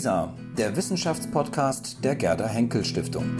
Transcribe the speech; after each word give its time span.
WISA, 0.00 0.32
der 0.56 0.74
Wissenschaftspodcast 0.74 2.02
der 2.02 2.14
Gerda 2.14 2.48
Henkel 2.48 2.84
Stiftung. 2.84 3.36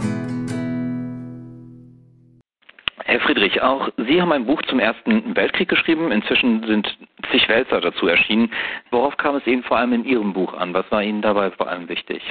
Herr 3.03 3.19
Friedrich, 3.21 3.63
auch 3.63 3.89
Sie 3.97 4.21
haben 4.21 4.31
ein 4.31 4.45
Buch 4.45 4.61
zum 4.69 4.77
Ersten 4.77 5.35
Weltkrieg 5.35 5.69
geschrieben. 5.69 6.11
Inzwischen 6.11 6.63
sind 6.67 6.95
zig 7.31 7.49
Wälzer 7.49 7.81
dazu 7.81 8.05
erschienen. 8.05 8.51
Worauf 8.91 9.17
kam 9.17 9.37
es 9.37 9.47
Ihnen 9.47 9.63
vor 9.63 9.77
allem 9.77 9.93
in 9.93 10.05
Ihrem 10.05 10.33
Buch 10.33 10.53
an? 10.53 10.71
Was 10.75 10.85
war 10.91 11.01
Ihnen 11.01 11.23
dabei 11.23 11.49
vor 11.49 11.67
allem 11.67 11.89
wichtig? 11.89 12.21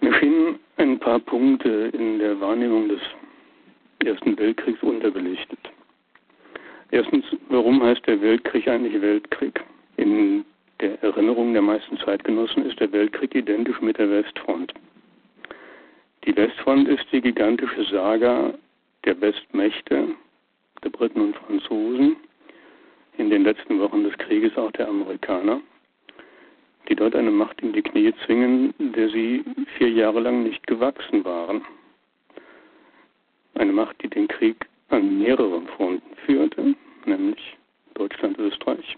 Mir 0.00 0.14
schienen 0.14 0.58
ein 0.78 0.98
paar 0.98 1.18
Punkte 1.18 1.90
in 1.92 2.20
der 2.20 2.40
Wahrnehmung 2.40 2.88
des 2.88 3.00
Ersten 4.02 4.38
Weltkriegs 4.38 4.82
unterbelichtet. 4.82 5.58
Erstens, 6.90 7.26
warum 7.50 7.82
heißt 7.82 8.06
der 8.06 8.18
Weltkrieg 8.22 8.66
eigentlich 8.66 8.98
Weltkrieg? 9.02 9.62
In 9.98 10.46
der 10.80 11.02
Erinnerung 11.02 11.52
der 11.52 11.62
meisten 11.62 11.98
Zeitgenossen 11.98 12.66
ist 12.66 12.80
der 12.80 12.92
Weltkrieg 12.92 13.34
identisch 13.34 13.80
mit 13.80 13.98
der 13.98 14.10
Westfront. 14.10 14.72
Die 16.24 16.36
Westfront 16.36 16.88
ist 16.88 17.04
die 17.12 17.20
gigantische 17.20 17.84
Saga 17.84 18.54
der 19.04 19.20
Westmächte, 19.20 20.08
der 20.82 20.90
Briten 20.90 21.20
und 21.20 21.36
Franzosen, 21.36 22.16
in 23.18 23.30
den 23.30 23.44
letzten 23.44 23.78
Wochen 23.78 24.04
des 24.04 24.16
Krieges 24.18 24.56
auch 24.56 24.72
der 24.72 24.88
Amerikaner, 24.88 25.60
die 26.88 26.94
dort 26.94 27.14
eine 27.14 27.30
Macht 27.30 27.60
in 27.60 27.72
die 27.72 27.82
Knie 27.82 28.12
zwingen, 28.24 28.74
der 28.78 29.08
sie 29.10 29.44
vier 29.76 29.90
Jahre 29.90 30.20
lang 30.20 30.42
nicht 30.42 30.66
gewachsen 30.66 31.24
waren. 31.24 31.62
Eine 33.54 33.72
Macht, 33.72 34.02
die 34.02 34.08
den 34.08 34.28
Krieg 34.28 34.66
an 34.88 35.18
mehreren 35.18 35.68
Fronten 35.68 36.16
führte, 36.26 36.74
nämlich 37.04 37.56
Deutschland, 37.94 38.38
Österreich, 38.38 38.96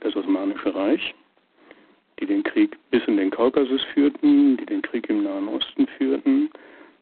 das 0.00 0.16
Osmanische 0.16 0.74
Reich, 0.74 1.14
die 2.18 2.26
den 2.26 2.42
Krieg 2.42 2.76
bis 2.90 3.02
in 3.06 3.16
den 3.16 3.30
Kaukasus 3.30 3.82
führten, 3.94 4.56
die 4.56 4.66
den 4.66 4.82
Krieg 4.82 5.08
im 5.08 5.22
Nahen 5.22 5.48
Osten 5.48 5.86
führten, 5.98 6.50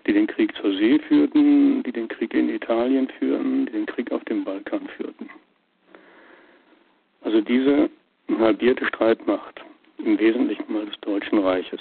die 0.06 0.12
den 0.12 0.26
Krieg 0.26 0.54
zur 0.56 0.72
See 0.76 0.98
führten, 1.00 1.82
die 1.82 1.92
den 1.92 2.08
Krieg 2.08 2.34
in 2.34 2.48
Italien 2.48 3.08
führten, 3.18 3.66
die 3.66 3.72
den 3.72 3.86
Krieg 3.86 4.12
auf 4.12 4.24
dem 4.24 4.44
Balkan 4.44 4.88
führten. 4.96 5.28
Also 7.22 7.40
diese 7.40 7.90
halbierte 8.38 8.86
Streitmacht, 8.86 9.60
im 9.98 10.18
Wesentlichen 10.18 10.72
mal 10.72 10.86
des 10.86 10.98
Deutschen 11.00 11.38
Reiches, 11.38 11.80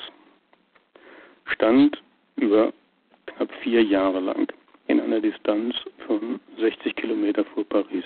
stand 1.46 2.02
über 2.36 2.74
knapp 3.28 3.52
vier 3.62 3.84
Jahre 3.84 4.20
lang 4.20 4.52
in 4.88 5.00
einer 5.00 5.20
Distanz 5.20 5.76
von 6.06 6.40
60 6.58 6.96
Kilometer 6.96 7.46
vor 7.46 7.64
Paris 7.66 8.06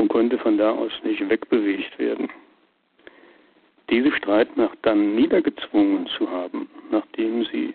und 0.00 0.08
konnte 0.08 0.38
von 0.38 0.56
da 0.56 0.70
aus 0.70 0.92
nicht 1.04 1.28
wegbewegt 1.28 1.98
werden. 1.98 2.30
Diese 3.90 4.10
Streitmacht 4.12 4.78
dann 4.82 5.14
niedergezwungen 5.14 6.06
zu 6.16 6.30
haben, 6.30 6.70
nachdem 6.90 7.44
sie 7.44 7.74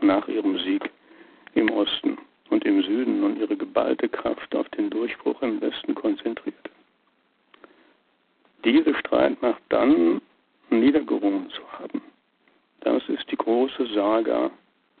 nach 0.00 0.26
ihrem 0.28 0.58
Sieg 0.60 0.90
im 1.54 1.70
Osten 1.70 2.16
und 2.48 2.64
im 2.64 2.82
Süden 2.82 3.22
und 3.22 3.38
ihre 3.38 3.56
geballte 3.56 4.08
Kraft 4.08 4.54
auf 4.54 4.66
den 4.70 4.88
Durchbruch 4.88 5.42
im 5.42 5.60
Westen 5.60 5.94
konzentrierte. 5.94 6.70
Diese 8.64 8.94
Streitmacht 8.94 9.62
dann 9.68 10.22
niedergerungen 10.70 11.50
zu 11.50 11.62
haben, 11.72 12.00
das 12.80 13.06
ist 13.08 13.30
die 13.30 13.36
große 13.36 13.86
Saga 13.94 14.50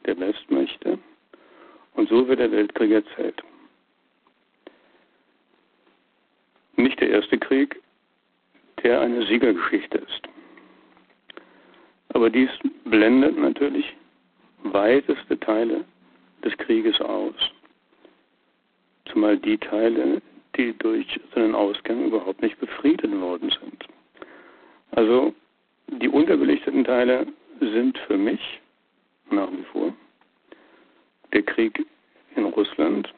der 0.04 0.18
Westmächte 0.18 0.98
und 1.94 2.08
so 2.10 2.28
wird 2.28 2.40
der 2.40 2.52
Weltkrieg 2.52 2.90
erzählt. 2.90 3.42
Krieg, 7.46 7.80
der 8.82 9.00
eine 9.00 9.24
Siegergeschichte 9.26 9.98
ist. 9.98 10.22
Aber 12.10 12.30
dies 12.30 12.50
blendet 12.84 13.38
natürlich 13.38 13.94
weiteste 14.62 15.38
Teile 15.40 15.84
des 16.44 16.56
Krieges 16.58 17.00
aus. 17.00 17.34
Zumal 19.06 19.36
die 19.38 19.58
Teile, 19.58 20.20
die 20.56 20.72
durch 20.78 21.20
seinen 21.34 21.54
Ausgang 21.54 22.06
überhaupt 22.06 22.42
nicht 22.42 22.58
befriedet 22.58 23.12
worden 23.20 23.50
sind. 23.60 23.86
Also 24.92 25.34
die 25.88 26.08
unterbelichteten 26.08 26.84
Teile 26.84 27.26
sind 27.60 27.98
für 28.06 28.16
mich 28.16 28.60
nach 29.30 29.50
wie 29.52 29.64
vor 29.72 29.92
der 31.32 31.42
Krieg 31.42 31.84
in 32.34 32.44
Russland, 32.46 33.12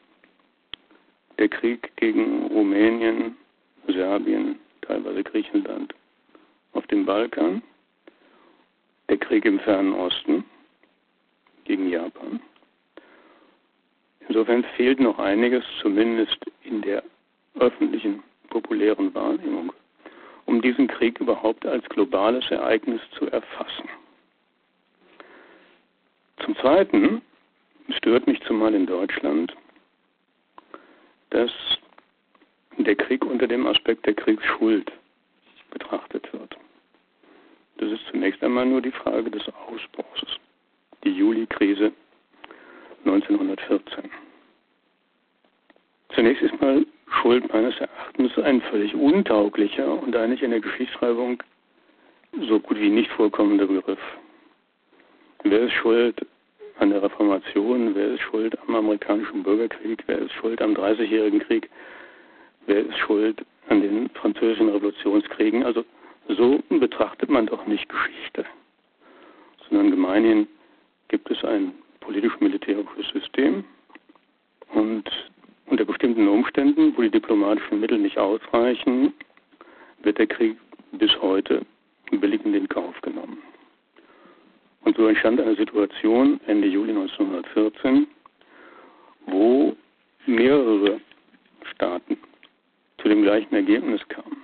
der 1.37 1.47
Krieg 1.47 1.91
gegen 1.95 2.47
Rumänien, 2.47 3.37
Serbien, 3.91 4.59
teilweise 4.81 5.23
Griechenland, 5.23 5.93
auf 6.73 6.85
dem 6.87 7.05
Balkan, 7.05 7.61
der 9.09 9.17
Krieg 9.17 9.45
im 9.45 9.59
Fernen 9.59 9.93
Osten 9.93 10.43
gegen 11.65 11.89
Japan. 11.89 12.39
Insofern 14.27 14.63
fehlt 14.75 14.99
noch 14.99 15.17
einiges, 15.17 15.63
zumindest 15.81 16.37
in 16.63 16.81
der 16.81 17.03
öffentlichen, 17.59 18.23
populären 18.49 19.13
Wahrnehmung, 19.13 19.73
um 20.45 20.61
diesen 20.61 20.87
Krieg 20.87 21.19
überhaupt 21.19 21.65
als 21.65 21.87
globales 21.89 22.49
Ereignis 22.51 23.01
zu 23.17 23.25
erfassen. 23.27 23.89
Zum 26.43 26.55
Zweiten 26.57 27.21
stört 27.97 28.27
mich 28.27 28.41
zumal 28.43 28.73
in 28.73 28.85
Deutschland, 28.85 29.55
dass 31.31 31.51
der 32.77 32.95
Krieg 32.95 33.25
unter 33.39 33.55
dem 33.55 33.67
Aspekt 33.67 34.05
der 34.05 34.15
Kriegsschuld 34.15 34.91
betrachtet 35.71 36.27
wird. 36.33 36.57
Das 37.77 37.89
ist 37.89 38.05
zunächst 38.11 38.43
einmal 38.43 38.65
nur 38.65 38.81
die 38.81 38.91
Frage 38.91 39.31
des 39.31 39.43
Ausbruchs, 39.65 40.25
die 41.05 41.11
Juli-Krise 41.11 41.93
1914. 43.05 44.11
Zunächst 46.13 46.43
ist 46.43 46.59
mal 46.59 46.85
Schuld 47.21 47.47
meines 47.53 47.79
Erachtens 47.79 48.37
ein 48.39 48.59
völlig 48.63 48.93
untauglicher 48.93 49.89
und 49.89 50.13
eigentlich 50.17 50.43
in 50.43 50.51
der 50.51 50.59
Geschichtsschreibung 50.59 51.41
so 52.41 52.59
gut 52.59 52.77
wie 52.77 52.89
nicht 52.89 53.09
vorkommender 53.11 53.67
Begriff. 53.67 54.01
Wer 55.43 55.61
ist 55.61 55.73
schuld 55.75 56.27
an 56.79 56.89
der 56.89 57.01
Reformation? 57.01 57.95
Wer 57.95 58.15
ist 58.15 58.21
schuld 58.21 58.59
am 58.67 58.75
amerikanischen 58.75 59.43
Bürgerkrieg? 59.43 60.03
Wer 60.07 60.19
ist 60.19 60.33
schuld 60.33 60.61
am 60.61 60.75
Dreißigjährigen 60.75 61.39
Krieg? 61.39 61.69
Wer 62.65 62.85
ist 62.85 62.97
schuld 62.97 63.45
an 63.67 63.81
den 63.81 64.09
französischen 64.11 64.69
Revolutionskriegen. 64.69 65.63
Also 65.63 65.85
so 66.27 66.61
betrachtet 66.69 67.29
man 67.29 67.47
doch 67.47 67.65
nicht 67.65 67.87
Geschichte, 67.89 68.45
sondern 69.67 69.91
gemeinhin 69.91 70.47
gibt 71.07 71.29
es 71.31 71.43
ein 71.43 71.73
politisch-militärisches 72.01 73.09
System 73.13 73.63
und 74.73 75.09
unter 75.67 75.85
bestimmten 75.85 76.27
Umständen, 76.27 76.93
wo 76.95 77.01
die 77.01 77.09
diplomatischen 77.09 77.79
Mittel 77.79 77.99
nicht 77.99 78.17
ausreichen, 78.17 79.13
wird 80.01 80.17
der 80.17 80.27
Krieg 80.27 80.57
bis 80.93 81.11
heute 81.21 81.65
billig 82.11 82.43
in 82.43 82.53
den 82.53 82.67
Kauf 82.67 82.99
genommen. 83.01 83.37
Und 84.83 84.97
so 84.97 85.07
entstand 85.07 85.39
eine 85.39 85.55
Situation 85.55 86.39
Ende 86.47 86.67
Juli 86.67 86.91
1914, 86.91 88.07
wo 89.27 89.75
mehrere 90.25 90.99
Staaten 91.73 92.17
zu 93.01 93.09
dem 93.09 93.23
gleichen 93.23 93.53
Ergebnis 93.53 94.01
kam. 94.09 94.37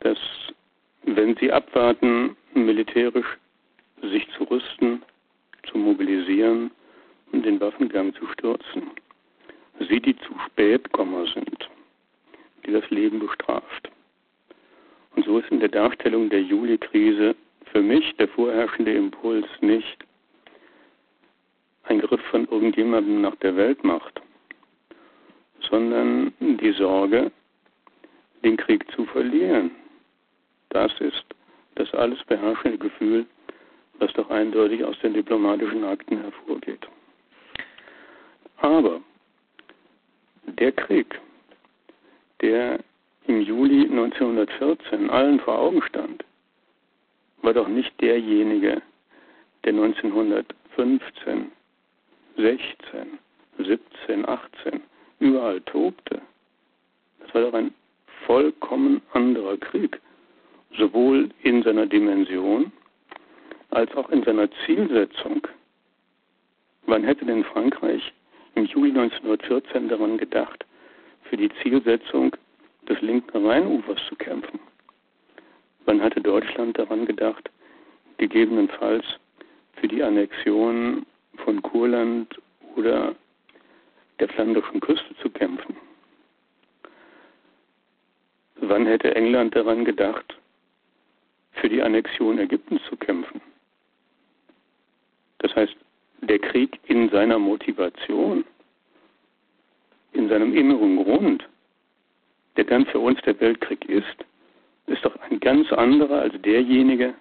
Dass, 0.00 0.18
wenn 1.02 1.36
sie 1.36 1.52
abwarten, 1.52 2.36
militärisch 2.54 3.38
sich 4.02 4.26
zu 4.36 4.44
rüsten, 4.44 5.02
zu 5.64 5.78
mobilisieren 5.78 6.70
und 7.32 7.44
den 7.44 7.60
Waffengang 7.60 8.14
zu 8.14 8.26
stürzen, 8.28 8.90
sie 9.88 10.00
die 10.00 10.16
zu 10.16 10.34
spät 10.46 10.90
Kommer 10.92 11.26
sind, 11.26 11.68
die 12.64 12.72
das 12.72 12.88
Leben 12.90 13.18
bestraft. 13.18 13.90
Und 15.16 15.24
so 15.24 15.38
ist 15.38 15.50
in 15.50 15.60
der 15.60 15.68
Darstellung 15.68 16.30
der 16.30 16.42
Juli-Krise 16.42 17.34
für 17.72 17.82
mich 17.82 18.16
der 18.16 18.28
vorherrschende 18.28 18.94
Impuls 18.94 19.46
nicht 19.60 20.04
ein 21.84 22.00
Griff 22.00 22.20
von 22.30 22.46
irgendjemandem 22.48 23.22
nach 23.22 23.36
der 23.36 23.56
Weltmacht, 23.56 24.20
sondern 25.70 26.32
die 26.40 26.72
Sorge, 26.72 27.30
den 28.44 28.56
Krieg 28.56 28.90
zu 28.92 29.04
verlieren. 29.06 29.70
Das 30.70 30.92
ist 31.00 31.24
das 31.74 31.92
alles 31.94 32.22
beherrschende 32.24 32.78
Gefühl, 32.78 33.26
was 33.98 34.12
doch 34.12 34.30
eindeutig 34.30 34.84
aus 34.84 34.98
den 35.00 35.14
diplomatischen 35.14 35.84
Akten 35.84 36.20
hervorgeht. 36.20 36.86
Aber 38.58 39.00
der 40.44 40.72
Krieg, 40.72 41.20
der 42.40 42.80
im 43.26 43.40
Juli 43.40 43.82
1914 43.82 45.10
allen 45.10 45.40
vor 45.40 45.58
Augen 45.58 45.82
stand, 45.82 46.24
war 47.42 47.54
doch 47.54 47.68
nicht 47.68 48.00
derjenige, 48.00 48.82
der 49.64 49.72
1915, 49.72 51.52
16, 52.36 53.18
17, 53.58 54.28
18 54.28 54.82
überall 55.20 55.60
tobte. 55.62 56.20
Das 57.20 57.34
war 57.34 57.42
doch 57.42 57.54
ein 57.54 57.74
vollkommen 58.26 59.02
anderer 59.12 59.56
Krieg. 59.56 60.00
sowohl 60.76 61.30
in 61.42 61.62
seiner 61.62 61.86
Dimension 61.86 62.70
als 63.70 63.94
auch 63.96 64.10
in 64.10 64.22
seiner 64.22 64.48
Zielsetzung. 64.64 65.46
Wann 66.86 67.04
hätte 67.04 67.24
denn 67.24 67.44
Frankreich 67.44 68.12
im 68.54 68.64
Juli 68.66 68.90
1914 68.90 69.88
daran 69.88 70.18
gedacht, 70.18 70.64
für 71.24 71.36
die 71.36 71.50
Zielsetzung 71.62 72.36
des 72.88 73.00
linken 73.00 73.46
Rheinufers 73.46 73.98
zu 74.08 74.16
kämpfen? 74.16 74.58
Wann 75.84 76.02
hatte 76.02 76.20
Deutschland 76.20 76.78
daran 76.78 77.06
gedacht, 77.06 77.50
gegebenenfalls 78.18 79.04
für 79.74 79.88
die 79.88 80.02
Annexion 80.02 81.06
von 81.36 81.62
Kurland 81.62 82.38
oder 82.76 83.14
der 84.20 84.28
flandrischen 84.28 84.80
Küste 84.80 85.14
zu 85.22 85.30
kämpfen? 85.30 85.76
Wann 88.56 88.86
hätte 88.86 89.14
England 89.14 89.54
daran 89.54 89.84
gedacht, 89.84 90.36
für 91.52 91.68
die 91.68 91.82
Annexion 91.82 92.38
Ägyptens 92.38 92.82
zu 92.88 92.96
kämpfen? 92.96 93.40
Das 95.38 95.54
heißt, 95.54 95.76
der 96.22 96.38
Krieg 96.38 96.78
in 96.86 97.08
seiner 97.10 97.38
Motivation, 97.38 98.44
in 100.12 100.28
seinem 100.28 100.54
inneren 100.54 100.96
Grund, 100.96 101.48
der 102.56 102.64
dann 102.64 102.86
für 102.86 102.98
uns 102.98 103.20
der 103.22 103.38
Weltkrieg 103.40 103.88
ist, 103.88 104.24
ist 104.86 105.04
doch 105.04 105.14
ein 105.20 105.38
ganz 105.38 105.72
anderer 105.72 106.22
als 106.22 106.34
derjenige, 106.42 107.14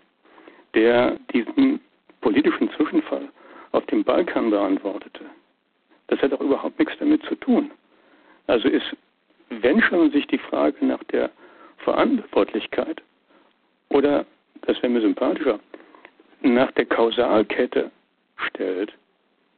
der 0.74 1.18
diesen 1.34 1.80
politischen 2.22 2.72
Zwischenfall 2.72 3.30
auf 3.72 3.86
dem 3.88 4.04
Balkan 4.04 4.50
beantwortete. 4.50 5.26
Das 6.08 6.22
hat 6.22 6.34
auch 6.34 6.42
überhaupt 6.42 6.80
nichts 6.80 6.96
damit 7.00 7.24
zu 7.24 7.36
tun. 7.36 7.72
Also 8.48 8.70
ist, 8.70 8.96
wenn 9.50 9.82
schon 9.82 10.12
sich 10.12 10.26
die 10.28 10.38
Frage 10.38 10.86
nach 10.86 11.04
der 11.06 11.30
Verantwortlichkeit 11.78 13.02
oder, 13.90 14.26
das 14.62 14.78
wäre 14.82 14.90
mir 14.90 15.02
sympathischer, 15.02 15.60
nach 16.42 16.72
der 16.72 16.86
Kausalkette 16.86 17.92
stellt, 18.38 18.94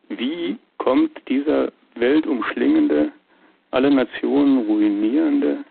wie 0.09 0.57
kommt 0.77 1.11
dieser 1.27 1.71
weltumschlingende, 1.95 3.11
alle 3.71 3.91
Nationen 3.91 4.65
ruinierende 4.65 5.63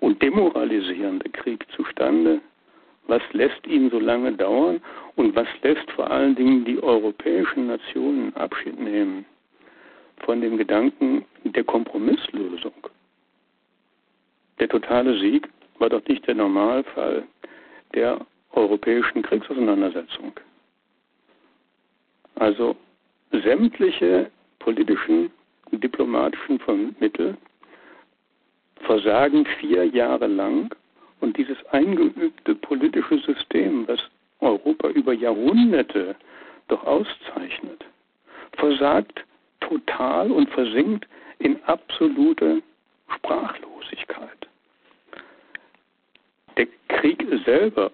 und 0.00 0.20
demoralisierende 0.20 1.28
Krieg 1.30 1.64
zustande? 1.76 2.40
Was 3.06 3.22
lässt 3.32 3.64
ihn 3.66 3.90
so 3.90 3.98
lange 3.98 4.32
dauern 4.32 4.80
und 5.16 5.34
was 5.36 5.46
lässt 5.62 5.88
vor 5.92 6.10
allen 6.10 6.34
Dingen 6.34 6.64
die 6.64 6.82
europäischen 6.82 7.68
Nationen 7.68 8.34
Abschied 8.34 8.78
nehmen 8.78 9.24
von 10.24 10.40
dem 10.40 10.56
Gedanken 10.56 11.24
der 11.44 11.64
Kompromisslösung? 11.64 12.74
Der 14.58 14.68
totale 14.68 15.18
Sieg 15.18 15.48
war 15.78 15.88
doch 15.88 16.04
nicht 16.06 16.26
der 16.26 16.34
Normalfall 16.34 17.24
der 17.94 18.24
europäischen 18.52 19.22
Kriegsauseinandersetzung. 19.22 20.32
Also 22.36 22.76
sämtliche 23.32 24.30
politischen 24.58 25.30
diplomatischen 25.72 26.60
Mittel 26.98 27.36
versagen 28.82 29.46
vier 29.58 29.84
Jahre 29.84 30.26
lang 30.26 30.74
und 31.20 31.36
dieses 31.36 31.64
eingeübte 31.66 32.54
politische 32.56 33.18
System, 33.18 33.86
was 33.86 34.00
Europa 34.40 34.88
über 34.88 35.12
Jahrhunderte 35.12 36.16
doch 36.68 36.82
auszeichnet, 36.84 37.84
versagt 38.56 39.24
total 39.70 40.32
und 40.32 40.50
versinkt 40.50 41.06
in 41.38 41.62
absolute 41.64 42.62
Sprachlosigkeit. 43.16 44.48
Der 46.56 46.66
Krieg 46.88 47.24
selber 47.44 47.90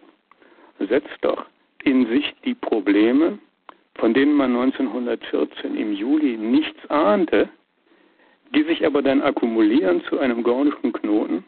setzt 0.79 1.19
doch 1.21 1.45
in 1.85 2.07
sich 2.07 2.35
die 2.45 2.55
Probleme, 2.55 3.39
von 3.97 4.15
denen 4.15 4.35
man 4.35 4.57
1914 4.57 5.77
im 5.77 5.93
Juli 5.93 6.37
nichts 6.37 6.89
ahnte, 6.91 7.49
die 8.55 8.63
sich 8.65 8.85
aber 8.87 9.03
dann 9.03 9.23
akkumulieren 9.23 10.03
zu 10.05 10.19
einem 10.19 10.43
gordischen 10.43 10.93
Knoten 10.93 11.45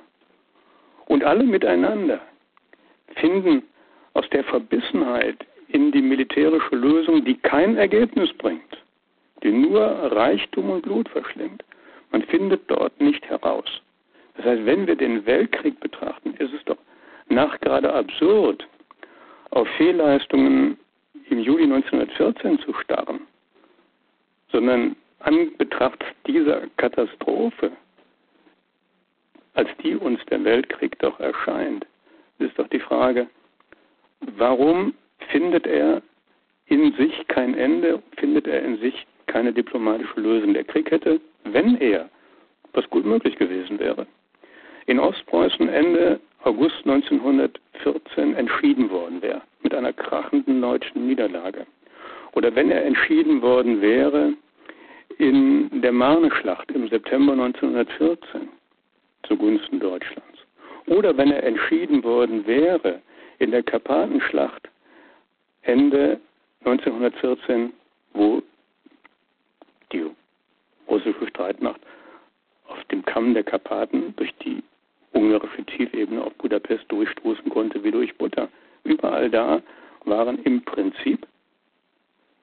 und 1.07 1.25
alle 1.25 1.45
miteinander 1.45 2.21
finden 3.17 3.63
aus 4.13 4.29
der 4.31 4.45
Verbissenheit 4.45 5.47
in 5.69 5.91
die 5.93 6.03
militärische 6.03 6.75
Lösung, 6.75 7.25
die 7.25 7.37
kein 7.37 7.77
Ergebnis 7.77 8.33
bringt, 8.35 8.79
die 9.43 9.53
nur 9.53 9.83
Reichtum 9.83 10.71
und 10.71 10.83
Blut 10.83 11.09
verschlingt. 11.09 11.65
Man 12.11 12.23
findet 12.23 12.63
dort 12.71 13.01
nicht 13.01 13.25
heraus. 13.29 13.67
Das 14.37 14.47
heißt, 14.47 14.67
wenn 14.67 14.87
wir 14.87 14.97
den 14.97 15.27
Weltkrieg 15.27 15.79
betrachten, 15.81 16.35
ist 16.35 16.53
es 16.55 16.65
doch 16.65 16.79
nachgerade 17.29 17.93
absurd, 17.93 18.67
auf 19.51 19.69
Fehlleistungen 19.77 20.79
im 21.31 21.39
Juli 21.41 21.65
1914 21.65 22.59
zu 22.61 22.73
starren, 22.75 23.21
sondern 24.51 24.97
an 25.21 25.57
Betracht 25.59 26.05
dieser 26.27 26.63
Katastrophe, 26.77 27.73
als 29.55 29.69
die 29.83 29.97
uns 29.97 30.25
der 30.27 30.43
Weltkrieg 30.45 30.99
doch 31.01 31.19
erscheint, 31.19 31.87
ist 32.39 32.59
doch 32.59 32.69
die 32.69 32.81
Frage, 32.81 33.27
warum 34.37 34.95
findet 35.31 35.67
er 35.67 36.03
in 36.67 36.93
sich 36.93 37.27
kein 37.29 37.55
Ende, 37.55 38.03
findet 38.17 38.47
er 38.47 38.63
in 38.63 38.79
sich 38.79 39.07
keine 39.29 39.53
diplomatische 39.53 40.21
Lösung. 40.21 40.55
Der 40.55 40.65
Krieg 40.65 40.91
hätte, 40.91 41.21
wenn 41.45 41.81
er, 41.81 42.09
was 42.73 42.89
gut 42.91 43.07
möglich 43.07 43.37
gewesen 43.37 43.79
wäre, 43.79 44.07
in 44.87 44.99
Ostpreußen 44.99 45.69
Ende 45.69 46.19
August 46.43 46.79
1914 46.85 48.35
entschieden 48.35 48.91
worden 48.91 49.23
wäre, 49.23 49.43
mit 49.63 49.75
einer 49.75 49.93
krachenden 49.93 50.61
deutschen 50.61 51.07
Niederlage. 51.07 51.67
Oder 52.33 52.55
wenn 52.55 52.71
er 52.71 52.85
entschieden 52.85 53.43
worden 53.43 53.81
wäre 53.81 54.33
in 55.19 55.81
der 55.83 55.93
Marne-Schlacht 55.93 56.71
im 56.73 56.89
September 56.89 57.33
1914 57.33 58.49
zugunsten 59.25 59.81
Deutschlands. 59.81 60.39
Oder 60.87 61.17
wenn 61.17 61.31
er 61.31 61.43
entschieden 61.43 62.03
worden 62.03 62.47
wäre 62.47 63.01
in 63.39 63.51
der 63.51 63.63
Karpatenschlacht 63.63 64.69
Ende 65.63 66.19
1914, 66.65 67.73
wo 68.15 68.43
die 69.93 70.05
russische 70.89 71.27
Streitmacht 71.29 71.81
auf 72.67 72.83
dem 72.85 73.05
Kamm 73.05 73.35
der 73.35 73.45
Karpaten 73.45 74.15
durch 74.17 74.35
die 74.45 74.63
ungarische 75.13 75.65
Tiefebene 75.65 76.23
auf 76.23 76.35
Budapest 76.35 76.85
durchstoßen 76.89 77.51
konnte 77.51 77.83
wie 77.83 77.91
durch 77.91 78.15
Butter. 78.17 78.49
Überall 78.85 79.31
da 79.31 79.63
waren 80.05 80.39
im 80.45 80.63
Prinzip 80.63 81.27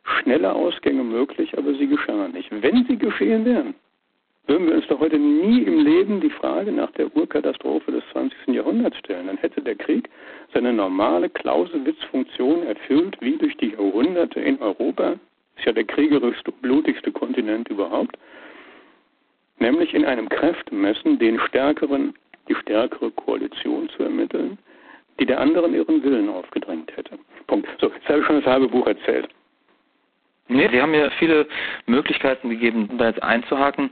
schnelle 0.04 0.54
Ausgänge 0.54 1.04
möglich, 1.04 1.58
aber 1.58 1.74
sie 1.74 1.88
geschahen 1.88 2.34
nicht. 2.34 2.50
Wenn 2.52 2.86
sie 2.86 2.98
geschehen 2.98 3.46
wären, 3.46 3.76
würden 4.48 4.68
wir 4.68 4.76
uns 4.76 4.88
doch 4.88 5.00
heute 5.00 5.18
nie 5.18 5.64
im 5.64 5.80
Leben 5.80 6.22
die 6.22 6.30
Frage 6.30 6.72
nach 6.72 6.92
der 6.92 7.16
Urkatastrophe 7.16 7.92
des 7.92 8.04
20. 8.12 8.48
Jahrhunderts 8.50 8.98
stellen. 8.98 9.28
Dann 9.28 9.38
hätte 9.38 9.62
der 9.62 9.76
Krieg 9.76 10.10
seine 10.54 10.72
normale 10.72 11.30
Clausewitz-Funktion 11.30 12.64
erfüllt, 12.64 13.18
wie 13.22 13.38
durch 13.38 13.58
die 13.58 13.72
Jahrhunderte 13.72 14.40
in 14.40 14.62
Europa. 14.62 15.16
Ist 15.58 15.66
ja 15.66 15.72
der 15.72 15.86
kriegerischste, 15.86 16.52
blutigste 16.52 17.12
Kontinent 17.12 17.70
überhaupt. 17.70 18.18
Nämlich 19.60 19.94
in 19.94 20.06
einem 20.06 20.28
Kräftemessen 20.30 21.18
den 21.20 21.40
Stärkeren 21.40 22.14
die 22.48 22.56
stärkere 22.56 23.12
Koalition 23.12 23.90
zu 23.90 24.04
ermitteln, 24.04 24.58
die 25.20 25.26
der 25.26 25.40
anderen 25.40 25.74
ihren 25.74 26.04
Willen 26.04 26.30
aufgedrängt 26.30 26.96
hätte. 26.96 27.18
Punkt. 27.48 27.68
So, 27.80 27.92
jetzt 27.92 28.08
habe 28.08 28.20
ich 28.20 28.26
schon 28.26 28.42
das 28.42 28.46
halbe 28.46 28.68
Buch 28.68 28.86
erzählt. 28.88 29.30
Nee, 30.48 30.70
Sie 30.70 30.80
haben 30.80 30.92
mir 30.92 31.10
viele 31.18 31.48
Möglichkeiten 31.88 32.50
gegeben, 32.50 32.90
da 32.98 33.08
jetzt 33.08 33.24
einzuhaken. 33.24 33.90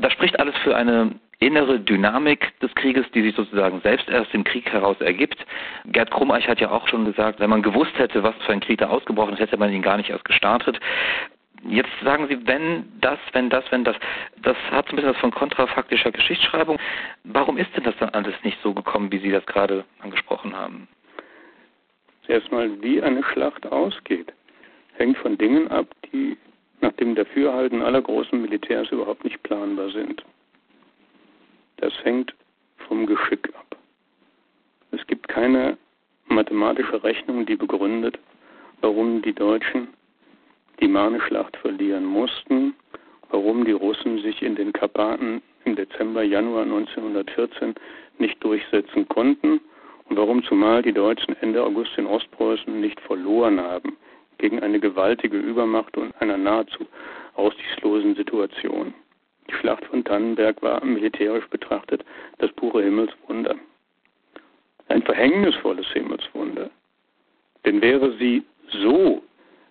Das 0.00 0.12
spricht 0.12 0.38
alles 0.40 0.56
für 0.64 0.74
eine 0.74 1.12
innere 1.42 1.80
Dynamik 1.80 2.58
des 2.60 2.74
Krieges, 2.74 3.04
die 3.12 3.22
sich 3.22 3.34
sozusagen 3.34 3.80
selbst 3.80 4.08
erst 4.08 4.32
im 4.32 4.44
Krieg 4.44 4.70
heraus 4.72 5.00
ergibt. 5.00 5.44
Gerd 5.86 6.10
Krummeich 6.10 6.46
hat 6.48 6.60
ja 6.60 6.70
auch 6.70 6.86
schon 6.88 7.04
gesagt, 7.04 7.40
wenn 7.40 7.50
man 7.50 7.62
gewusst 7.62 7.98
hätte, 7.98 8.22
was 8.22 8.34
für 8.46 8.52
ein 8.52 8.60
Krieg 8.60 8.78
da 8.78 8.88
ausgebrochen 8.88 9.34
ist, 9.34 9.40
hätte 9.40 9.56
man 9.56 9.72
ihn 9.72 9.82
gar 9.82 9.96
nicht 9.96 10.10
erst 10.10 10.24
gestartet. 10.24 10.78
Jetzt 11.68 11.90
sagen 12.02 12.26
Sie, 12.28 12.46
wenn 12.46 12.84
das, 13.00 13.18
wenn 13.32 13.48
das, 13.48 13.64
wenn 13.70 13.84
das. 13.84 13.96
Das 14.42 14.56
hat 14.70 14.86
so 14.86 14.92
ein 14.92 14.96
bisschen 14.96 15.10
was 15.10 15.20
von 15.20 15.30
kontrafaktischer 15.30 16.10
Geschichtsschreibung. 16.10 16.78
Warum 17.24 17.56
ist 17.56 17.74
denn 17.76 17.84
das 17.84 17.96
dann 17.98 18.10
alles 18.10 18.34
nicht 18.42 18.58
so 18.62 18.72
gekommen, 18.74 19.12
wie 19.12 19.18
Sie 19.18 19.30
das 19.30 19.46
gerade 19.46 19.84
angesprochen 20.00 20.56
haben? 20.56 20.88
Erstmal, 22.28 22.82
wie 22.82 23.02
eine 23.02 23.22
Schlacht 23.24 23.66
ausgeht, 23.66 24.32
hängt 24.94 25.18
von 25.18 25.36
Dingen 25.38 25.68
ab, 25.68 25.86
die 26.12 26.36
nach 26.80 26.92
dem 26.92 27.14
Dafürhalten 27.14 27.82
aller 27.82 28.02
großen 28.02 28.40
Militärs 28.40 28.90
überhaupt 28.90 29.24
nicht 29.24 29.42
planbar 29.42 29.90
sind. 29.90 30.24
Das 31.82 31.92
hängt 32.02 32.34
vom 32.88 33.04
Geschick 33.04 33.50
ab. 33.54 33.76
Es 34.92 35.06
gibt 35.06 35.28
keine 35.28 35.76
mathematische 36.28 37.04
Rechnung, 37.04 37.44
die 37.44 37.56
begründet, 37.56 38.18
warum 38.80 39.20
die 39.20 39.34
Deutschen 39.34 39.88
die 40.80 40.88
Marne-Schlacht 40.88 41.56
verlieren 41.58 42.06
mussten, 42.06 42.74
warum 43.28 43.66
die 43.66 43.72
Russen 43.72 44.22
sich 44.22 44.40
in 44.42 44.56
den 44.56 44.72
Karpaten 44.72 45.42
im 45.66 45.76
Dezember, 45.76 46.22
Januar 46.22 46.62
1914 46.62 47.74
nicht 48.18 48.42
durchsetzen 48.42 49.06
konnten 49.08 49.60
warum 50.16 50.42
zumal 50.44 50.82
die 50.82 50.92
Deutschen 50.92 51.36
Ende 51.40 51.62
August 51.62 51.96
in 51.96 52.06
Ostpreußen 52.06 52.80
nicht 52.80 53.00
verloren 53.00 53.60
haben 53.60 53.96
gegen 54.38 54.60
eine 54.60 54.80
gewaltige 54.80 55.36
Übermacht 55.36 55.96
und 55.96 56.14
einer 56.20 56.36
nahezu 56.36 56.86
aussichtslosen 57.34 58.14
Situation. 58.14 58.94
Die 59.52 59.58
Schlacht 59.58 59.84
von 59.84 60.02
Tannenberg 60.02 60.62
war 60.62 60.82
militärisch 60.82 61.46
betrachtet 61.48 62.04
das 62.38 62.50
pure 62.52 62.82
Himmelswunder. 62.82 63.54
Ein 64.88 65.02
verhängnisvolles 65.02 65.86
Himmelswunder. 65.92 66.70
Denn 67.64 67.82
wäre 67.82 68.12
sie 68.18 68.44
so, 68.68 69.22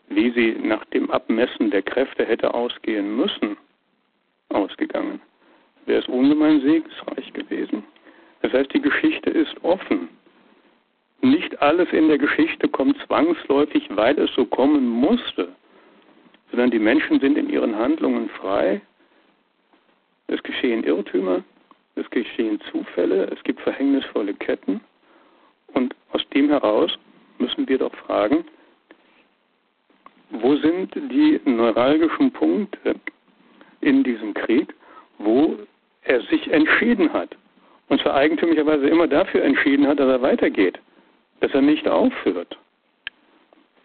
wie 0.10 0.32
sie 0.32 0.56
nach 0.62 0.86
dem 0.86 1.10
Abmessen 1.10 1.72
der 1.72 1.82
Kräfte 1.82 2.26
hätte 2.26 2.54
ausgehen 2.54 3.16
müssen, 3.16 3.58
ausgegangen, 4.50 5.20
wäre 5.86 6.02
es 6.02 6.08
ungemein 6.08 6.62
segensreich 6.62 7.34
gewesen. 7.34 7.84
Das 8.42 8.54
heißt, 8.54 8.74
die 8.74 8.82
Geschichte 8.82 9.30
ist 9.30 9.64
offen. 9.64 10.10
Nicht 11.22 11.60
alles 11.62 11.92
in 11.92 12.08
der 12.08 12.18
Geschichte 12.18 12.68
kommt 12.68 12.98
zwangsläufig, 13.06 13.88
weil 13.92 14.18
es 14.20 14.34
so 14.36 14.46
kommen 14.46 14.88
musste, 14.88 15.50
sondern 16.52 16.72
die 16.72 16.80
Menschen 16.80 17.20
sind 17.20 17.38
in 17.38 17.50
ihren 17.50 17.76
Handlungen 17.76 18.30
frei. 18.30 18.82
Es 20.32 20.42
geschehen 20.44 20.86
Irrtümer, 20.86 21.44
es 21.96 22.10
geschehen 22.10 22.62
Zufälle, 22.72 23.30
es 23.34 23.44
gibt 23.44 23.60
verhängnisvolle 23.60 24.34
Ketten. 24.34 24.80
Und 25.74 25.94
aus 26.14 26.22
dem 26.30 26.48
heraus 26.48 26.98
müssen 27.38 27.68
wir 27.68 27.78
doch 27.78 27.94
fragen, 27.96 28.46
wo 30.30 30.56
sind 30.56 30.96
die 30.96 31.42
neuralgischen 31.44 32.32
Punkte 32.32 32.96
in 33.82 34.06
diesem 34.06 34.34
Krieg, 34.34 34.74
wo 35.18 35.58
er 36.04 36.22
sich 36.22 36.50
entschieden 36.50 37.12
hat. 37.12 37.36
Und 37.90 38.00
zwar 38.02 38.16
eigentümlicherweise 38.16 38.88
immer 38.88 39.08
dafür 39.08 39.44
entschieden 39.44 39.86
hat, 39.86 40.00
dass 40.00 40.08
er 40.08 40.22
weitergeht, 40.22 40.80
dass 41.42 41.54
er 41.54 41.62
nicht 41.62 41.90
aufhört. 41.90 42.58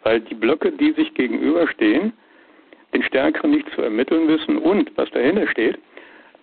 Weil 0.05 0.21
die 0.21 0.37
Blöcke, 0.37 0.71
die 0.71 0.93
sich 0.93 1.13
gegenüberstehen, 1.15 2.13
den 2.95 3.03
Stärkeren 3.03 3.51
nicht 3.51 3.69
zu 3.75 3.83
ermitteln 3.83 4.29
wissen 4.29 4.59
und, 4.59 4.97
was 4.97 5.11
dahinter 5.11 5.49
steht, 5.49 5.81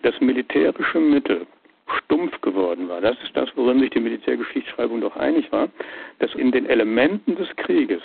das 0.04 0.20
militärische 0.20 1.00
Mittel 1.00 1.46
stumpf 1.98 2.40
geworden 2.40 2.88
war. 2.88 3.00
Das 3.00 3.16
ist 3.22 3.36
das, 3.36 3.48
worin 3.56 3.80
sich 3.80 3.90
die 3.90 4.00
Militärgeschichtsschreibung 4.00 5.00
doch 5.00 5.16
einig 5.16 5.50
war, 5.50 5.68
dass 6.18 6.34
in 6.34 6.52
den 6.52 6.66
Elementen 6.66 7.36
des 7.36 7.48
Krieges, 7.56 8.02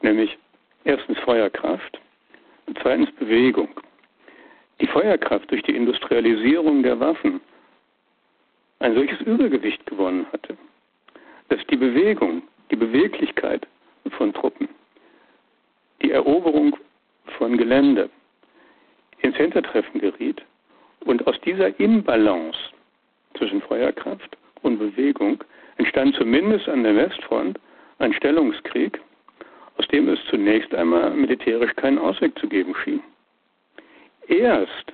nämlich 0.00 0.38
erstens 0.84 1.18
Feuerkraft 1.20 2.00
zweitens 2.80 3.10
Bewegung, 3.12 3.68
die 4.80 4.86
Feuerkraft 4.86 5.50
durch 5.50 5.62
die 5.62 5.76
Industrialisierung 5.76 6.82
der 6.82 6.98
Waffen 6.98 7.40
ein 8.78 8.94
solches 8.94 9.20
Übergewicht 9.20 9.84
gewonnen 9.86 10.26
hatte, 10.32 10.56
dass 11.48 11.64
die 11.68 11.76
Bewegung, 11.76 12.42
die 12.70 12.76
Beweglichkeit 12.76 13.66
von 14.16 14.32
Truppen, 14.32 14.68
die 16.02 16.12
Eroberung 16.12 16.76
von 17.38 17.56
Gelände 17.56 18.10
ins 19.20 19.36
Hintertreffen 19.36 20.00
geriet 20.00 20.42
und 21.04 21.26
aus 21.26 21.40
dieser 21.40 21.78
Imbalance 21.80 22.58
zwischen 23.36 23.60
Feuerkraft 23.62 24.36
und 24.62 24.78
Bewegung 24.78 25.42
entstand 25.76 26.14
zumindest 26.14 26.68
an 26.68 26.82
der 26.82 26.96
Westfront 26.96 27.58
ein 27.98 28.12
Stellungskrieg, 28.12 29.00
aus 29.78 29.86
dem 29.88 30.08
es 30.08 30.18
zunächst 30.28 30.74
einmal 30.74 31.10
militärisch 31.10 31.74
keinen 31.76 31.98
Ausweg 31.98 32.38
zu 32.38 32.48
geben 32.48 32.74
schien. 32.84 33.02
Erst 34.28 34.92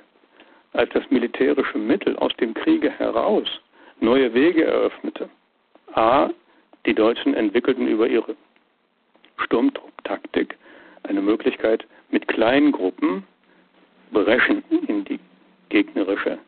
als 0.73 0.91
das 0.93 1.11
militärische 1.11 1.79
Mittel 1.79 2.17
aus 2.17 2.35
dem 2.37 2.55
Kriege 2.55 2.91
heraus 2.91 3.49
neue 4.01 4.33
Wege 4.33 4.65
eröffnete, 4.65 5.29
a, 5.95 6.31
die 6.87 6.95
Deutschen 6.95 7.35
entwickelten 7.35 7.89
über 7.89 8.07
ihre 8.07 8.37
Sturmtrupptaktik 9.39 10.57
eine 11.03 11.21
Möglichkeit, 11.21 11.87
mit 12.11 12.29
kleinen 12.29 12.73
Gruppen 12.73 13.25
Breschen 14.13 14.63
gegnerische 15.69 16.39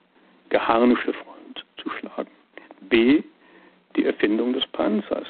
geharnische 0.50 1.12
Front 1.12 1.64
zu 1.76 1.88
schlagen. 1.90 2.30
B, 2.82 3.22
die 3.96 4.04
Erfindung 4.04 4.52
des 4.52 4.66
Panzers. 4.68 5.28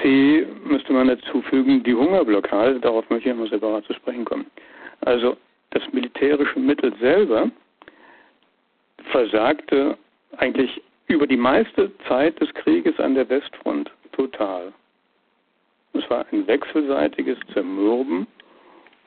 C 0.00 0.46
müsste 0.64 0.92
man 0.92 1.08
dazu 1.08 1.42
fügen, 1.42 1.82
die 1.82 1.94
Hungerblockade, 1.94 2.80
darauf 2.80 3.08
möchte 3.10 3.28
ich 3.28 3.34
nochmal 3.34 3.50
separat 3.50 3.84
zu 3.84 3.94
sprechen 3.94 4.24
kommen. 4.24 4.46
Also 5.02 5.36
das 5.70 5.82
militärische 5.92 6.58
Mittel 6.58 6.94
selber 7.00 7.50
versagte 9.10 9.96
eigentlich 10.36 10.80
über 11.08 11.26
die 11.26 11.36
meiste 11.36 11.90
Zeit 12.06 12.40
des 12.40 12.52
Krieges 12.54 12.98
an 13.00 13.14
der 13.14 13.28
Westfront 13.28 13.90
total. 14.12 14.72
Es 15.92 16.08
war 16.08 16.24
ein 16.30 16.46
wechselseitiges 16.46 17.36
Zermürben, 17.52 18.26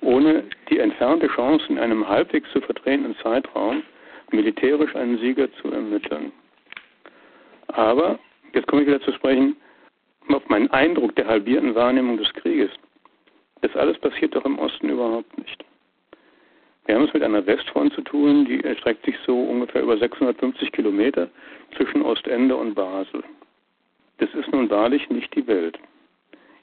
ohne 0.03 0.43
die 0.69 0.79
entfernte 0.79 1.27
Chance, 1.27 1.65
in 1.69 1.79
einem 1.79 2.07
halbwegs 2.07 2.51
zu 2.51 2.61
verdrehenden 2.61 3.15
Zeitraum 3.17 3.83
militärisch 4.31 4.95
einen 4.95 5.17
Sieger 5.19 5.51
zu 5.61 5.71
ermitteln. 5.71 6.31
Aber, 7.67 8.19
jetzt 8.53 8.67
komme 8.67 8.81
ich 8.81 8.87
wieder 8.87 9.01
zu 9.01 9.13
sprechen, 9.13 9.55
auf 10.29 10.47
meinen 10.49 10.69
Eindruck 10.71 11.15
der 11.15 11.27
halbierten 11.27 11.75
Wahrnehmung 11.75 12.17
des 12.17 12.31
Krieges. 12.33 12.71
Das 13.61 13.75
alles 13.75 13.97
passiert 13.99 14.35
doch 14.35 14.45
im 14.45 14.59
Osten 14.59 14.89
überhaupt 14.89 15.37
nicht. 15.37 15.63
Wir 16.85 16.95
haben 16.95 17.05
es 17.05 17.13
mit 17.13 17.23
einer 17.23 17.45
Westfront 17.45 17.93
zu 17.93 18.01
tun, 18.01 18.45
die 18.45 18.63
erstreckt 18.63 19.05
sich 19.05 19.15
so 19.25 19.39
ungefähr 19.39 19.83
über 19.83 19.97
650 19.97 20.71
Kilometer 20.71 21.29
zwischen 21.77 22.01
Ostende 22.01 22.55
und 22.55 22.73
Basel. 22.73 23.23
Das 24.17 24.33
ist 24.33 24.51
nun 24.51 24.69
wahrlich 24.69 25.09
nicht 25.09 25.33
die 25.35 25.47
Welt. 25.47 25.79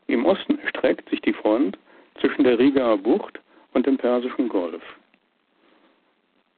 Im 0.09 0.26
Osten 0.26 0.59
erstreckt 0.59 1.09
sich 1.09 1.23
die 1.23 1.32
Front 1.32 1.78
zwischen 2.21 2.45
der 2.45 2.59
Rigaer 2.59 2.97
Bucht 2.97 3.41
und 3.73 3.87
dem 3.87 3.97
Persischen 3.97 4.49
Golf. 4.49 4.83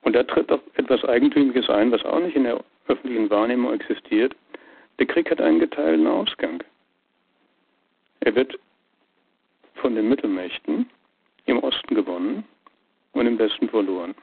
Und 0.03 0.15
da 0.15 0.23
tritt 0.25 0.51
auch 0.51 0.61
etwas 0.75 1.05
Eigentümliches 1.05 1.69
ein, 1.71 1.93
was 1.93 2.05
auch 2.05 2.21
nicht 2.21 2.37
in 2.37 2.45
der 2.45 2.63
öffentlichen 2.89 3.31
Wahrnehmung 3.31 3.73
existiert. 3.73 4.35
Der 4.99 5.07
Krieg 5.07 5.31
hat 5.31 5.41
einen 5.41 5.61
geteilten 5.61 6.07
Ausgang. 6.07 6.63
Er 8.21 8.35
wird 8.35 8.59
von 9.75 9.95
den 9.95 10.09
Mittelmächten 10.09 10.89
im 11.47 11.59
Osten 11.59 11.95
gewonnen 11.95 12.45
und 13.13 13.27
im 13.27 13.39
Westen 13.39 13.69
verloren. 13.69 14.15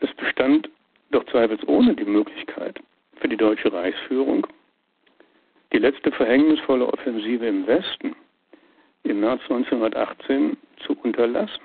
Es 0.00 0.12
bestand 0.14 0.68
doch 1.10 1.24
zweifelsohne 1.26 1.94
die 1.94 2.04
Möglichkeit 2.04 2.80
für 3.16 3.28
die 3.28 3.36
deutsche 3.36 3.72
Reichsführung, 3.72 4.46
die 5.72 5.78
letzte 5.78 6.10
verhängnisvolle 6.12 6.86
Offensive 6.86 7.46
im 7.46 7.66
Westen 7.66 8.14
im 9.04 9.20
März 9.20 9.42
1918 9.42 10.56
zu 10.84 10.96
unterlassen. 11.02 11.62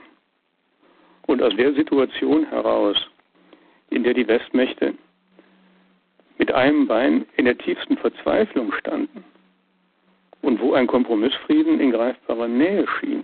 Und 1.27 1.41
aus 1.41 1.55
der 1.55 1.73
Situation 1.73 2.45
heraus, 2.45 2.97
in 3.89 4.03
der 4.03 4.13
die 4.13 4.27
Westmächte 4.27 4.93
mit 6.37 6.51
einem 6.51 6.87
Bein 6.87 7.25
in 7.37 7.45
der 7.45 7.57
tiefsten 7.57 7.97
Verzweiflung 7.97 8.71
standen 8.73 9.23
und 10.41 10.59
wo 10.59 10.73
ein 10.73 10.87
Kompromissfrieden 10.87 11.79
in 11.79 11.91
greifbarer 11.91 12.47
Nähe 12.47 12.85
schien, 12.99 13.23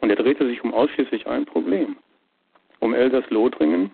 und 0.00 0.10
er 0.10 0.16
drehte 0.16 0.46
sich 0.46 0.62
um 0.62 0.74
ausschließlich 0.74 1.26
ein 1.26 1.46
Problem. 1.46 1.96
Um 2.80 2.94
Elsass-Lothringen 2.94 3.90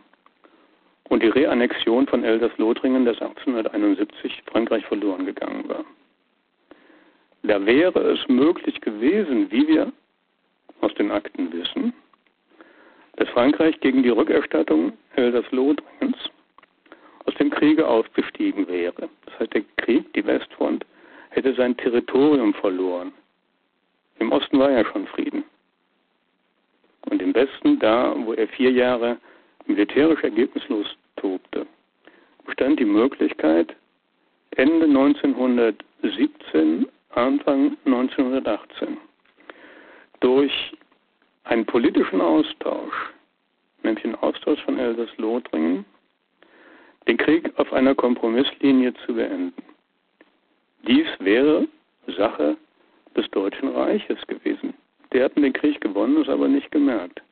und 1.08 1.22
die 1.22 1.28
Reannexion 1.28 2.06
von 2.06 2.24
Elsass-Lothringen, 2.24 3.04
das 3.04 3.20
1871 3.20 4.42
Frankreich 4.46 4.84
verloren 4.86 5.24
gegangen 5.24 5.68
war. 5.68 5.84
Da 7.42 7.64
wäre 7.66 8.00
es 8.12 8.28
möglich 8.28 8.80
gewesen, 8.80 9.50
wie 9.50 9.66
wir 9.66 9.92
aus 10.80 10.94
den 10.94 11.10
Akten 11.10 11.52
wissen, 11.52 11.92
dass 13.16 13.28
Frankreich 13.30 13.78
gegen 13.80 14.02
die 14.02 14.10
Rückerstattung 14.10 14.92
Elsass-Lothringens 15.16 16.16
aus 17.26 17.34
dem 17.34 17.50
Kriege 17.50 17.86
ausgestiegen 17.86 18.66
wäre. 18.68 19.08
Das 19.26 19.40
heißt, 19.40 19.54
der 19.54 19.64
Krieg, 19.76 20.12
die 20.14 20.24
Westfront, 20.24 20.86
hätte 21.30 21.54
sein 21.54 21.76
Territorium 21.76 22.54
verloren. 22.54 23.12
Im 24.18 24.32
Osten 24.32 24.58
war 24.58 24.70
ja 24.70 24.84
schon 24.84 25.06
Frieden. 25.08 25.44
Und 27.10 27.20
im 27.20 27.34
Westen, 27.34 27.78
da 27.80 28.14
wo 28.16 28.34
er 28.34 28.46
vier 28.48 28.70
Jahre 28.70 29.18
militärisch 29.66 30.22
ergebnislos 30.22 30.86
tobte, 31.16 31.66
bestand 32.44 32.78
die 32.78 32.84
Möglichkeit, 32.84 33.74
Ende 34.56 34.86
1917, 34.86 36.86
Anfang 37.14 37.76
1918, 37.84 38.96
durch 40.20 40.72
einen 41.44 41.66
politischen 41.66 42.20
Austausch, 42.20 42.94
nämlich 43.82 44.02
den 44.02 44.14
Austausch 44.16 44.62
von 44.62 44.78
Elsass-Lothringen, 44.78 45.84
den 47.06 47.16
Krieg 47.16 47.52
auf 47.58 47.72
einer 47.72 47.94
Kompromisslinie 47.94 48.94
zu 49.04 49.14
beenden. 49.14 49.62
Dies 50.86 51.06
wäre 51.18 51.68
Sache 52.16 52.56
des 53.16 53.28
Deutschen 53.30 53.68
Reiches 53.68 54.26
gewesen. 54.26 54.74
Die 55.12 55.22
hatten 55.22 55.42
den 55.42 55.52
Krieg 55.52 55.80
gewonnen, 55.80 56.20
es 56.22 56.28
aber 56.28 56.48
nicht 56.48 56.70
gemerkt. 56.70 57.22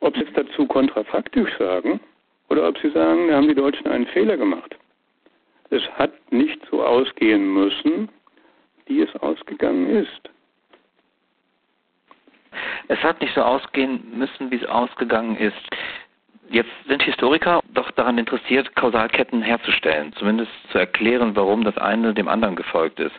Ob 0.00 0.14
sie 0.16 0.22
jetzt 0.22 0.36
dazu 0.36 0.66
kontrafaktisch 0.66 1.56
sagen 1.58 2.00
oder 2.48 2.68
ob 2.68 2.78
sie 2.78 2.90
sagen, 2.90 3.28
da 3.28 3.36
haben 3.36 3.48
die 3.48 3.54
Deutschen 3.54 3.86
einen 3.86 4.06
Fehler 4.06 4.36
gemacht, 4.36 4.76
Es 5.74 5.82
hat 5.98 6.12
nicht 6.30 6.60
so 6.70 6.84
ausgehen 6.84 7.52
müssen, 7.52 8.08
wie 8.86 9.00
es 9.00 9.12
ausgegangen 9.16 9.88
ist. 9.88 10.30
Es 12.86 13.02
hat 13.02 13.20
nicht 13.20 13.34
so 13.34 13.42
ausgehen 13.42 14.00
müssen, 14.16 14.52
wie 14.52 14.56
es 14.56 14.66
ausgegangen 14.66 15.36
ist. 15.36 15.68
Jetzt 16.48 16.70
sind 16.86 17.02
Historiker 17.02 17.60
doch 17.72 17.90
daran 17.90 18.18
interessiert, 18.18 18.76
Kausalketten 18.76 19.42
herzustellen, 19.42 20.12
zumindest 20.12 20.52
zu 20.70 20.78
erklären, 20.78 21.34
warum 21.34 21.64
das 21.64 21.76
eine 21.76 22.14
dem 22.14 22.28
anderen 22.28 22.54
gefolgt 22.54 23.00
ist. 23.00 23.16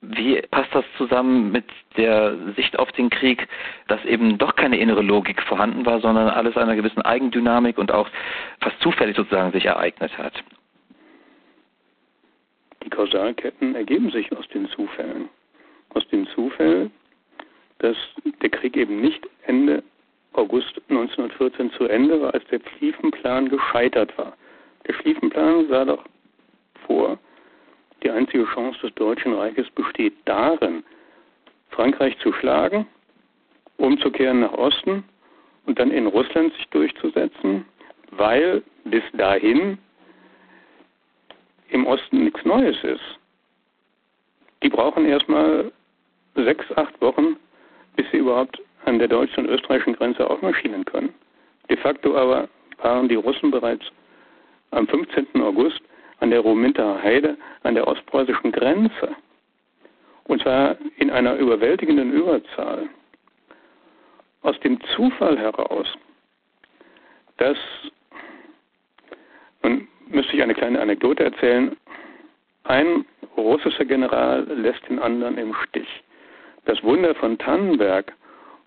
Wie 0.00 0.42
passt 0.50 0.74
das 0.74 0.84
zusammen 0.96 1.52
mit 1.52 1.66
der 1.96 2.34
Sicht 2.56 2.76
auf 2.76 2.90
den 2.90 3.08
Krieg, 3.08 3.46
dass 3.86 4.04
eben 4.04 4.36
doch 4.36 4.56
keine 4.56 4.78
innere 4.78 5.02
Logik 5.02 5.40
vorhanden 5.44 5.86
war, 5.86 6.00
sondern 6.00 6.28
alles 6.28 6.56
einer 6.56 6.74
gewissen 6.74 7.02
Eigendynamik 7.02 7.78
und 7.78 7.92
auch 7.92 8.08
fast 8.60 8.80
zufällig 8.80 9.14
sozusagen 9.14 9.52
sich 9.52 9.66
ereignet 9.66 10.18
hat? 10.18 10.42
Kausalketten 12.98 13.76
ergeben 13.76 14.10
sich 14.10 14.32
aus 14.32 14.48
den 14.48 14.68
Zufällen. 14.70 15.28
Aus 15.90 16.06
den 16.08 16.26
Zufällen, 16.34 16.90
dass 17.78 17.96
der 18.42 18.50
Krieg 18.50 18.76
eben 18.76 19.00
nicht 19.00 19.24
Ende 19.46 19.84
August 20.32 20.80
1914 20.88 21.70
zu 21.74 21.84
Ende 21.84 22.20
war, 22.20 22.34
als 22.34 22.44
der 22.46 22.58
Schlieffenplan 22.76 23.50
gescheitert 23.50 24.18
war. 24.18 24.36
Der 24.88 24.94
Schlieffenplan 24.94 25.68
sah 25.68 25.84
doch 25.84 26.02
vor, 26.88 27.18
die 28.02 28.10
einzige 28.10 28.44
Chance 28.46 28.80
des 28.80 28.94
Deutschen 28.96 29.32
Reiches 29.32 29.70
besteht 29.70 30.14
darin, 30.24 30.82
Frankreich 31.70 32.18
zu 32.18 32.32
schlagen, 32.32 32.84
umzukehren 33.76 34.40
nach 34.40 34.54
Osten 34.54 35.04
und 35.66 35.78
dann 35.78 35.92
in 35.92 36.08
Russland 36.08 36.52
sich 36.54 36.66
durchzusetzen, 36.70 37.64
weil 38.10 38.64
bis 38.86 39.04
dahin 39.12 39.78
im 41.68 41.86
Osten 41.86 42.24
nichts 42.24 42.44
Neues 42.44 42.76
ist. 42.82 43.18
Die 44.62 44.68
brauchen 44.68 45.04
erstmal 45.04 45.70
sechs, 46.34 46.64
acht 46.76 47.00
Wochen, 47.00 47.36
bis 47.96 48.06
sie 48.10 48.18
überhaupt 48.18 48.60
an 48.84 48.98
der 48.98 49.08
deutschen 49.08 49.46
und 49.46 49.52
österreichischen 49.52 49.94
Grenze 49.94 50.28
aufmarschieren 50.28 50.84
können. 50.84 51.14
De 51.68 51.76
facto 51.76 52.16
aber 52.16 52.48
waren 52.78 53.08
die 53.08 53.16
Russen 53.16 53.50
bereits 53.50 53.84
am 54.70 54.86
15. 54.86 55.26
August 55.42 55.80
an 56.20 56.30
der 56.30 56.40
Rominter 56.40 57.02
Heide 57.02 57.36
an 57.62 57.74
der 57.74 57.86
ostpreußischen 57.86 58.52
Grenze. 58.52 59.14
Und 60.24 60.42
zwar 60.42 60.76
in 60.96 61.10
einer 61.10 61.36
überwältigenden 61.36 62.12
Überzahl. 62.12 62.88
Aus 64.42 64.58
dem 64.60 64.78
Zufall 64.94 65.38
heraus, 65.38 65.86
dass, 67.38 67.58
nun 69.62 69.88
müsste 70.10 70.36
ich 70.36 70.42
eine 70.42 70.54
kleine 70.54 70.80
Anekdote 70.80 71.24
erzählen, 71.24 71.76
ein 72.64 73.04
russischer 73.36 73.84
General 73.84 74.46
lässt 74.54 74.88
den 74.88 74.98
anderen 74.98 75.38
im 75.38 75.54
Stich. 75.54 75.88
Das 76.64 76.82
Wunder 76.82 77.14
von 77.14 77.38
Tannenberg 77.38 78.12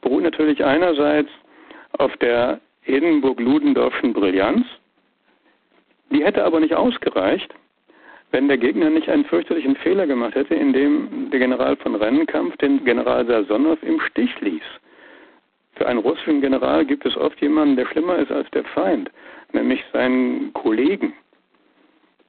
beruht 0.02 0.24
natürlich 0.24 0.64
einerseits 0.64 1.30
auf 1.98 2.16
der 2.18 2.60
Edinburgh-Ludendorffschen 2.86 4.14
Brillanz, 4.14 4.66
die 6.10 6.24
hätte 6.24 6.44
aber 6.44 6.60
nicht 6.60 6.74
ausgereicht, 6.74 7.54
wenn 8.32 8.48
der 8.48 8.58
Gegner 8.58 8.90
nicht 8.90 9.10
einen 9.10 9.26
fürchterlichen 9.26 9.76
Fehler 9.76 10.08
gemacht 10.08 10.36
hätte, 10.36 10.56
indem 10.56 11.30
der 11.32 11.40
General 11.40 11.76
von 11.78 11.96
Rennenkampf 11.96 12.58
den 12.58 12.84
General 12.84 13.26
Sasonow 13.26 13.82
im 13.84 14.00
Stich 14.00 14.40
ließ. 14.42 14.64
Für 15.76 15.88
einen 15.88 16.00
russischen 16.00 16.42
General 16.42 16.86
gibt 16.86 17.06
es 17.06 17.16
oft 17.18 17.40
jemanden, 17.42 17.76
der 17.76 17.86
schlimmer 17.88 18.18
ist 18.18 18.32
als 18.32 18.50
der 18.52 18.64
Feind, 18.64 19.12
nämlich 19.52 19.84
seinen 19.94 20.54
Kollegen. 20.54 21.14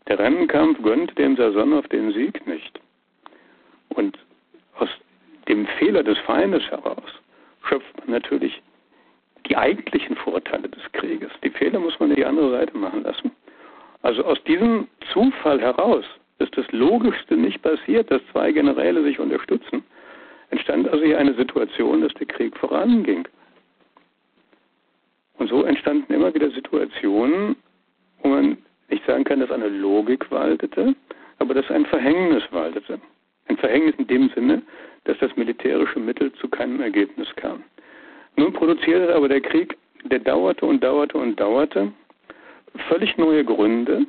Der 0.08 0.18
Rennenkampf 0.18 0.82
gönnte 0.82 1.14
dem 1.14 1.36
Sasonow 1.36 1.86
den 1.88 2.12
Sieg 2.12 2.46
nicht. 2.46 2.80
Und 3.90 4.18
aus 4.78 4.88
dem 5.48 5.66
Fehler 5.78 6.02
des 6.02 6.18
Feindes 6.18 6.62
heraus 6.70 7.10
schöpft 7.68 7.98
man 7.98 8.10
natürlich 8.10 8.60
die 9.46 9.56
eigentlichen 9.56 10.16
Vorteile 10.16 10.68
des 10.68 10.82
Krieges. 10.92 11.30
Die 11.42 11.50
Fehler 11.50 11.78
muss 11.78 11.98
man 11.98 12.10
in 12.10 12.16
die 12.16 12.24
andere 12.24 12.50
Seite 12.50 12.76
machen 12.76 13.02
lassen. 13.02 13.32
Also 14.02 14.24
aus 14.24 14.42
diesem 14.44 14.88
Zufall 15.12 15.60
heraus 15.60 16.04
ist 16.38 16.56
das 16.56 16.70
Logischste 16.72 17.36
nicht 17.36 17.62
passiert, 17.62 18.10
dass 18.10 18.20
zwei 18.32 18.52
Generäle 18.52 19.02
sich 19.02 19.18
unterstützen. 19.18 19.84
Entstand 20.50 20.88
also 20.88 21.04
hier 21.04 21.18
eine 21.18 21.34
Situation, 21.34 22.02
dass 22.02 22.12
der 22.14 22.26
Krieg 22.26 22.56
voranging. 22.56 23.26
Und 25.38 25.48
so 25.48 25.62
entstanden 25.62 26.12
immer 26.12 26.34
wieder 26.34 26.50
Situationen, 26.50 27.56
wo 28.22 28.28
man 28.28 28.58
nicht 28.88 29.04
sagen 29.06 29.24
kann, 29.24 29.40
dass 29.40 29.50
eine 29.50 29.68
Logik 29.68 30.30
waltete, 30.30 30.94
aber 31.38 31.54
dass 31.54 31.70
ein 31.70 31.86
Verhängnis 31.86 32.42
waltete. 32.50 33.00
Ein 33.48 33.56
Verhängnis 33.56 33.94
in 33.98 34.06
dem 34.06 34.30
Sinne, 34.34 34.62
dass 35.04 35.18
das 35.18 35.34
militärische 35.36 35.98
Mittel 35.98 36.32
zu 36.34 36.48
keinem 36.48 36.80
Ergebnis 36.80 37.28
kam. 37.36 37.64
Nun 38.36 38.52
produzierte 38.52 39.14
aber 39.14 39.28
der 39.28 39.40
Krieg, 39.40 39.76
der 40.04 40.20
dauerte 40.20 40.66
und 40.66 40.82
dauerte 40.82 41.18
und 41.18 41.38
dauerte, 41.38 41.92
völlig 42.88 43.16
neue 43.18 43.44
Gründe, 43.44 44.06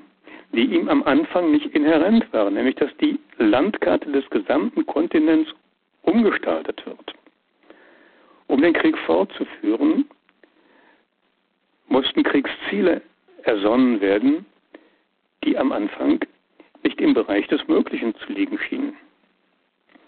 die 0.54 0.66
ihm 0.66 0.88
am 0.88 1.04
Anfang 1.04 1.52
nicht 1.52 1.76
inhärent 1.76 2.32
waren, 2.32 2.54
nämlich 2.54 2.76
dass 2.76 2.96
die 2.98 3.20
Landkarte 3.38 4.12
des 4.12 4.30
gesamten 4.30 4.86
Kontinents 4.86 5.50
umgestaltet 6.04 6.86
wird. 6.86 7.14
Um 8.48 8.62
den 8.62 8.74
Krieg 8.74 8.98
fortzuführen, 9.00 10.06
mussten 11.88 12.24
Kriegsziele 12.24 13.02
ersonnen 13.44 14.00
werden, 14.00 14.46
die 15.44 15.58
am 15.58 15.72
Anfang 15.72 16.20
nicht 16.84 17.00
im 17.00 17.14
Bereich 17.14 17.48
des 17.48 17.68
Möglichen 17.68 18.16
zu 18.16 18.32
liegen 18.32 18.58
schienen. 18.58 18.96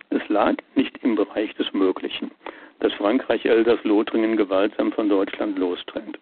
Es 0.10 0.28
lag 0.30 0.56
nicht 0.76 0.98
im 1.04 1.16
Bereich 1.16 1.54
des 1.56 1.72
Möglichen, 1.74 2.32
dass 2.80 2.94
Frankreich 2.94 3.46
Elsass-Lothringen 3.46 4.38
gewaltsam 4.38 4.92
von 4.92 5.10
Deutschland 5.10 5.58
lostrennt. 5.58 6.20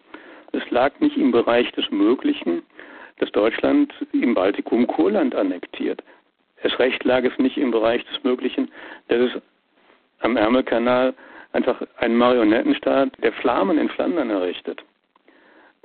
Es 0.52 0.68
lag 0.70 0.98
nicht 1.00 1.16
im 1.16 1.32
Bereich 1.32 1.70
des 1.72 1.90
Möglichen, 1.90 2.62
dass 3.18 3.30
Deutschland 3.32 3.92
im 4.12 4.34
Baltikum 4.34 4.86
Kurland 4.86 5.34
annektiert. 5.34 6.02
Es 6.62 6.78
recht 6.78 7.04
lag 7.04 7.24
es 7.24 7.36
nicht 7.38 7.56
im 7.56 7.70
Bereich 7.70 8.04
des 8.06 8.22
Möglichen, 8.24 8.70
dass 9.08 9.18
es 9.18 9.42
am 10.20 10.36
Ärmelkanal 10.36 11.14
einfach 11.52 11.82
einen 11.98 12.16
Marionettenstaat 12.16 13.10
der 13.22 13.32
Flamen 13.32 13.78
in 13.78 13.88
Flandern 13.88 14.30
errichtet. 14.30 14.82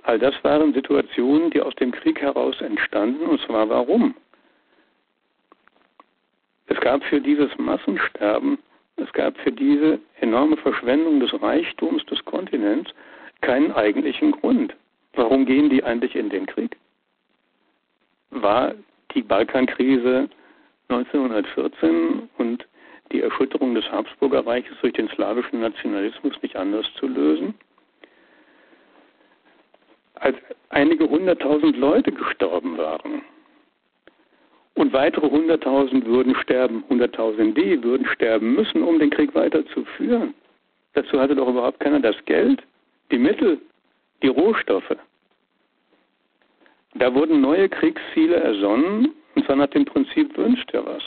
All 0.03 0.19
das 0.19 0.35
waren 0.43 0.73
Situationen, 0.73 1.49
die 1.51 1.61
aus 1.61 1.75
dem 1.75 1.91
Krieg 1.91 2.21
heraus 2.21 2.61
entstanden, 2.61 3.25
und 3.25 3.41
zwar 3.41 3.69
warum? 3.69 4.15
Es 6.67 6.79
gab 6.79 7.03
für 7.03 7.19
dieses 7.19 7.49
Massensterben, 7.57 8.59
es 8.95 9.11
gab 9.13 9.37
für 9.39 9.51
diese 9.51 9.99
enorme 10.19 10.57
Verschwendung 10.57 11.19
des 11.19 11.41
Reichtums 11.41 12.05
des 12.05 12.23
Kontinents 12.25 12.91
keinen 13.41 13.71
eigentlichen 13.71 14.31
Grund. 14.31 14.75
Warum 15.13 15.45
gehen 15.45 15.69
die 15.69 15.83
eigentlich 15.83 16.15
in 16.15 16.29
den 16.29 16.45
Krieg? 16.45 16.77
War 18.29 18.75
die 19.13 19.23
Balkankrise 19.23 20.29
1914 20.89 22.29
und 22.37 22.67
die 23.11 23.21
Erschütterung 23.21 23.73
des 23.73 23.89
Habsburger 23.91 24.45
Reiches 24.45 24.77
durch 24.81 24.93
den 24.93 25.09
slawischen 25.09 25.61
Nationalismus 25.61 26.33
nicht 26.41 26.55
anders 26.55 26.85
zu 26.95 27.07
lösen? 27.07 27.55
Als 30.19 30.35
einige 30.69 31.09
hunderttausend 31.09 31.77
Leute 31.77 32.11
gestorben 32.11 32.77
waren 32.77 33.21
und 34.75 34.93
weitere 34.93 35.29
hunderttausend 35.29 36.05
würden 36.05 36.35
sterben, 36.35 36.83
hunderttausende 36.89 37.83
würden 37.83 38.05
sterben 38.07 38.53
müssen, 38.53 38.83
um 38.83 38.99
den 38.99 39.09
Krieg 39.09 39.33
weiterzuführen. 39.35 40.33
Dazu 40.93 41.19
hatte 41.19 41.35
doch 41.35 41.47
überhaupt 41.47 41.79
keiner 41.79 41.99
das 41.99 42.15
Geld 42.25 42.63
die 43.11 43.17
Mittel, 43.17 43.59
die 44.21 44.27
Rohstoffe. 44.27 44.95
Da 46.95 47.13
wurden 47.13 47.41
neue 47.41 47.69
Kriegsziele 47.69 48.35
ersonnen, 48.35 49.13
und 49.35 49.45
zwar 49.45 49.55
nach 49.55 49.67
dem 49.67 49.85
Prinzip 49.85 50.35
wünscht 50.37 50.73
er 50.73 50.85
was. 50.85 51.03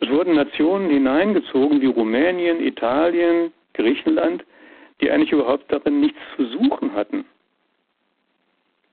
Es 0.00 0.08
wurden 0.10 0.34
Nationen 0.34 0.90
hineingezogen 0.90 1.80
wie 1.80 1.86
Rumänien, 1.86 2.60
Italien, 2.60 3.52
Griechenland, 3.74 4.44
die 5.00 5.10
eigentlich 5.10 5.32
überhaupt 5.32 5.72
darin 5.72 6.00
nichts 6.00 6.18
zu 6.36 6.44
suchen 6.46 6.92
hatten. 6.94 7.24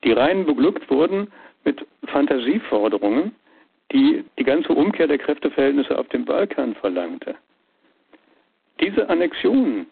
Die 0.06 0.12
rein 0.12 0.46
beglückt 0.46 0.89
wurden 0.91 1.32
mit 1.63 1.86
Fantasieforderungen, 2.06 3.36
die 3.91 4.24
die 4.38 4.44
ganze 4.44 4.72
Umkehr 4.72 5.08
der 5.08 5.18
Kräfteverhältnisse 5.18 5.98
auf 5.98 6.08
dem 6.10 6.26
Balkan 6.26 6.76
verlangte. 6.76 7.36
Diese 8.80 9.10
Annexionen, 9.10 9.88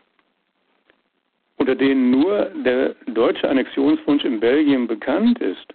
unter 1.57 1.73
denen 1.73 2.11
nur 2.11 2.51
der 2.63 2.95
deutsche 3.07 3.49
Annexionswunsch 3.49 4.23
in 4.23 4.39
Belgien 4.39 4.85
bekannt 4.85 5.39
ist, 5.39 5.73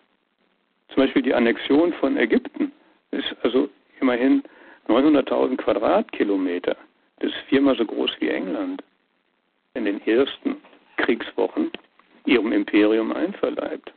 zum 0.88 1.02
Beispiel 1.02 1.22
die 1.22 1.34
Annexion 1.34 1.92
von 1.94 2.16
Ägypten, 2.16 2.70
ist 3.10 3.34
also 3.42 3.68
immerhin 4.00 4.44
900.000 4.86 5.56
Quadratkilometer. 5.56 6.76
Das 7.18 7.30
ist 7.30 7.38
viermal 7.48 7.76
so 7.76 7.84
groß 7.84 8.12
wie 8.20 8.28
England. 8.28 8.84
In 9.74 9.84
den 9.84 10.00
ersten 10.06 10.56
Kriegswochen 10.96 11.72
ihrem 12.24 12.52
Imperium 12.52 13.12
einverleibt 13.12 13.92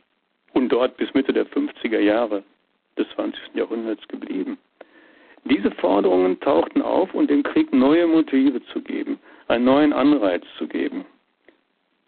und 0.52 0.68
dort 0.68 0.96
bis 0.96 1.12
Mitte 1.14 1.32
der 1.32 1.46
50er 1.46 1.98
Jahre 1.98 2.42
des 2.96 3.08
20. 3.14 3.54
Jahrhunderts 3.54 4.06
geblieben. 4.08 4.58
Diese 5.44 5.70
Forderungen 5.72 6.38
tauchten 6.40 6.82
auf, 6.82 7.12
um 7.14 7.26
dem 7.26 7.42
Krieg 7.42 7.72
neue 7.72 8.06
Motive 8.06 8.62
zu 8.66 8.80
geben, 8.80 9.18
einen 9.48 9.64
neuen 9.64 9.92
Anreiz 9.92 10.44
zu 10.56 10.68
geben. 10.68 11.04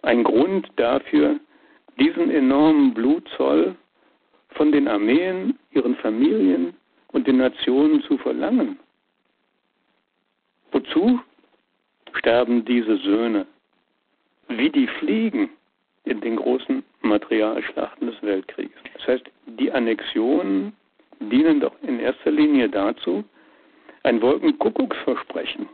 Ein 0.02 0.22
Grund 0.22 0.68
dafür, 0.76 1.40
diesen 1.98 2.30
enormen 2.30 2.94
Blutzoll 2.94 3.74
von 4.50 4.70
den 4.70 4.86
Armeen, 4.86 5.58
ihren 5.72 5.96
Familien 5.96 6.74
und 7.08 7.26
den 7.26 7.38
Nationen 7.38 8.02
zu 8.02 8.18
verlangen. 8.18 8.78
Wozu 10.72 11.20
sterben 12.12 12.64
diese 12.64 12.96
Söhne? 12.98 13.46
Wie 14.48 14.70
die 14.70 14.86
Fliegen 14.86 15.48
in 16.04 16.20
den 16.20 16.36
großen 16.36 16.84
Materialschlachten 17.04 18.08
des 18.08 18.22
Weltkrieges. 18.22 18.76
Das 18.94 19.06
heißt, 19.06 19.24
die 19.46 19.70
Annexionen 19.70 20.74
dienen 21.20 21.60
doch 21.60 21.74
in 21.82 22.00
erster 22.00 22.30
Linie 22.30 22.68
dazu, 22.68 23.24
ein 24.02 24.20
Wolkenkuckucksversprechen, 24.20 25.68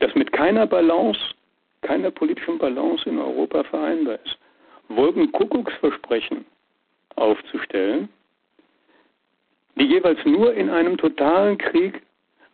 das 0.00 0.14
mit 0.14 0.32
keiner 0.32 0.66
Balance, 0.66 1.20
keiner 1.82 2.10
politischen 2.10 2.58
Balance 2.58 3.08
in 3.08 3.18
Europa 3.18 3.64
vereinbar 3.64 4.18
ist, 4.24 4.38
Wolkenkuckucksversprechen 4.88 6.44
aufzustellen, 7.16 8.08
die 9.76 9.84
jeweils 9.84 10.22
nur 10.24 10.54
in 10.54 10.70
einem 10.70 10.96
totalen 10.96 11.58
Krieg 11.58 12.02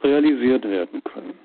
realisiert 0.02 0.68
werden 0.68 1.02
können. 1.04 1.38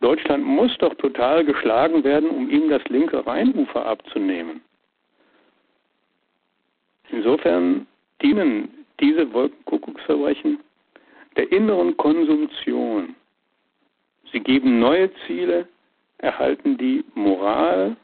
Deutschland 0.00 0.44
muss 0.44 0.76
doch 0.78 0.94
total 0.94 1.44
geschlagen 1.44 2.02
werden, 2.04 2.30
um 2.30 2.48
ihm 2.48 2.70
das 2.70 2.82
linke 2.88 3.26
Rheinufer 3.26 3.84
abzunehmen. 3.84 4.62
Insofern 7.12 7.86
dienen 8.22 8.86
diese 9.00 9.32
Wolkenkuckucksverbrechen 9.32 10.60
der 11.36 11.50
inneren 11.52 11.96
Konsumtion. 11.96 13.14
Sie 14.32 14.40
geben 14.40 14.78
neue 14.78 15.10
Ziele, 15.26 15.66
erhalten 16.18 16.76
die 16.76 17.04
Moral 17.14 17.96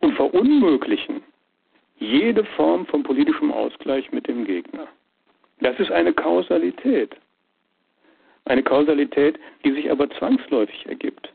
und 0.00 0.14
verunmöglichen 0.14 1.22
jede 1.98 2.44
Form 2.44 2.86
von 2.86 3.02
politischem 3.02 3.50
Ausgleich 3.50 4.10
mit 4.12 4.28
dem 4.28 4.44
Gegner. 4.44 4.86
Das 5.60 5.78
ist 5.80 5.90
eine 5.90 6.12
Kausalität. 6.12 7.16
Eine 8.44 8.62
Kausalität, 8.62 9.40
die 9.64 9.72
sich 9.72 9.90
aber 9.90 10.08
zwangsläufig 10.10 10.86
ergibt. 10.86 11.32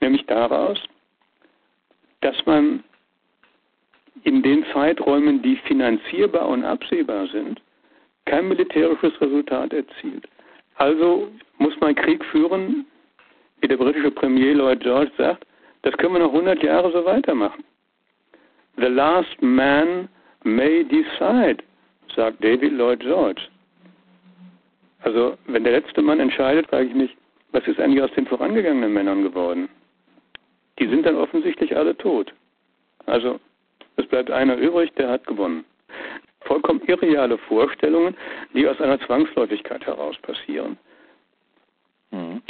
Nämlich 0.00 0.26
daraus, 0.26 0.78
dass 2.20 2.44
man 2.44 2.82
in 4.24 4.42
den 4.42 4.64
Zeiträumen, 4.72 5.42
die 5.42 5.56
finanzierbar 5.56 6.48
und 6.48 6.64
absehbar 6.64 7.26
sind, 7.28 7.60
kein 8.24 8.48
militärisches 8.48 9.20
Resultat 9.20 9.72
erzielt. 9.72 10.28
Also 10.76 11.28
muss 11.58 11.78
man 11.80 11.94
Krieg 11.94 12.24
führen, 12.26 12.86
wie 13.60 13.68
der 13.68 13.76
britische 13.76 14.10
Premier 14.10 14.52
Lloyd 14.54 14.80
George 14.80 15.10
sagt, 15.16 15.46
das 15.82 15.96
können 15.96 16.14
wir 16.14 16.20
noch 16.20 16.32
100 16.32 16.62
Jahre 16.62 16.92
so 16.92 17.04
weitermachen. 17.04 17.64
The 18.76 18.86
last 18.86 19.40
man 19.40 20.08
may 20.44 20.84
decide, 20.84 21.62
sagt 22.14 22.42
David 22.42 22.72
Lloyd 22.72 23.00
George. 23.00 23.42
Also 25.00 25.36
wenn 25.46 25.64
der 25.64 25.80
letzte 25.80 26.00
Mann 26.00 26.20
entscheidet, 26.20 26.68
frage 26.68 26.86
ich 26.86 26.94
mich, 26.94 27.16
was 27.50 27.66
ist 27.66 27.80
eigentlich 27.80 28.02
aus 28.02 28.12
den 28.12 28.26
vorangegangenen 28.26 28.92
Männern 28.92 29.22
geworden? 29.22 29.68
Die 30.78 30.88
sind 30.88 31.04
dann 31.04 31.16
offensichtlich 31.16 31.76
alle 31.76 31.96
tot. 31.96 32.32
Also 33.06 33.38
es 34.02 34.08
bleibt 34.08 34.30
einer 34.30 34.56
übrig, 34.56 34.92
der 34.94 35.08
hat 35.08 35.26
gewonnen. 35.26 35.64
Vollkommen 36.40 36.80
irreale 36.86 37.38
Vorstellungen, 37.38 38.16
die 38.54 38.66
aus 38.66 38.80
einer 38.80 39.00
Zwangsläufigkeit 39.00 39.86
heraus 39.86 40.16
passieren. 40.22 40.76
Mhm. 42.10 42.42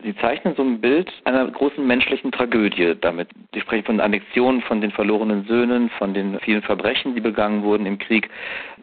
Sie 0.00 0.14
zeichnen 0.16 0.54
so 0.54 0.62
ein 0.62 0.80
Bild 0.80 1.12
einer 1.24 1.44
großen 1.50 1.84
menschlichen 1.84 2.30
Tragödie 2.30 2.94
damit. 3.00 3.28
Sie 3.52 3.60
sprechen 3.60 3.84
von 3.84 4.00
Annexionen, 4.00 4.62
von 4.62 4.80
den 4.80 4.92
verlorenen 4.92 5.44
Söhnen, 5.46 5.90
von 5.98 6.14
den 6.14 6.38
vielen 6.40 6.62
Verbrechen, 6.62 7.16
die 7.16 7.20
begangen 7.20 7.64
wurden 7.64 7.84
im 7.84 7.98
Krieg. 7.98 8.30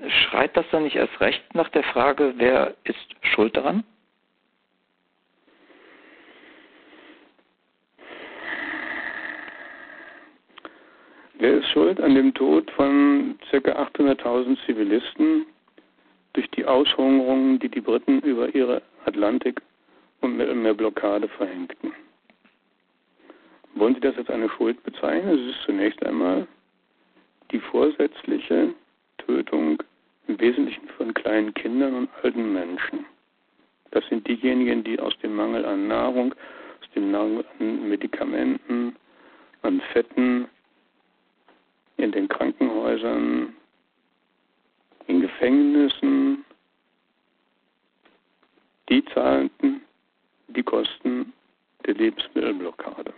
Schreit 0.10 0.58
das 0.58 0.66
dann 0.72 0.84
nicht 0.84 0.98
erst 0.98 1.18
recht 1.22 1.42
nach 1.54 1.70
der 1.70 1.84
Frage, 1.84 2.34
wer 2.36 2.74
ist 2.84 3.16
schuld 3.22 3.56
daran? 3.56 3.86
Wer 11.38 11.58
ist 11.58 11.68
schuld 11.70 12.00
an 12.00 12.16
dem 12.16 12.34
Tod 12.34 12.72
von 12.72 13.38
ca. 13.52 13.58
800.000 13.58 14.58
Zivilisten 14.66 15.46
durch 16.34 16.50
die 16.52 16.66
Aushungerungen, 16.66 17.60
die 17.60 17.70
die 17.70 17.82
Briten 17.82 18.22
über 18.22 18.54
ihre 18.56 18.82
Atlantik- 19.06 19.62
und 20.22 20.38
Mittelmeerblockade 20.38 21.28
verhängten? 21.28 21.92
Wollen 23.76 23.96
Sie 23.96 24.00
das 24.00 24.18
als 24.18 24.30
eine 24.30 24.50
Schuld 24.50 24.82
bezeichnen? 24.84 25.38
Es 25.38 25.56
ist 25.56 25.62
zunächst 25.66 26.04
einmal 26.06 26.48
die 27.52 27.60
vorsätzliche 27.60 28.74
Tötung 29.18 29.84
im 30.28 30.40
Wesentlichen 30.40 30.88
von 30.98 31.14
kleinen 31.14 31.54
Kindern 31.54 31.96
und 31.96 32.10
alten 32.24 32.54
Menschen. 32.54 33.06
Das 33.92 34.06
sind 34.08 34.26
diejenigen, 34.28 34.86
die 34.86 35.00
aus 35.00 35.18
dem 35.20 35.36
Mangel 35.36 35.66
an 35.66 35.88
Nahrung, 35.90 36.34
aus 36.82 36.90
dem 36.96 37.12
Mangel 37.12 37.46
an 37.60 37.90
Medikamenten, 37.90 38.96
an 39.62 39.82
Fetten, 39.92 40.48
in 41.98 42.12
den 42.12 42.28
Krankenhäusern, 42.28 43.56
in 45.08 45.22
Gefängnissen, 45.22 46.44
die 48.90 49.04
zahlten 49.06 49.82
die 50.48 50.64
Kosten 50.64 51.34
der 51.86 51.96
Lebensmittelblockade. 51.96 53.14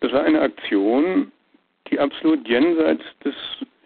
Das 0.00 0.12
war 0.12 0.24
eine 0.24 0.40
Aktion, 0.40 1.32
die 1.88 1.98
absolut 1.98 2.46
jenseits 2.46 3.04
des 3.24 3.34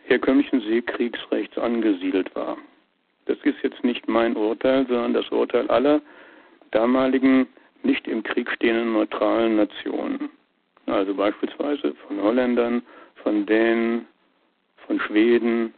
herkömmlichen 0.05 0.61
Seekriegsrechts 0.63 1.57
angesiedelt 1.57 2.35
war. 2.35 2.59
Das 3.27 3.39
ist 3.45 3.63
jetzt 3.63 3.83
nicht 3.85 4.09
mein 4.09 4.37
Urteil, 4.37 4.87
sondern 4.87 5.15
das 5.15 5.29
Urteil 5.31 5.69
aller 5.69 6.01
damaligen 6.73 7.47
nicht 7.83 8.07
im 8.09 8.23
Krieg 8.23 8.51
stehenden 8.51 8.93
neutralen 8.93 9.57
Nationen 9.57 10.31
also 10.91 11.15
beispielsweise 11.15 11.95
von 12.07 12.23
Holländern, 12.23 12.83
von 13.23 13.47
Dänen, 13.47 14.07
von 14.87 15.01
Schweden 15.01 15.75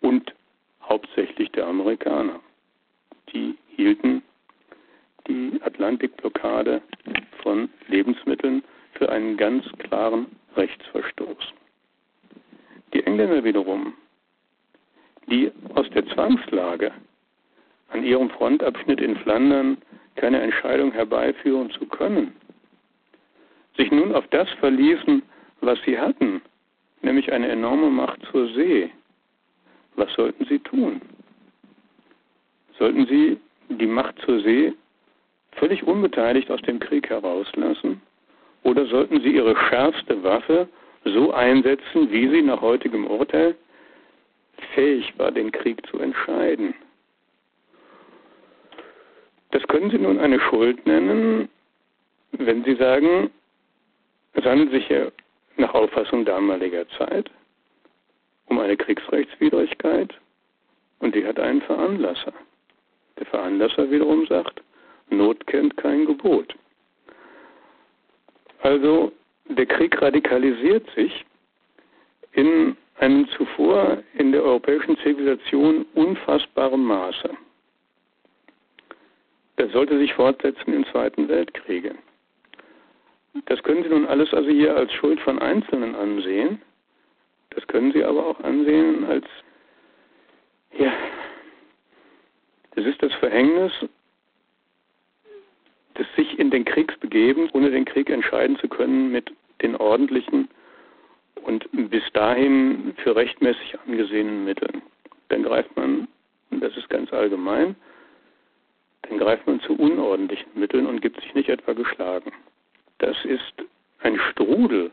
und 0.00 0.34
hauptsächlich 0.82 1.50
der 1.52 1.66
Amerikaner. 1.66 2.40
Die 3.32 3.56
hielten 3.68 4.22
die 5.28 5.60
Atlantikblockade 5.62 6.82
von 7.42 7.68
Lebensmitteln 7.88 8.62
für 8.94 9.10
einen 9.10 9.36
ganz 9.36 9.64
klaren 9.78 10.26
Rechtsverstoß. 10.56 11.52
Die 12.92 13.04
Engländer 13.04 13.44
wiederum, 13.44 13.94
die 15.28 15.50
aus 15.74 15.88
der 15.90 16.06
Zwangslage 16.08 16.92
an 17.88 18.04
ihrem 18.04 18.30
Frontabschnitt 18.30 19.00
in 19.00 19.16
Flandern 19.16 19.78
keine 20.16 20.40
Entscheidung 20.40 20.92
herbeiführen 20.92 21.70
zu 21.70 21.86
können, 21.86 22.34
sich 23.76 23.90
nun 23.90 24.14
auf 24.14 24.26
das 24.28 24.48
verließen, 24.60 25.22
was 25.60 25.78
sie 25.84 25.98
hatten, 25.98 26.42
nämlich 27.02 27.32
eine 27.32 27.48
enorme 27.48 27.90
Macht 27.90 28.20
zur 28.30 28.48
See, 28.48 28.90
was 29.96 30.12
sollten 30.14 30.44
sie 30.46 30.58
tun? 30.58 31.00
Sollten 32.78 33.06
sie 33.06 33.38
die 33.68 33.86
Macht 33.86 34.18
zur 34.20 34.40
See 34.40 34.72
völlig 35.52 35.82
unbeteiligt 35.84 36.50
aus 36.50 36.60
dem 36.62 36.78
Krieg 36.78 37.08
herauslassen? 37.08 38.00
Oder 38.62 38.86
sollten 38.86 39.20
sie 39.20 39.34
ihre 39.34 39.56
schärfste 39.68 40.22
Waffe 40.22 40.68
so 41.04 41.32
einsetzen, 41.32 42.10
wie 42.10 42.28
sie 42.28 42.42
nach 42.42 42.60
heutigem 42.60 43.06
Urteil 43.06 43.54
fähig 44.74 45.12
war, 45.18 45.30
den 45.30 45.50
Krieg 45.50 45.84
zu 45.86 45.98
entscheiden? 45.98 46.74
Das 49.50 49.62
können 49.64 49.90
Sie 49.90 49.98
nun 49.98 50.18
eine 50.18 50.40
Schuld 50.40 50.86
nennen, 50.86 51.48
wenn 52.32 52.64
Sie 52.64 52.74
sagen, 52.74 53.30
es 54.34 54.44
handelt 54.44 54.70
sich 54.70 54.86
hier 54.86 55.12
nach 55.56 55.74
Auffassung 55.74 56.24
damaliger 56.24 56.88
Zeit 56.90 57.30
um 58.46 58.58
eine 58.58 58.76
Kriegsrechtswidrigkeit 58.76 60.14
und 60.98 61.14
die 61.14 61.26
hat 61.26 61.38
einen 61.38 61.62
Veranlasser. 61.62 62.32
Der 63.18 63.26
Veranlasser 63.26 63.90
wiederum 63.90 64.26
sagt, 64.26 64.62
Not 65.10 65.46
kennt 65.46 65.76
kein 65.76 66.06
Gebot. 66.06 66.54
Also 68.60 69.12
der 69.48 69.66
Krieg 69.66 70.00
radikalisiert 70.00 70.88
sich 70.94 71.24
in 72.32 72.76
einem 72.98 73.28
zuvor 73.30 74.02
in 74.14 74.32
der 74.32 74.42
europäischen 74.42 74.96
Zivilisation 74.98 75.84
unfassbarem 75.94 76.84
Maße. 76.84 77.30
Das 79.56 79.70
sollte 79.72 79.98
sich 79.98 80.14
fortsetzen 80.14 80.72
im 80.72 80.86
Zweiten 80.86 81.28
Weltkriege. 81.28 81.94
Das 83.46 83.62
können 83.62 83.82
Sie 83.82 83.88
nun 83.88 84.06
alles 84.06 84.32
also 84.34 84.50
hier 84.50 84.76
als 84.76 84.92
Schuld 84.92 85.20
von 85.20 85.38
Einzelnen 85.38 85.94
ansehen. 85.94 86.60
können 87.72 87.92
sie 87.92 88.04
aber 88.04 88.26
auch 88.26 88.40
ansehen 88.40 89.06
als, 89.06 89.24
ja, 90.78 90.92
es 92.76 92.84
ist 92.84 93.02
das 93.02 93.14
Verhängnis 93.14 93.72
des 95.96 96.06
sich 96.16 96.38
in 96.38 96.50
den 96.50 96.66
Krieg 96.66 97.00
begeben, 97.00 97.48
ohne 97.54 97.70
den 97.70 97.86
Krieg 97.86 98.10
entscheiden 98.10 98.58
zu 98.58 98.68
können 98.68 99.10
mit 99.10 99.32
den 99.62 99.74
ordentlichen 99.76 100.48
und 101.44 101.66
bis 101.72 102.02
dahin 102.12 102.94
für 103.02 103.16
rechtmäßig 103.16 103.78
angesehenen 103.86 104.44
Mitteln. 104.44 104.82
Dann 105.30 105.42
greift 105.42 105.74
man, 105.74 106.08
und 106.50 106.62
das 106.62 106.76
ist 106.76 106.90
ganz 106.90 107.10
allgemein, 107.10 107.74
dann 109.08 109.16
greift 109.16 109.46
man 109.46 109.60
zu 109.60 109.74
unordentlichen 109.74 110.52
Mitteln 110.54 110.86
und 110.86 111.00
gibt 111.00 111.20
sich 111.22 111.34
nicht 111.34 111.48
etwa 111.48 111.72
geschlagen. 111.72 112.32
Das 113.02 113.16
ist 113.24 113.54
ein 114.04 114.16
Strudel, 114.30 114.92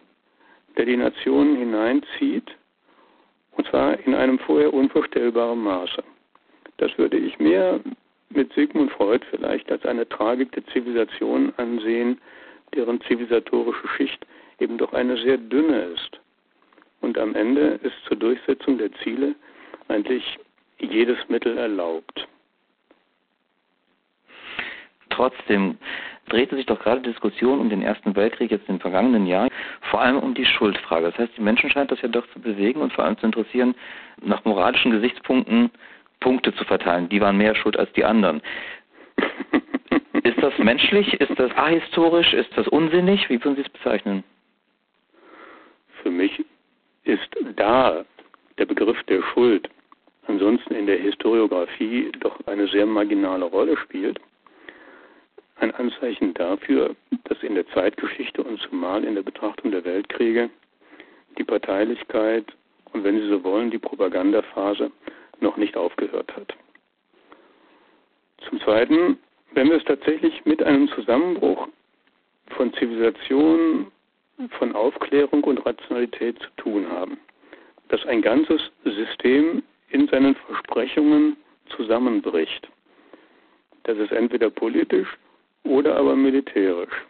der 0.75 0.85
die 0.85 0.97
Nationen 0.97 1.57
hineinzieht, 1.57 2.49
und 3.51 3.67
zwar 3.67 3.99
in 3.99 4.15
einem 4.15 4.39
vorher 4.39 4.73
unvorstellbaren 4.73 5.59
Maße. 5.59 6.03
Das 6.77 6.97
würde 6.97 7.17
ich 7.17 7.37
mehr 7.37 7.79
mit 8.29 8.51
Sigmund 8.53 8.91
Freud 8.93 9.23
vielleicht 9.29 9.71
als 9.71 9.85
eine 9.85 10.09
Tragik 10.09 10.51
der 10.53 10.65
Zivilisation 10.67 11.53
ansehen, 11.57 12.19
deren 12.73 12.99
zivilisatorische 13.01 13.87
Schicht 13.89 14.25
eben 14.57 14.79
doch 14.79 14.93
eine 14.93 15.15
sehr 15.17 15.37
dünne 15.37 15.81
ist. 15.93 16.19
Und 17.01 17.15
am 17.19 17.35
Ende 17.35 17.79
ist 17.83 17.95
zur 18.07 18.17
Durchsetzung 18.17 18.79
der 18.79 18.91
Ziele 19.03 19.35
eigentlich 19.87 20.39
jedes 20.79 21.17
Mittel 21.27 21.59
erlaubt. 21.59 22.27
Trotzdem 25.11 25.77
drehte 26.29 26.55
sich 26.55 26.65
doch 26.65 26.79
gerade 26.79 27.01
die 27.01 27.09
Diskussion 27.09 27.59
um 27.59 27.69
den 27.69 27.81
Ersten 27.81 28.15
Weltkrieg 28.15 28.51
jetzt 28.51 28.69
im 28.69 28.79
vergangenen 28.79 29.27
Jahr 29.27 29.49
vor 29.81 30.01
allem 30.01 30.17
um 30.17 30.33
die 30.33 30.45
Schuldfrage. 30.45 31.07
Das 31.07 31.17
heißt, 31.17 31.37
die 31.37 31.41
Menschen 31.41 31.69
scheint 31.69 31.91
das 31.91 32.01
ja 32.01 32.07
doch 32.07 32.25
zu 32.33 32.39
bewegen 32.39 32.81
und 32.81 32.93
vor 32.93 33.03
allem 33.03 33.17
zu 33.17 33.25
interessieren, 33.25 33.75
nach 34.21 34.45
moralischen 34.45 34.91
Gesichtspunkten 34.91 35.71
Punkte 36.19 36.53
zu 36.53 36.63
verteilen. 36.65 37.09
Die 37.09 37.21
waren 37.21 37.37
mehr 37.37 37.55
schuld 37.55 37.77
als 37.77 37.91
die 37.93 38.03
anderen. 38.03 38.41
ist 40.23 40.41
das 40.41 40.57
menschlich? 40.57 41.13
Ist 41.13 41.37
das 41.37 41.51
ahistorisch? 41.55 42.33
Ist 42.33 42.55
das 42.57 42.67
unsinnig? 42.67 43.29
Wie 43.29 43.43
würden 43.43 43.55
Sie 43.55 43.61
es 43.61 43.69
bezeichnen? 43.69 44.23
Für 46.01 46.11
mich 46.11 46.43
ist 47.03 47.35
da 47.55 48.05
der 48.57 48.65
Begriff 48.65 49.01
der 49.03 49.21
Schuld 49.33 49.69
ansonsten 50.27 50.75
in 50.75 50.85
der 50.85 50.97
Historiografie 50.97 52.11
doch 52.19 52.39
eine 52.45 52.67
sehr 52.67 52.85
marginale 52.85 53.45
Rolle 53.45 53.75
spielt 53.77 54.19
ein 55.59 55.71
Anzeichen 55.75 56.33
dafür, 56.33 56.95
dass 57.25 57.41
in 57.43 57.55
der 57.55 57.67
Zeitgeschichte 57.69 58.43
und 58.43 58.59
zumal 58.61 59.03
in 59.03 59.15
der 59.15 59.23
Betrachtung 59.23 59.71
der 59.71 59.83
Weltkriege 59.83 60.49
die 61.37 61.43
Parteilichkeit 61.43 62.45
und 62.93 63.03
wenn 63.03 63.19
Sie 63.19 63.27
so 63.27 63.43
wollen, 63.43 63.71
die 63.71 63.77
Propagandaphase 63.77 64.91
noch 65.41 65.57
nicht 65.57 65.77
aufgehört 65.77 66.35
hat. 66.35 66.55
Zum 68.47 68.59
Zweiten, 68.61 69.17
wenn 69.53 69.69
wir 69.69 69.77
es 69.77 69.83
tatsächlich 69.83 70.45
mit 70.45 70.63
einem 70.63 70.87
Zusammenbruch 70.89 71.67
von 72.51 72.73
Zivilisation, 72.73 73.91
von 74.57 74.73
Aufklärung 74.73 75.43
und 75.43 75.65
Rationalität 75.65 76.39
zu 76.39 76.49
tun 76.57 76.89
haben, 76.89 77.17
dass 77.89 78.05
ein 78.05 78.21
ganzes 78.21 78.61
System 78.85 79.61
in 79.89 80.07
seinen 80.07 80.35
Versprechungen 80.35 81.35
zusammenbricht, 81.75 82.69
dass 83.83 83.97
es 83.97 84.11
entweder 84.11 84.49
politisch 84.49 85.09
oder 85.63 85.95
aber 85.95 86.15
militärisch. 86.15 87.05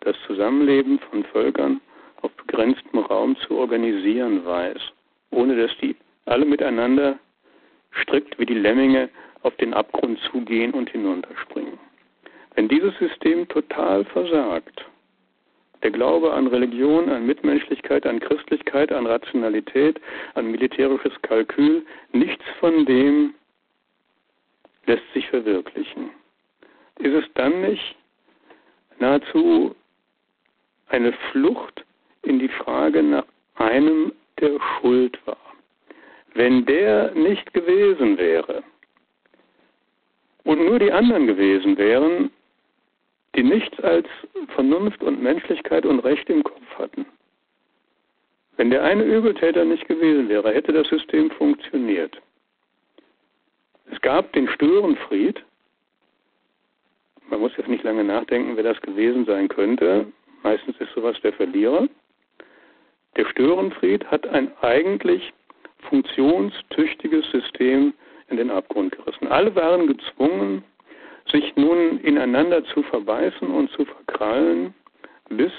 Das 0.00 0.16
Zusammenleben 0.26 0.98
von 1.10 1.24
Völkern 1.24 1.80
auf 2.22 2.32
begrenztem 2.32 3.00
Raum 3.00 3.36
zu 3.36 3.56
organisieren 3.56 4.44
weiß, 4.44 4.80
ohne 5.30 5.56
dass 5.56 5.76
die 5.78 5.96
alle 6.24 6.44
miteinander 6.44 7.18
strikt 8.02 8.38
wie 8.38 8.46
die 8.46 8.54
Lemminge 8.54 9.08
auf 9.42 9.54
den 9.56 9.74
Abgrund 9.74 10.18
zugehen 10.30 10.72
und 10.72 10.90
hinunterspringen. 10.90 11.78
Wenn 12.54 12.68
dieses 12.68 12.96
System 12.98 13.48
total 13.48 14.04
versagt, 14.04 14.84
der 15.82 15.90
Glaube 15.90 16.32
an 16.32 16.46
Religion, 16.46 17.08
an 17.08 17.26
Mitmenschlichkeit, 17.26 18.06
an 18.06 18.20
Christlichkeit, 18.20 18.92
an 18.92 19.06
Rationalität, 19.06 20.00
an 20.34 20.50
militärisches 20.50 21.12
Kalkül, 21.22 21.84
nichts 22.12 22.44
von 22.60 22.86
dem 22.86 23.34
lässt 24.86 25.12
sich 25.12 25.28
verwirklichen 25.28 26.10
ist 26.98 27.14
es 27.14 27.24
dann 27.34 27.62
nicht 27.62 27.96
nahezu 28.98 29.74
eine 30.88 31.12
Flucht 31.30 31.84
in 32.22 32.38
die 32.38 32.48
Frage 32.48 33.02
nach 33.02 33.24
einem, 33.56 34.12
der 34.38 34.58
schuld 34.60 35.18
war? 35.26 35.36
Wenn 36.34 36.64
der 36.64 37.12
nicht 37.14 37.52
gewesen 37.52 38.16
wäre 38.16 38.62
und 40.44 40.64
nur 40.64 40.78
die 40.78 40.92
anderen 40.92 41.26
gewesen 41.26 41.76
wären, 41.76 42.30
die 43.34 43.42
nichts 43.42 43.78
als 43.80 44.06
Vernunft 44.54 45.02
und 45.02 45.22
Menschlichkeit 45.22 45.86
und 45.86 46.00
Recht 46.00 46.28
im 46.30 46.42
Kopf 46.42 46.78
hatten, 46.78 47.06
wenn 48.56 48.70
der 48.70 48.84
eine 48.84 49.04
Übeltäter 49.04 49.64
nicht 49.64 49.88
gewesen 49.88 50.28
wäre, 50.28 50.52
hätte 50.52 50.72
das 50.72 50.88
System 50.88 51.30
funktioniert. 51.32 52.20
Es 53.90 54.00
gab 54.00 54.32
den 54.32 54.48
Störenfried, 54.48 55.42
man 57.32 57.40
muss 57.40 57.56
jetzt 57.56 57.68
nicht 57.68 57.82
lange 57.82 58.04
nachdenken, 58.04 58.56
wer 58.56 58.62
das 58.62 58.78
gewesen 58.82 59.24
sein 59.24 59.48
könnte. 59.48 60.06
Meistens 60.42 60.76
ist 60.78 60.92
sowas 60.94 61.16
der 61.22 61.32
Verlierer. 61.32 61.88
Der 63.16 63.24
Störenfried 63.24 64.04
hat 64.10 64.26
ein 64.28 64.52
eigentlich 64.60 65.32
funktionstüchtiges 65.88 67.24
System 67.30 67.94
in 68.28 68.36
den 68.36 68.50
Abgrund 68.50 68.94
gerissen. 68.94 69.28
Alle 69.28 69.54
waren 69.54 69.86
gezwungen, 69.86 70.62
sich 71.30 71.56
nun 71.56 72.00
ineinander 72.00 72.62
zu 72.66 72.82
verbeißen 72.82 73.48
und 73.48 73.70
zu 73.70 73.86
verkrallen, 73.86 74.74
bis 75.30 75.52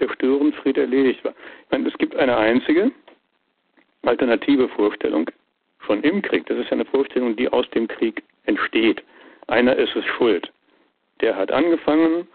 der 0.00 0.08
Störenfried 0.08 0.78
erledigt 0.78 1.22
war. 1.24 1.34
Ich 1.64 1.70
meine, 1.70 1.88
es 1.88 1.98
gibt 1.98 2.16
eine 2.16 2.38
einzige 2.38 2.90
alternative 4.02 4.68
Vorstellung 4.70 5.30
schon 5.80 6.02
im 6.04 6.22
Krieg. 6.22 6.46
Das 6.46 6.56
ist 6.56 6.66
ja 6.66 6.72
eine 6.72 6.86
Vorstellung, 6.86 7.36
die 7.36 7.50
aus 7.50 7.68
dem 7.70 7.86
Krieg 7.86 8.22
entsteht. 8.44 9.02
Einer 9.46 9.76
ist 9.76 9.94
es 9.94 10.06
schuld 10.06 10.50
der 11.20 11.36
hat 11.36 11.50
angefangen 11.50 12.26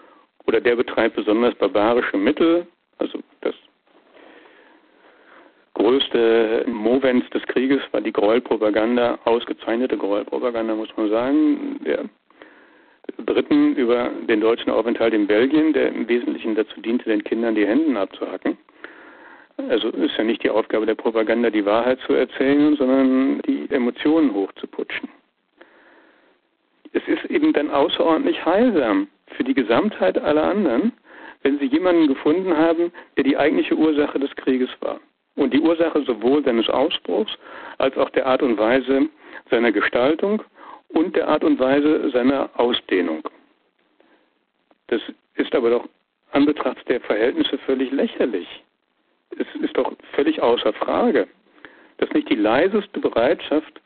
oder 0.46 0.60
der 0.60 0.76
betreibt 0.76 1.16
besonders 1.16 1.56
barbarische 1.56 2.18
Mittel, 2.18 2.68
also 2.98 3.20
das 3.42 3.56
größte 5.74 6.66
Movens 6.68 7.30
des 7.32 7.44
Krieges 7.44 7.82
war 7.92 8.02
die 8.02 8.14
Gräuelpropaganda, 8.14 9.20
ausgezeichnete 9.26 9.98
Gräuelpropaganda, 9.98 10.76
muss 10.76 10.96
man 10.98 11.10
sagen, 11.10 11.80
der 11.86 12.06
Briten 13.26 13.76
über 13.76 14.12
den 14.28 14.42
deutschen 14.42 14.72
Aufenthalt 14.72 15.14
in 15.14 15.28
Belgien, 15.28 15.74
der 15.74 15.90
im 15.90 16.08
Wesentlichen 16.08 16.56
dazu 16.56 16.80
diente, 16.82 17.06
den 17.06 17.24
Kindern 17.24 17.56
die 17.56 17.68
Hände 17.68 18.00
abzuhacken. 18.00 18.58
Also 19.70 19.90
ist 19.90 20.18
ja 20.18 20.24
nicht 20.24 20.44
die 20.44 20.50
Aufgabe 20.50 20.86
der 20.86 20.96
Propaganda, 20.96 21.50
die 21.50 21.66
Wahrheit 21.66 22.00
zu 22.08 22.14
erzählen, 22.14 22.76
sondern 22.76 23.42
die 23.42 23.68
Emotionen 23.70 24.34
hochzuputschen 24.34 25.10
es 26.94 27.08
ist 27.08 27.26
eben 27.26 27.54
dann 27.54 27.70
außerordentlich 27.70 28.46
heilsam 28.46 29.08
für 29.36 29.44
die 29.44 29.54
Gesamtheit 29.54 30.18
aller 30.18 30.44
anderen, 30.44 30.94
wenn 31.42 31.60
sie 31.60 31.66
jemanden 31.66 32.08
gefunden 32.08 32.56
haben, 32.56 32.92
der 33.18 33.24
die 33.24 33.38
eigentliche 33.38 33.76
Ursache 33.76 34.20
des 34.20 34.34
Krieges 34.36 34.70
war. 34.80 35.00
Und 35.36 35.54
die 35.54 35.60
Ursache 35.60 36.04
sowohl 36.04 36.44
seines 36.44 36.70
Ausbruchs 36.70 37.32
als 37.80 37.98
auch 37.98 38.10
der 38.12 38.28
Art 38.28 38.44
und 38.44 38.58
Weise 38.58 39.10
seiner 39.50 39.72
Gestaltung 39.72 40.44
und 40.90 41.16
der 41.16 41.28
Art 41.28 41.44
und 41.44 41.60
Weise 41.60 42.12
seiner 42.12 42.50
Ausdehnung. 42.54 43.24
Das 44.88 45.02
ist 45.36 45.54
aber 45.56 45.72
doch 45.72 45.90
an 46.32 46.46
Betracht 46.46 46.88
der 46.88 47.02
Verhältnisse 47.02 47.58
völlig 47.60 47.92
lächerlich. 47.92 48.48
Es 49.32 49.48
ist 49.62 49.76
doch 49.76 49.92
völlig 50.14 50.42
außer 50.42 50.74
Frage, 50.74 51.28
dass 51.98 52.12
nicht 52.12 52.30
die 52.30 52.36
leiseste 52.36 53.00
Bereitschaft 53.00 53.82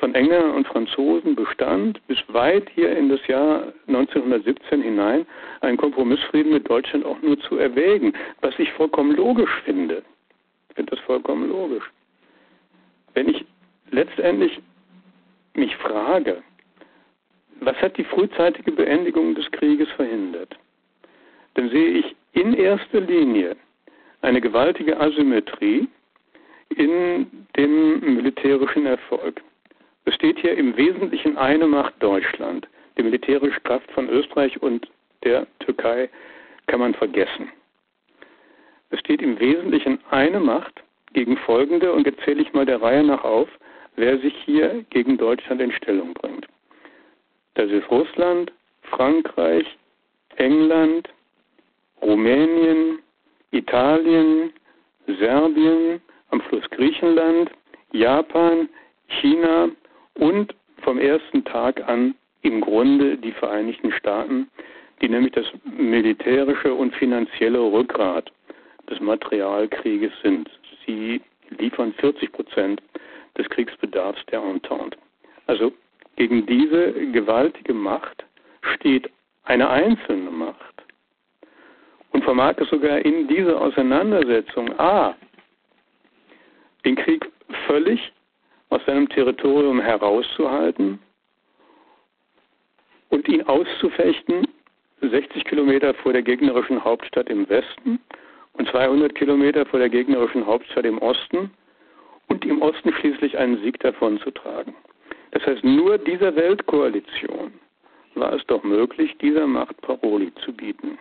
von 0.00 0.14
Engländern 0.14 0.52
und 0.52 0.66
Franzosen 0.66 1.36
bestand, 1.36 2.00
bis 2.08 2.18
weit 2.28 2.68
hier 2.74 2.96
in 2.96 3.10
das 3.10 3.24
Jahr 3.26 3.72
1917 3.86 4.82
hinein, 4.82 5.26
einen 5.60 5.76
Kompromissfrieden 5.76 6.52
mit 6.52 6.68
Deutschland 6.68 7.04
auch 7.04 7.20
nur 7.22 7.38
zu 7.40 7.58
erwägen, 7.58 8.14
was 8.40 8.58
ich 8.58 8.72
vollkommen 8.72 9.14
logisch 9.14 9.50
finde. 9.64 10.02
Ich 10.70 10.76
finde 10.76 10.96
das 10.96 11.00
vollkommen 11.00 11.48
logisch. 11.50 11.84
Wenn 13.12 13.28
ich 13.28 13.44
letztendlich 13.90 14.58
mich 15.54 15.76
frage, 15.76 16.42
was 17.60 17.76
hat 17.76 17.98
die 17.98 18.04
frühzeitige 18.04 18.72
Beendigung 18.72 19.34
des 19.34 19.50
Krieges 19.50 19.90
verhindert, 19.90 20.56
dann 21.54 21.68
sehe 21.68 21.90
ich 21.90 22.16
in 22.32 22.54
erster 22.54 23.00
Linie 23.00 23.54
eine 24.22 24.40
gewaltige 24.40 24.98
Asymmetrie 24.98 25.88
in 26.76 27.26
dem 27.56 28.00
militärischen 28.00 28.86
Erfolg. 28.86 29.42
Es 30.04 30.14
steht 30.14 30.38
hier 30.38 30.56
im 30.56 30.76
Wesentlichen 30.76 31.36
eine 31.36 31.66
Macht 31.66 31.94
Deutschland. 32.00 32.66
Die 32.96 33.02
militärische 33.02 33.60
Kraft 33.60 33.90
von 33.92 34.08
Österreich 34.08 34.60
und 34.62 34.88
der 35.24 35.46
Türkei 35.60 36.08
kann 36.66 36.80
man 36.80 36.94
vergessen. 36.94 37.50
Es 38.90 38.98
steht 39.00 39.22
im 39.22 39.38
Wesentlichen 39.38 40.00
eine 40.10 40.40
Macht, 40.40 40.82
gegen 41.12 41.36
folgende, 41.38 41.92
und 41.92 42.06
jetzt 42.06 42.22
zähle 42.24 42.42
ich 42.42 42.52
mal 42.52 42.66
der 42.66 42.80
Reihe 42.80 43.02
nach 43.02 43.24
auf, 43.24 43.48
wer 43.96 44.18
sich 44.18 44.34
hier 44.44 44.84
gegen 44.90 45.18
Deutschland 45.18 45.60
in 45.60 45.72
Stellung 45.72 46.14
bringt. 46.14 46.46
Das 47.54 47.70
ist 47.70 47.90
Russland, 47.90 48.52
Frankreich, 48.82 49.66
England, 50.36 51.08
Rumänien, 52.00 53.00
Italien, 53.50 54.52
Serbien, 55.06 56.00
am 56.30 56.40
Fluss 56.42 56.68
Griechenland, 56.70 57.50
Japan, 57.92 58.68
China 59.20 59.68
und 60.14 60.54
vom 60.82 60.98
ersten 60.98 61.44
Tag 61.44 61.86
an 61.88 62.14
im 62.42 62.60
Grunde 62.60 63.16
die 63.16 63.32
Vereinigten 63.32 63.92
Staaten, 63.92 64.48
die 65.00 65.08
nämlich 65.08 65.32
das 65.32 65.46
militärische 65.64 66.74
und 66.74 66.94
finanzielle 66.94 67.60
Rückgrat 67.60 68.30
des 68.88 69.00
Materialkrieges 69.00 70.12
sind. 70.22 70.50
Sie 70.86 71.20
liefern 71.58 71.92
40 71.94 72.32
Prozent 72.32 72.82
des 73.36 73.48
Kriegsbedarfs 73.48 74.24
der 74.26 74.42
Entente. 74.42 74.98
Also 75.46 75.72
gegen 76.16 76.46
diese 76.46 76.92
gewaltige 77.12 77.74
Macht 77.74 78.24
steht 78.74 79.10
eine 79.44 79.68
einzelne 79.68 80.30
Macht 80.30 80.84
und 82.12 82.24
vermag 82.24 82.54
es 82.58 82.68
sogar 82.68 82.98
in 82.98 83.28
dieser 83.28 83.60
Auseinandersetzung 83.60 84.78
A, 84.78 85.14
den 86.84 86.96
Krieg 86.96 87.30
völlig 87.66 88.12
aus 88.70 88.80
seinem 88.86 89.08
Territorium 89.08 89.80
herauszuhalten 89.80 90.98
und 93.10 93.28
ihn 93.28 93.42
auszufechten 93.42 94.46
60 95.02 95.44
Kilometer 95.44 95.94
vor 95.94 96.12
der 96.12 96.22
gegnerischen 96.22 96.82
Hauptstadt 96.82 97.28
im 97.28 97.48
Westen 97.48 97.98
und 98.54 98.68
200 98.68 99.14
Kilometer 99.14 99.66
vor 99.66 99.78
der 99.78 99.88
gegnerischen 99.88 100.46
Hauptstadt 100.46 100.84
im 100.84 100.98
Osten 100.98 101.50
und 102.28 102.44
im 102.44 102.62
Osten 102.62 102.92
schließlich 102.92 103.36
einen 103.38 103.60
Sieg 103.62 103.80
davonzutragen. 103.80 104.74
Das 105.32 105.46
heißt, 105.46 105.64
nur 105.64 105.98
dieser 105.98 106.34
Weltkoalition 106.36 107.52
war 108.14 108.32
es 108.32 108.44
doch 108.46 108.62
möglich, 108.62 109.16
dieser 109.18 109.46
Macht 109.46 109.80
Paroli 109.80 110.32
zu 110.44 110.52
bieten. 110.52 110.98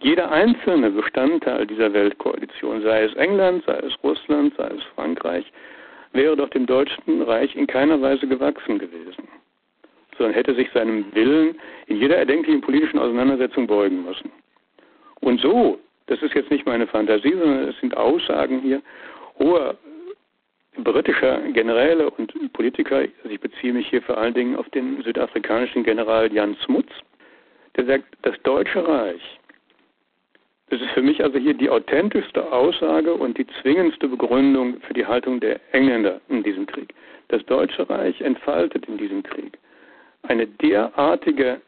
Jeder 0.00 0.30
einzelne 0.30 0.90
Bestandteil 0.90 1.66
dieser 1.66 1.92
Weltkoalition, 1.92 2.82
sei 2.82 3.04
es 3.04 3.14
England, 3.14 3.64
sei 3.66 3.78
es 3.78 3.92
Russland, 4.02 4.54
sei 4.56 4.68
es 4.68 4.82
Frankreich, 4.94 5.44
wäre 6.12 6.36
doch 6.36 6.48
dem 6.50 6.66
Deutschen 6.66 7.22
Reich 7.22 7.54
in 7.56 7.66
keiner 7.66 8.00
Weise 8.00 8.26
gewachsen 8.26 8.78
gewesen, 8.78 9.28
sondern 10.16 10.34
hätte 10.34 10.54
sich 10.54 10.70
seinem 10.72 11.04
Willen 11.14 11.56
in 11.86 11.98
jeder 11.98 12.16
erdenklichen 12.16 12.60
politischen 12.60 12.98
Auseinandersetzung 12.98 13.66
beugen 13.66 14.04
müssen. 14.04 14.30
Und 15.20 15.40
so, 15.40 15.78
das 16.06 16.20
ist 16.22 16.34
jetzt 16.34 16.50
nicht 16.50 16.66
meine 16.66 16.86
Fantasie, 16.86 17.32
sondern 17.32 17.68
es 17.68 17.78
sind 17.80 17.96
Aussagen 17.96 18.60
hier 18.60 18.82
hoher 19.38 19.76
britischer 20.78 21.38
Generäle 21.52 22.10
und 22.10 22.52
Politiker, 22.52 22.96
also 22.96 23.28
ich 23.28 23.40
beziehe 23.40 23.72
mich 23.72 23.88
hier 23.88 24.02
vor 24.02 24.18
allen 24.18 24.34
Dingen 24.34 24.56
auf 24.56 24.68
den 24.70 25.02
südafrikanischen 25.02 25.84
General 25.84 26.32
Jan 26.32 26.56
Smuts, 26.64 26.92
der 27.76 27.84
sagt, 27.86 28.04
das 28.22 28.34
Deutsche 28.42 28.86
Reich, 28.86 29.40
das 30.72 30.80
ist 30.80 30.90
für 30.92 31.02
mich 31.02 31.22
also 31.22 31.38
hier 31.38 31.52
die 31.52 31.68
authentischste 31.68 32.50
Aussage 32.50 33.12
und 33.12 33.36
die 33.36 33.46
zwingendste 33.60 34.08
Begründung 34.08 34.80
für 34.80 34.94
die 34.94 35.04
Haltung 35.04 35.38
der 35.38 35.60
Engländer 35.72 36.18
in 36.30 36.42
diesem 36.42 36.64
Krieg. 36.64 36.94
Das 37.28 37.44
Deutsche 37.44 37.86
Reich 37.90 38.18
entfaltet 38.22 38.86
in 38.86 38.96
diesem 38.96 39.22
Krieg 39.22 39.58
eine 40.22 40.46
derartige 40.46 41.60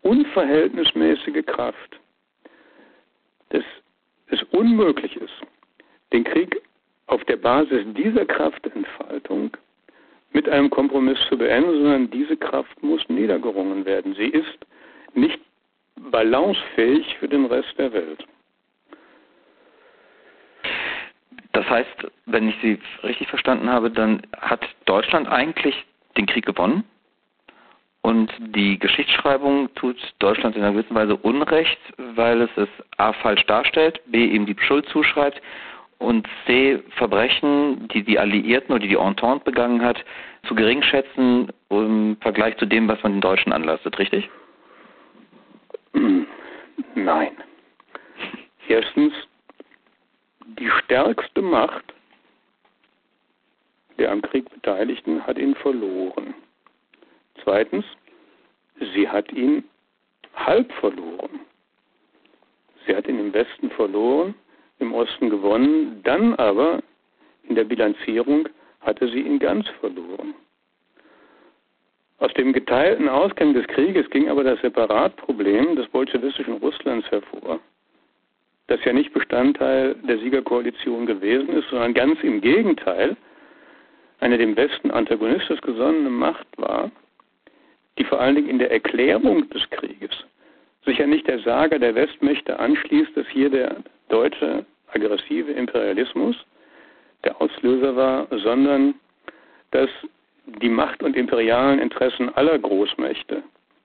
unverhältnismäßige 0.00 1.46
Kraft, 1.46 2.00
dass 3.50 3.62
es 4.26 4.42
unmöglich 4.50 5.14
ist, 5.14 5.40
den 6.12 6.24
Krieg 6.24 6.60
auf 7.06 7.22
der 7.26 7.36
Basis 7.36 7.84
dieser 7.94 8.26
Kraftentfaltung 8.26 9.56
mit 10.32 10.48
einem 10.48 10.68
Kompromiss 10.68 11.18
zu 11.28 11.38
beenden, 11.38 11.74
sondern 11.74 12.10
diese 12.10 12.36
Kraft 12.36 12.82
muss 12.82 13.08
niedergerungen 13.08 13.84
werden. 13.84 14.16
Sie 14.16 14.30
ist 14.30 14.58
nicht 15.14 15.38
balancefähig 15.96 17.16
für 17.18 17.28
den 17.28 17.46
Rest 17.46 17.74
der 17.78 17.92
Welt. 17.92 18.24
Das 21.52 21.68
heißt, 21.68 22.06
wenn 22.26 22.48
ich 22.48 22.56
Sie 22.62 22.78
richtig 23.02 23.28
verstanden 23.28 23.68
habe, 23.70 23.90
dann 23.90 24.22
hat 24.40 24.66
Deutschland 24.86 25.28
eigentlich 25.28 25.74
den 26.16 26.26
Krieg 26.26 26.46
gewonnen 26.46 26.84
und 28.02 28.32
die 28.38 28.78
Geschichtsschreibung 28.78 29.72
tut 29.74 29.96
Deutschland 30.18 30.56
in 30.56 30.62
einer 30.62 30.72
gewissen 30.72 30.94
Weise 30.94 31.16
Unrecht, 31.16 31.78
weil 32.14 32.42
es 32.42 32.50
es 32.56 32.68
A 32.96 33.12
falsch 33.12 33.44
darstellt, 33.46 34.00
B 34.06 34.26
ihm 34.26 34.44
die 34.44 34.56
Schuld 34.58 34.88
zuschreibt 34.88 35.40
und 35.98 36.26
C 36.46 36.82
Verbrechen, 36.96 37.86
die 37.88 38.02
die 38.02 38.18
Alliierten 38.18 38.74
oder 38.74 38.86
die 38.86 38.94
Entente 38.94 39.44
begangen 39.44 39.82
hat, 39.82 40.04
zu 40.48 40.54
gering 40.56 40.82
schätzen 40.82 41.48
im 41.70 42.16
Vergleich 42.20 42.56
zu 42.56 42.66
dem, 42.66 42.88
was 42.88 43.00
man 43.04 43.12
den 43.12 43.20
Deutschen 43.20 43.52
anlastet, 43.52 43.98
richtig? 44.00 44.28
Nein. 46.94 47.36
Erstens, 48.68 49.12
die 50.58 50.70
stärkste 50.70 51.42
Macht 51.42 51.92
der 53.98 54.10
am 54.10 54.22
Krieg 54.22 54.50
Beteiligten 54.50 55.24
hat 55.26 55.38
ihn 55.38 55.54
verloren. 55.54 56.34
Zweitens, 57.44 57.84
sie 58.94 59.08
hat 59.08 59.30
ihn 59.32 59.62
halb 60.34 60.72
verloren. 60.72 61.40
Sie 62.84 62.96
hat 62.96 63.06
ihn 63.06 63.20
im 63.20 63.32
Westen 63.32 63.70
verloren 63.70 64.34
im 64.80 64.92
Osten 64.92 65.30
gewonnen, 65.30 66.02
dann 66.02 66.34
aber 66.34 66.82
in 67.44 67.54
der 67.54 67.62
Bilanzierung 67.62 68.48
hatte 68.80 69.06
sie 69.08 69.20
ihn 69.20 69.38
ganz 69.38 69.68
verloren. 69.78 70.34
Aus 72.22 72.32
dem 72.34 72.52
geteilten 72.52 73.08
Ausgang 73.08 73.52
des 73.52 73.66
Krieges 73.66 74.08
ging 74.10 74.28
aber 74.28 74.44
das 74.44 74.60
Separatproblem 74.60 75.74
des 75.74 75.88
bolschewistischen 75.88 76.54
Russlands 76.58 77.10
hervor, 77.10 77.58
das 78.68 78.78
ja 78.84 78.92
nicht 78.92 79.12
Bestandteil 79.12 79.96
der 80.06 80.18
Siegerkoalition 80.18 81.04
gewesen 81.04 81.48
ist, 81.48 81.68
sondern 81.70 81.94
ganz 81.94 82.22
im 82.22 82.40
Gegenteil 82.40 83.16
eine 84.20 84.38
dem 84.38 84.56
Westen 84.56 84.92
antagonistisch 84.92 85.60
gesonnene 85.62 86.10
Macht 86.10 86.46
war, 86.58 86.92
die 87.98 88.04
vor 88.04 88.20
allen 88.20 88.36
Dingen 88.36 88.50
in 88.50 88.60
der 88.60 88.70
Erklärung 88.70 89.50
des 89.50 89.68
Krieges 89.70 90.12
sich 90.84 90.98
ja 90.98 91.08
nicht 91.08 91.26
der 91.26 91.40
Sage 91.40 91.80
der 91.80 91.96
Westmächte 91.96 92.56
anschließt, 92.56 93.16
dass 93.16 93.26
hier 93.30 93.50
der 93.50 93.78
deutsche 94.10 94.64
aggressive 94.92 95.50
Imperialismus 95.50 96.36
der 97.24 97.42
Auslöser 97.42 97.96
war, 97.96 98.28
sondern 98.30 98.94
dass 99.72 99.90
die 100.46 100.68
Macht 100.68 101.02
und 101.02 101.16
imperialen 101.16 101.78
Interessen 101.78 102.34
aller 102.34 102.58
Großmächte 102.58 103.42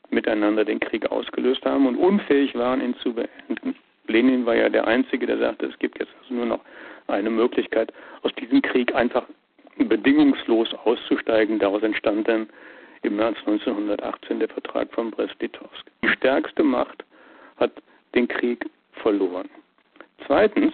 miteinander 0.10 0.64
den 0.66 0.80
Krieg 0.80 1.12
ausgelöst 1.12 1.66
haben 1.66 1.86
und 1.86 1.96
unfähig 1.96 2.56
waren, 2.56 2.82
ihn 2.82 2.96
zu 2.98 3.14
beenden. 3.14 3.76
Lenin 4.08 4.46
war 4.46 4.56
ja 4.56 4.70
der 4.70 4.88
Einzige, 4.88 5.26
der 5.26 5.38
sagte, 5.38 5.66
es 5.66 5.78
gibt 5.80 6.00
jetzt 6.00 6.14
also 6.22 6.34
nur 6.34 6.46
noch 6.46 6.62
eine 7.08 7.30
Möglichkeit, 7.30 7.92
aus 8.24 8.34
diesem 8.36 8.62
Krieg 8.62 8.96
einfach 8.96 9.24
bedingungslos 9.78 10.74
auszusteigen. 10.86 11.60
Daraus 11.60 11.84
entstand 11.84 12.28
dann 12.28 12.50
im 13.04 13.18
März 13.18 13.38
1918 13.40 14.40
der 14.40 14.50
Vertrag 14.50 14.92
von 14.94 15.12
Brest-Litovsk. 15.12 15.86
Die 16.04 16.10
stärkste 16.10 16.64
Macht 16.64 17.04
hat 17.58 17.72
den 18.16 18.28
Krieg 18.28 18.66
verloren. 18.94 19.50
Zweitens, 20.26 20.74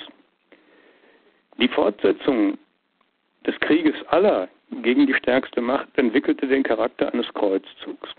die 1.58 1.68
Fortsetzung 1.68 2.58
des 3.46 3.60
Krieges 3.60 3.96
aller 4.08 4.48
gegen 4.82 5.08
die 5.08 5.14
stärkste 5.14 5.62
Macht 5.62 5.88
entwickelte 5.98 6.48
den 6.48 6.64
Charakter 6.64 7.14
eines 7.14 7.32
Kreuzzugs. 7.34 8.10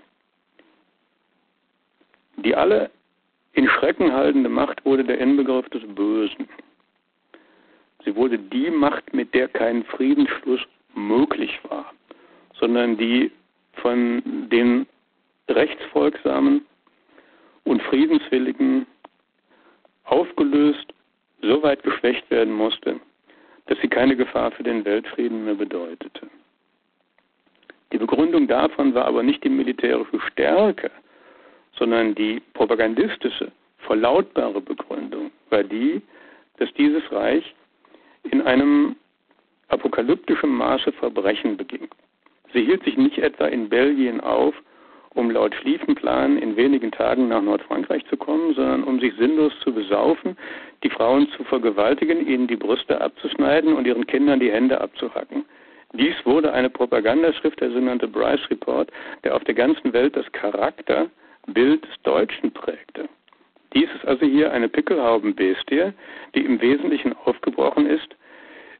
Die 2.36 2.54
alle 2.54 2.90
in 3.52 3.68
Schrecken 3.68 4.12
haltende 4.12 4.48
Macht 4.48 4.84
wurde 4.84 5.04
der 5.04 5.18
Inbegriff 5.18 5.68
des 5.70 5.82
Bösen. 5.94 6.48
Sie 8.04 8.14
wurde 8.16 8.38
die 8.38 8.70
Macht, 8.70 9.14
mit 9.14 9.32
der 9.32 9.48
kein 9.48 9.84
Friedensschluss 9.84 10.60
möglich 10.94 11.58
war, 11.68 11.92
sondern 12.58 12.96
die 12.96 13.30
von 13.74 14.22
den 14.50 14.86
rechtsfolgsamen 15.48 16.64
und 17.64 17.82
friedenswilligen 17.82 18.86
aufgelöst, 20.04 20.92
so 21.40 21.62
weit 21.62 21.82
geschwächt 21.82 22.30
werden 22.30 22.52
musste, 22.52 23.00
dass 23.66 23.78
sie 23.80 23.88
keine 23.88 24.16
Gefahr 24.16 24.50
für 24.52 24.62
den 24.62 24.84
Weltfrieden 24.84 25.44
mehr 25.44 25.54
bedeutete. 25.54 26.28
Die 27.94 27.98
Begründung 27.98 28.48
davon 28.48 28.92
war 28.92 29.04
aber 29.04 29.22
nicht 29.22 29.44
die 29.44 29.48
militärische 29.48 30.18
Stärke, 30.32 30.90
sondern 31.78 32.16
die 32.16 32.42
propagandistische, 32.52 33.52
verlautbare 33.78 34.60
Begründung 34.60 35.30
war 35.50 35.62
die, 35.62 36.02
dass 36.56 36.74
dieses 36.74 37.04
Reich 37.12 37.54
in 38.24 38.42
einem 38.42 38.96
apokalyptischen 39.68 40.50
Maße 40.50 40.90
Verbrechen 40.90 41.56
beging. 41.56 41.86
Sie 42.52 42.64
hielt 42.64 42.82
sich 42.82 42.96
nicht 42.96 43.18
etwa 43.18 43.46
in 43.46 43.68
Belgien 43.68 44.20
auf, 44.20 44.56
um 45.10 45.30
laut 45.30 45.54
Schlieffenplan 45.54 46.38
in 46.38 46.56
wenigen 46.56 46.90
Tagen 46.90 47.28
nach 47.28 47.42
Nordfrankreich 47.42 48.04
zu 48.06 48.16
kommen, 48.16 48.54
sondern 48.54 48.82
um 48.82 48.98
sich 48.98 49.14
sinnlos 49.14 49.52
zu 49.60 49.72
besaufen, 49.72 50.36
die 50.82 50.90
Frauen 50.90 51.28
zu 51.36 51.44
vergewaltigen, 51.44 52.26
ihnen 52.26 52.48
die 52.48 52.56
Brüste 52.56 53.00
abzuschneiden 53.00 53.72
und 53.72 53.86
ihren 53.86 54.04
Kindern 54.08 54.40
die 54.40 54.50
Hände 54.50 54.80
abzuhacken. 54.80 55.44
Dies 55.94 56.14
wurde 56.24 56.52
eine 56.52 56.70
Propagandaschrift, 56.70 57.60
der 57.60 57.70
sogenannte 57.70 58.08
Bryce 58.08 58.50
Report, 58.50 58.90
der 59.22 59.36
auf 59.36 59.44
der 59.44 59.54
ganzen 59.54 59.92
Welt 59.92 60.16
das 60.16 60.30
Charakterbild 60.32 61.84
des 61.84 62.02
Deutschen 62.02 62.52
prägte. 62.52 63.08
Dies 63.74 63.88
ist 63.94 64.04
also 64.04 64.26
hier 64.26 64.52
eine 64.52 64.68
Pickelhaubenbestie, 64.68 65.92
die 66.34 66.44
im 66.44 66.60
Wesentlichen 66.60 67.12
aufgebrochen 67.24 67.86
ist, 67.86 68.08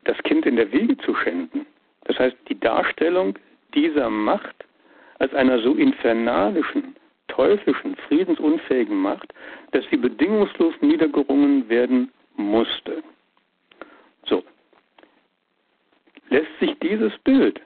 das 0.05 0.19
Kind 0.25 0.45
in 0.45 0.57
der 0.57 0.73
Wiege 0.73 0.97
zu 0.99 1.15
schänden. 1.15 1.67
Das 2.05 2.19
heißt, 2.19 2.37
die 2.49 2.59
Darstellung 2.59 3.39
dieser 3.75 4.11
Macht 4.11 4.65
als 5.21 5.33
einer 5.35 5.61
so 5.61 5.75
infernalischen, 5.75 6.97
teuflischen, 7.29 7.95
friedensunfähigen 8.09 8.97
Macht, 8.97 9.33
dass 9.71 9.85
sie 9.91 9.97
bedingungslos 9.97 10.75
niedergerungen 10.81 11.69
werden 11.69 12.13
musste. 12.37 13.03
So. 14.27 14.43
Lässt 16.31 16.59
sich 16.61 16.77
dieses 16.81 17.17
Bild 17.19 17.61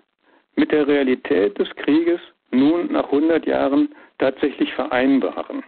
mit 0.57 0.73
der 0.73 0.87
Realität 0.87 1.59
des 1.59 1.69
Krieges 1.77 2.21
nun 2.51 2.93
nach 2.93 3.05
100 3.05 3.47
Jahren 3.47 3.95
tatsächlich 4.19 4.73
vereinbaren? 4.75 5.63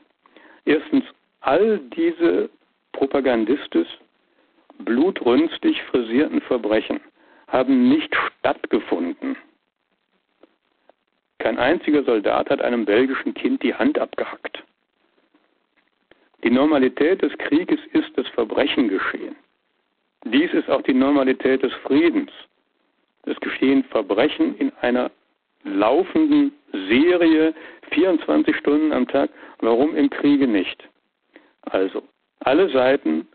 Erstens, 0.64 1.04
all 1.40 1.78
diese 1.96 2.50
propagandistisch 2.92 3.88
blutrünstig 4.78 5.82
frisierten 5.84 6.40
Verbrechen 6.40 7.00
haben 7.48 7.88
nicht 7.88 8.14
stattgefunden. 8.14 9.36
Kein 11.38 11.58
einziger 11.58 12.04
Soldat 12.04 12.50
hat 12.50 12.60
einem 12.60 12.84
belgischen 12.84 13.34
Kind 13.34 13.62
die 13.62 13.74
Hand 13.74 13.98
abgehackt. 13.98 14.62
Die 16.44 16.50
Normalität 16.50 17.22
des 17.22 17.36
Krieges 17.38 17.80
ist 17.92 18.10
das 18.16 18.28
Verbrechen 18.28 18.88
geschehen. 18.88 19.36
Dies 20.24 20.52
ist 20.52 20.68
auch 20.70 20.82
die 20.82 20.94
Normalität 20.94 21.62
des 21.62 21.72
Friedens. 21.84 22.30
Es 23.24 23.38
geschehen 23.40 23.84
Verbrechen 23.84 24.56
in 24.56 24.72
einer 24.80 25.10
laufenden 25.64 26.52
Serie 26.72 27.54
24 27.90 28.56
Stunden 28.56 28.92
am 28.92 29.06
Tag. 29.06 29.30
Warum 29.60 29.94
im 29.94 30.08
Kriege 30.10 30.46
nicht? 30.46 30.88
Also, 31.62 32.02
alle 32.40 32.70
Seiten 32.70 33.28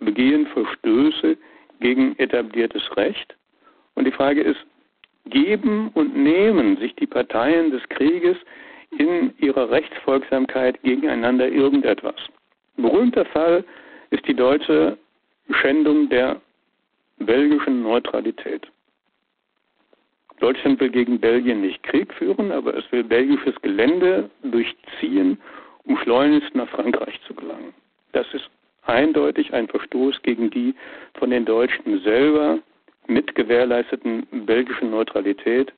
begehen 0.00 0.46
Verstöße 0.46 1.36
gegen 1.80 2.18
etabliertes 2.18 2.96
Recht. 2.96 3.36
Und 3.94 4.06
die 4.06 4.12
Frage 4.12 4.40
ist, 4.40 4.64
geben 5.26 5.90
und 5.94 6.16
nehmen 6.16 6.76
sich 6.78 6.94
die 6.96 7.06
Parteien 7.06 7.70
des 7.70 7.86
Krieges 7.88 8.36
in 8.98 9.34
ihrer 9.38 9.70
Rechtsfolgsamkeit 9.70 10.82
gegeneinander 10.82 11.48
irgendetwas? 11.48 12.14
Berühmter 12.76 13.24
Fall 13.26 13.64
ist 14.10 14.26
die 14.26 14.34
deutsche 14.34 14.96
Schändung 15.50 16.08
der 16.08 16.40
belgischen 17.18 17.82
Neutralität. 17.82 18.66
Deutschland 20.38 20.80
will 20.80 20.90
gegen 20.90 21.18
Belgien 21.18 21.62
nicht 21.62 21.82
Krieg 21.82 22.12
führen, 22.14 22.52
aber 22.52 22.74
es 22.74 22.90
will 22.92 23.04
belgisches 23.04 23.54
Gelände 23.62 24.30
durchziehen, 24.42 25.38
um 25.84 25.96
schleunigst 25.98 26.54
nach 26.54 26.68
Frankreich 26.68 27.20
zu 27.26 27.34
gelangen. 27.34 27.72
Das 28.12 28.26
ist 28.34 28.50
eindeutig 28.82 29.52
ein 29.52 29.68
Verstoß 29.68 30.20
gegen 30.22 30.50
die 30.50 30.74
von 31.14 31.30
den 31.30 31.44
Deutschen 31.44 32.00
selber 32.02 32.58
mit 33.06 33.34
gewährleisteten 33.34 34.26
belgischen 34.46 34.90
Neutralität 34.90 35.72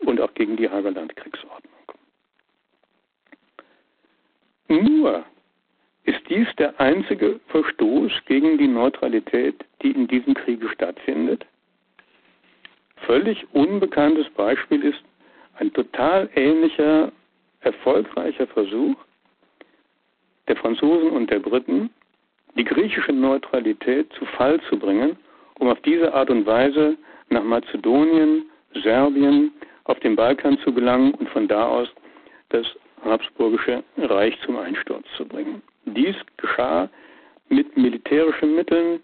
und 0.00 0.20
auch 0.20 0.32
gegen 0.34 0.56
die 0.56 0.68
Hager 0.68 0.90
Landkriegsordnung. 0.90 1.72
Nur 4.68 5.24
ist 6.04 6.20
dies 6.28 6.46
der 6.56 6.78
einzige 6.80 7.40
Verstoß 7.48 8.12
gegen 8.26 8.58
die 8.58 8.68
Neutralität, 8.68 9.64
die 9.82 9.90
in 9.90 10.06
diesem 10.06 10.34
Kriege 10.34 10.68
stattfindet. 10.68 11.46
Völlig 13.08 13.46
unbekanntes 13.54 14.28
Beispiel 14.36 14.84
ist 14.84 15.02
ein 15.58 15.72
total 15.72 16.28
ähnlicher, 16.34 17.10
erfolgreicher 17.60 18.46
Versuch 18.48 18.96
der 20.46 20.56
Franzosen 20.56 21.12
und 21.12 21.30
der 21.30 21.38
Briten, 21.38 21.88
die 22.54 22.64
griechische 22.64 23.12
Neutralität 23.12 24.12
zu 24.12 24.26
Fall 24.26 24.60
zu 24.68 24.78
bringen, 24.78 25.16
um 25.58 25.68
auf 25.68 25.80
diese 25.80 26.12
Art 26.12 26.28
und 26.28 26.44
Weise 26.44 26.98
nach 27.30 27.42
Mazedonien, 27.42 28.44
Serbien, 28.74 29.52
auf 29.84 29.98
den 30.00 30.14
Balkan 30.14 30.58
zu 30.58 30.70
gelangen 30.74 31.14
und 31.14 31.30
von 31.30 31.48
da 31.48 31.66
aus 31.66 31.88
das 32.50 32.66
Habsburgische 33.02 33.82
Reich 33.96 34.38
zum 34.44 34.58
Einsturz 34.58 35.06
zu 35.16 35.24
bringen. 35.24 35.62
Dies 35.86 36.16
geschah 36.36 36.90
mit 37.48 37.74
militärischen 37.74 38.54
Mitteln 38.54 39.00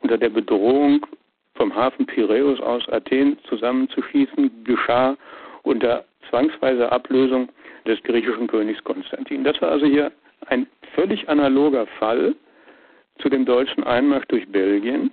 unter 0.00 0.18
der 0.18 0.30
Bedrohung 0.30 1.06
vom 1.54 1.74
Hafen 1.74 2.06
Piräus 2.06 2.60
aus 2.60 2.88
Athen 2.88 3.38
zusammenzuschießen, 3.48 4.64
geschah 4.64 5.16
unter 5.62 6.04
zwangsweiser 6.28 6.90
Ablösung 6.92 7.48
des 7.86 8.02
griechischen 8.02 8.46
Königs 8.46 8.82
Konstantin. 8.84 9.44
Das 9.44 9.60
war 9.62 9.70
also 9.70 9.86
hier 9.86 10.12
ein 10.46 10.66
völlig 10.94 11.28
analoger 11.28 11.86
Fall 11.98 12.34
zu 13.18 13.28
dem 13.28 13.44
deutschen 13.44 13.84
Einmarsch 13.84 14.26
durch 14.28 14.46
Belgien. 14.48 15.10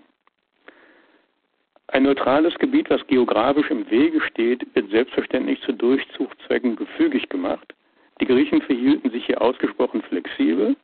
Ein 1.88 2.04
neutrales 2.04 2.56
Gebiet, 2.56 2.90
was 2.90 3.06
geografisch 3.08 3.70
im 3.70 3.90
Wege 3.90 4.22
steht, 4.22 4.66
wird 4.76 4.90
selbstverständlich 4.92 5.62
zu 5.62 5.74
Durchzugszwecken 5.74 6.78
gefügig 6.78 7.28
gemacht. 7.30 7.74
Die 8.22 8.26
Griechen 8.26 8.62
verhielten 8.62 9.12
sich 9.12 9.26
hier 9.26 9.42
ausgesprochen 9.42 10.02
flexibel, 10.04 10.76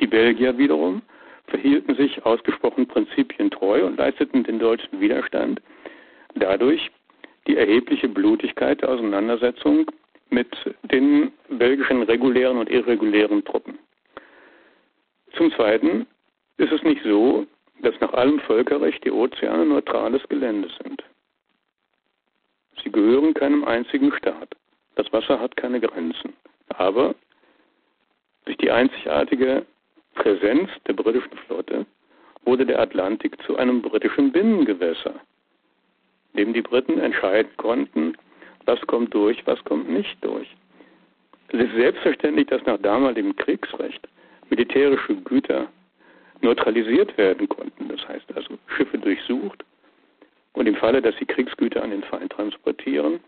die 0.00 0.06
Belgier 0.06 0.58
wiederum 0.58 1.00
verhielten 1.48 1.94
sich 1.94 2.24
ausgesprochen 2.24 2.86
prinzipientreu 2.86 3.84
und 3.86 3.96
leisteten 3.96 4.44
den 4.44 4.58
deutschen 4.58 5.00
Widerstand. 5.00 5.60
Dadurch 6.34 6.90
die 7.46 7.56
erhebliche 7.56 8.08
Blutigkeit 8.08 8.80
der 8.82 8.90
Auseinandersetzung 8.90 9.90
mit 10.30 10.48
den 10.84 11.32
belgischen 11.48 12.02
regulären 12.02 12.56
und 12.56 12.70
irregulären 12.70 13.44
Truppen. 13.44 13.78
Zum 15.36 15.52
Zweiten 15.52 16.06
ist 16.56 16.72
es 16.72 16.82
nicht 16.82 17.02
so, 17.02 17.46
dass 17.80 17.98
nach 18.00 18.12
allem 18.12 18.38
Völkerrecht 18.40 19.04
die 19.04 19.10
Ozeane 19.10 19.66
neutrales 19.66 20.22
Gelände 20.28 20.68
sind. 20.82 21.02
Sie 22.82 22.90
gehören 22.90 23.34
keinem 23.34 23.64
einzigen 23.64 24.12
Staat. 24.12 24.54
Das 24.94 25.12
Wasser 25.12 25.40
hat 25.40 25.56
keine 25.56 25.80
Grenzen. 25.80 26.32
Aber 26.68 27.14
durch 28.44 28.56
die 28.58 28.70
einzigartige 28.70 29.66
Präsenz 30.14 30.70
der 30.86 30.94
britischen 30.94 31.36
Flotte 31.46 31.86
wurde 32.44 32.66
der 32.66 32.80
Atlantik 32.80 33.40
zu 33.42 33.56
einem 33.56 33.82
britischen 33.82 34.32
Binnengewässer, 34.32 35.14
dem 36.34 36.52
die 36.52 36.62
Briten 36.62 36.98
entscheiden 36.98 37.52
konnten, 37.56 38.16
was 38.66 38.80
kommt 38.82 39.14
durch, 39.14 39.44
was 39.46 39.62
kommt 39.64 39.90
nicht 39.90 40.16
durch. 40.24 40.48
Es 41.48 41.60
ist 41.60 41.74
selbstverständlich, 41.74 42.46
dass 42.46 42.64
nach 42.64 42.78
damaligem 42.78 43.36
Kriegsrecht 43.36 44.08
militärische 44.48 45.14
Güter 45.16 45.68
neutralisiert 46.40 47.16
werden 47.16 47.48
konnten. 47.48 47.88
Das 47.88 48.06
heißt 48.08 48.26
also 48.34 48.58
Schiffe 48.76 48.98
durchsucht 48.98 49.64
und 50.54 50.66
im 50.66 50.76
Falle, 50.76 51.00
dass 51.00 51.16
sie 51.18 51.26
Kriegsgüter 51.26 51.82
an 51.82 51.90
den 51.90 52.02
Feind 52.02 52.32
transportieren, 52.32 53.20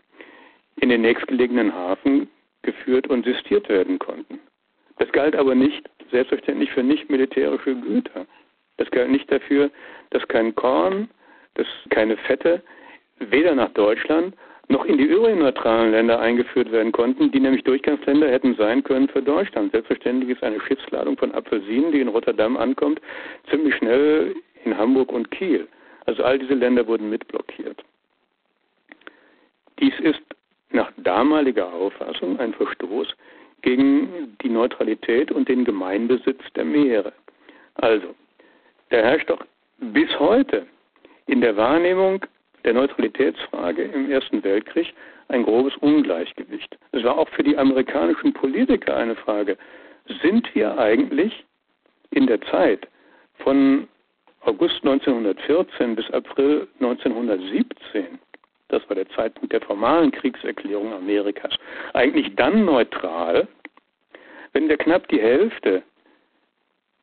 in 0.77 0.89
den 0.89 1.01
nächstgelegenen 1.01 1.73
Hafen 1.73 2.29
geführt 2.61 3.07
und 3.07 3.25
sistiert 3.25 3.69
werden 3.69 3.99
konnten. 3.99 4.39
Das 4.97 5.11
galt 5.11 5.35
aber 5.35 5.55
nicht 5.55 5.89
selbstverständlich 6.11 6.71
für 6.71 6.83
nicht 6.83 7.09
militärische 7.09 7.75
Güter. 7.75 8.25
Das 8.77 8.89
galt 8.91 9.09
nicht 9.09 9.31
dafür, 9.31 9.69
dass 10.11 10.27
kein 10.27 10.53
Korn, 10.55 11.09
dass 11.55 11.67
keine 11.89 12.17
Fette 12.17 12.61
weder 13.19 13.55
nach 13.55 13.69
Deutschland 13.69 14.35
noch 14.67 14.85
in 14.85 14.97
die 14.97 15.03
übrigen 15.03 15.39
neutralen 15.39 15.91
Länder 15.91 16.19
eingeführt 16.19 16.71
werden 16.71 16.91
konnten, 16.91 17.31
die 17.31 17.39
nämlich 17.39 17.63
Durchgangsländer 17.63 18.29
hätten 18.29 18.55
sein 18.55 18.83
können 18.83 19.07
für 19.07 19.21
Deutschland. 19.21 19.71
Selbstverständlich 19.71 20.31
ist 20.31 20.43
eine 20.43 20.59
Schiffsladung 20.61 21.17
von 21.17 21.33
Apfelsinen, 21.33 21.91
die 21.91 22.01
in 22.01 22.07
Rotterdam 22.07 22.57
ankommt, 22.57 22.99
ziemlich 23.49 23.75
schnell 23.75 24.35
in 24.63 24.77
Hamburg 24.77 25.11
und 25.11 25.29
Kiel. 25.31 25.67
Also 26.05 26.23
all 26.23 26.39
diese 26.39 26.55
Länder 26.55 26.87
wurden 26.87 27.09
mitblockiert. 27.09 27.83
Dies 29.79 29.97
ist 29.99 30.21
nach 30.71 30.91
damaliger 30.97 31.71
Auffassung 31.71 32.39
ein 32.39 32.53
Verstoß 32.53 33.15
gegen 33.65 34.37
die 34.43 34.49
Neutralität 34.49 35.31
und 35.31 35.49
den 35.49 35.65
Gemeinbesitz 35.65 36.41
der 36.55 36.65
Meere. 36.65 37.11
Also, 37.73 38.13
da 38.89 38.97
herrscht 38.97 39.29
doch 39.29 39.43
bis 39.79 40.07
heute 40.19 40.67
in 41.25 41.41
der 41.41 41.57
Wahrnehmung 41.57 42.23
der 42.63 42.73
Neutralitätsfrage 42.73 43.83
im 43.83 44.11
Ersten 44.11 44.43
Weltkrieg 44.43 44.93
ein 45.29 45.43
grobes 45.43 45.75
Ungleichgewicht. 45.77 46.77
Es 46.91 47.03
war 47.03 47.17
auch 47.17 47.27
für 47.29 47.41
die 47.41 47.57
amerikanischen 47.57 48.33
Politiker 48.33 48.95
eine 48.95 49.15
Frage, 49.15 49.57
sind 50.21 50.53
wir 50.53 50.77
eigentlich 50.77 51.43
in 52.11 52.27
der 52.27 52.39
Zeit 52.41 52.87
von 53.39 53.87
August 54.41 54.75
1914 54.83 55.95
bis 55.95 56.09
April 56.11 56.67
1917 56.79 58.19
das 58.69 58.87
war 58.89 58.95
der 58.95 59.07
Zeitpunkt 59.09 59.53
der 59.53 59.61
formalen 59.61 60.11
Kriegserklärung 60.11 60.93
Amerikas, 60.93 61.53
eigentlich 61.93 62.35
dann 62.35 62.65
neutral, 62.65 63.47
wenn 64.53 64.69
wir 64.69 64.77
knapp 64.77 65.07
die 65.09 65.21
Hälfte 65.21 65.83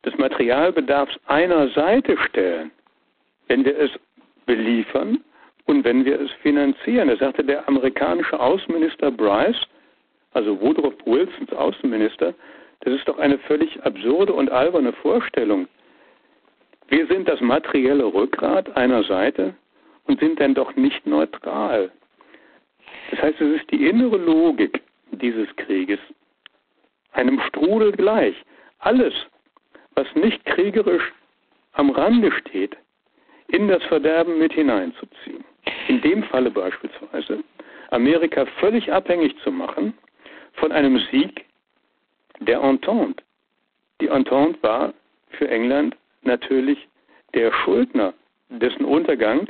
des 0.05 0.17
Materialbedarfs 0.17 1.17
einer 1.27 1.69
Seite 1.69 2.17
stellen, 2.17 2.71
wenn 3.47 3.63
wir 3.63 3.77
es 3.77 3.91
beliefern 4.45 5.23
und 5.65 5.85
wenn 5.85 6.03
wir 6.03 6.19
es 6.19 6.31
finanzieren. 6.41 7.07
Das 7.07 7.19
sagte 7.19 7.43
der 7.43 7.67
amerikanische 7.67 8.39
Außenminister 8.39 9.11
Bryce, 9.11 9.61
also 10.33 10.59
Woodrow 10.59 10.93
Wilsons 11.05 11.53
Außenminister, 11.53 12.33
das 12.81 12.93
ist 12.93 13.07
doch 13.07 13.17
eine 13.17 13.37
völlig 13.39 13.81
absurde 13.83 14.33
und 14.33 14.51
alberne 14.51 14.91
Vorstellung. 14.91 15.67
Wir 16.89 17.07
sind 17.07 17.29
das 17.29 17.39
materielle 17.39 18.05
Rückgrat 18.05 18.75
einer 18.75 19.03
Seite 19.03 19.55
und 20.05 20.19
sind 20.19 20.39
dann 20.39 20.53
doch 20.53 20.75
nicht 20.75 21.05
neutral. 21.05 21.91
Das 23.11 23.21
heißt, 23.21 23.41
es 23.41 23.61
ist 23.61 23.71
die 23.71 23.87
innere 23.87 24.17
Logik 24.17 24.81
dieses 25.11 25.53
Krieges 25.55 25.99
einem 27.13 27.39
Strudel 27.41 27.91
gleich. 27.91 28.35
Alles, 28.79 29.13
was 29.95 30.07
nicht 30.15 30.43
kriegerisch 30.45 31.13
am 31.73 31.89
Rande 31.91 32.31
steht, 32.31 32.75
in 33.47 33.67
das 33.67 33.83
Verderben 33.83 34.39
mit 34.39 34.53
hineinzuziehen. 34.53 35.43
In 35.87 36.01
dem 36.01 36.23
Falle 36.23 36.51
beispielsweise 36.51 37.43
Amerika 37.91 38.45
völlig 38.59 38.91
abhängig 38.91 39.37
zu 39.43 39.51
machen 39.51 39.93
von 40.53 40.71
einem 40.71 40.99
Sieg 41.11 41.45
der 42.39 42.61
Entente. 42.61 43.23
Die 44.01 44.07
Entente 44.07 44.61
war 44.63 44.93
für 45.29 45.47
England 45.47 45.95
natürlich 46.23 46.87
der 47.33 47.53
Schuldner, 47.53 48.13
dessen 48.49 48.85
Untergang 48.85 49.47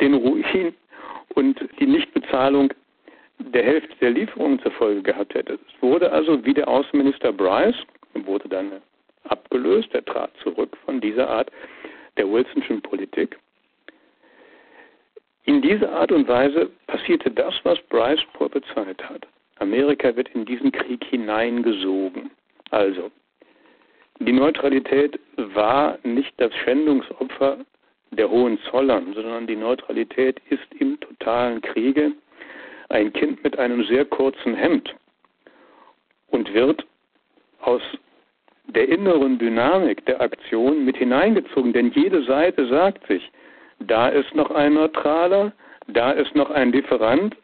den 0.00 0.14
Ruin 0.14 0.74
und 1.34 1.60
die 1.78 1.86
Nichtbezahlung 1.86 2.72
der 3.38 3.64
Hälfte 3.64 3.94
der 4.00 4.10
Lieferungen 4.10 4.60
zur 4.60 4.72
Folge 4.72 5.02
gehabt 5.02 5.34
hätte. 5.34 5.54
Es 5.54 5.82
wurde 5.82 6.12
also, 6.12 6.44
wie 6.44 6.54
der 6.54 6.68
Außenminister 6.68 7.32
Bryce, 7.32 7.76
wurde 8.14 8.48
dann 8.48 8.72
abgelöst, 9.24 9.88
er 9.92 10.04
trat 10.04 10.30
zurück 10.42 10.76
von 10.84 11.00
dieser 11.00 11.28
Art 11.28 11.50
der 12.16 12.30
Wilsonschen 12.30 12.80
Politik. 12.82 13.38
In 15.44 15.60
dieser 15.60 15.92
Art 15.92 16.12
und 16.12 16.26
Weise 16.28 16.70
passierte 16.86 17.30
das, 17.30 17.54
was 17.64 17.80
Bryce 17.88 18.24
prophezeit 18.32 19.02
hat. 19.08 19.26
Amerika 19.58 20.14
wird 20.16 20.28
in 20.30 20.44
diesen 20.44 20.72
Krieg 20.72 21.04
hineingesogen. 21.04 22.30
Also, 22.70 23.10
die 24.20 24.32
Neutralität 24.32 25.18
war 25.36 25.98
nicht 26.02 26.32
das 26.38 26.54
Schändungsopfer 26.54 27.58
der 28.16 28.30
Hohenzollern, 28.30 29.12
sondern 29.14 29.46
die 29.46 29.56
Neutralität 29.56 30.40
ist 30.50 30.66
im 30.78 30.98
totalen 31.00 31.60
Kriege 31.60 32.12
ein 32.88 33.12
Kind 33.12 33.42
mit 33.42 33.58
einem 33.58 33.84
sehr 33.84 34.04
kurzen 34.04 34.54
Hemd 34.54 34.94
und 36.28 36.52
wird 36.52 36.86
aus 37.60 37.82
der 38.66 38.88
inneren 38.88 39.38
Dynamik 39.38 40.04
der 40.06 40.20
Aktion 40.20 40.84
mit 40.84 40.96
hineingezogen, 40.96 41.72
denn 41.72 41.90
jede 41.92 42.22
Seite 42.24 42.66
sagt 42.66 43.06
sich, 43.06 43.30
da 43.80 44.08
ist 44.08 44.34
noch 44.34 44.50
ein 44.50 44.74
Neutraler, 44.74 45.52
da 45.88 46.12
ist 46.12 46.34
noch 46.34 46.50
ein 46.50 46.72
Lieferant, 46.72 47.36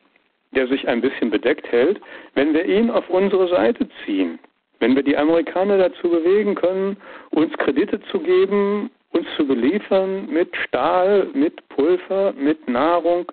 der 0.53 0.67
sich 0.67 0.89
ein 0.89 1.01
bisschen 1.01 1.31
bedeckt 1.31 1.71
hält. 1.71 2.01
Wenn 2.35 2.55
wir 2.55 2.65
ihn 2.65 2.91
auf 2.91 3.09
unsere 3.09 3.49
Seite 3.49 3.89
ziehen, 4.05 4.39
wenn 4.79 4.97
wir 4.97 5.03
die 5.03 5.17
Amerikaner 5.17 5.79
dazu 5.79 6.09
bewegen 6.09 6.55
können, 6.55 6.97
uns 7.31 7.53
Kredite 7.59 8.01
zu 8.11 8.19
geben, 8.21 8.91
uns 9.13 9.27
zu 9.37 9.47
beliefern 9.47 10.29
mit 10.31 10.55
Stahl, 10.57 11.29
mit 11.35 11.69
Pulver, 11.69 12.33
mit 12.37 12.69
Nahrung, 12.69 13.31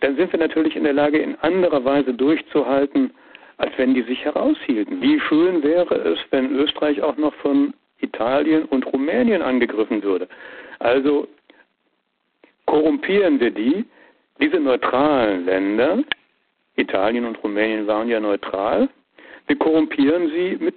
dann 0.00 0.16
sind 0.16 0.32
wir 0.32 0.38
natürlich 0.38 0.76
in 0.76 0.84
der 0.84 0.92
Lage, 0.92 1.18
in 1.18 1.36
anderer 1.36 1.84
Weise 1.84 2.14
durchzuhalten, 2.14 3.12
als 3.58 3.72
wenn 3.76 3.94
die 3.94 4.02
sich 4.02 4.24
heraushielten. 4.24 5.00
Wie 5.02 5.20
schön 5.20 5.62
wäre 5.62 5.94
es, 5.94 6.18
wenn 6.30 6.54
Österreich 6.54 7.02
auch 7.02 7.16
noch 7.16 7.34
von 7.34 7.74
Italien 8.00 8.64
und 8.64 8.86
Rumänien 8.86 9.42
angegriffen 9.42 10.02
würde. 10.02 10.28
Also 10.78 11.28
korrumpieren 12.66 13.38
wir 13.38 13.50
die, 13.50 13.84
diese 14.40 14.58
neutralen 14.58 15.44
Länder, 15.44 16.02
Italien 16.76 17.26
und 17.26 17.42
Rumänien 17.42 17.86
waren 17.86 18.08
ja 18.08 18.18
neutral, 18.18 18.88
wir 19.46 19.56
korrumpieren 19.56 20.30
sie 20.30 20.56
mit 20.58 20.76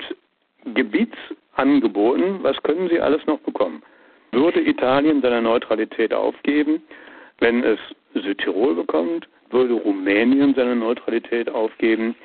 Gebietsangeboten. 0.74 2.44
Was 2.44 2.62
können 2.64 2.90
sie 2.90 3.00
alles 3.00 3.26
noch 3.26 3.40
bekommen? 3.40 3.84
Würde 4.32 4.62
Italien 4.62 5.22
seine 5.22 5.42
Neutralität 5.42 6.14
aufgeben, 6.14 6.82
wenn 7.40 7.64
es 7.64 7.80
Südtirol 8.14 8.76
bekommt? 8.76 9.28
Würde 9.52 9.74
Rumänien 9.74 10.54
seine 10.56 10.76
Neutralität 10.76 11.50
aufgeben, 11.50 12.16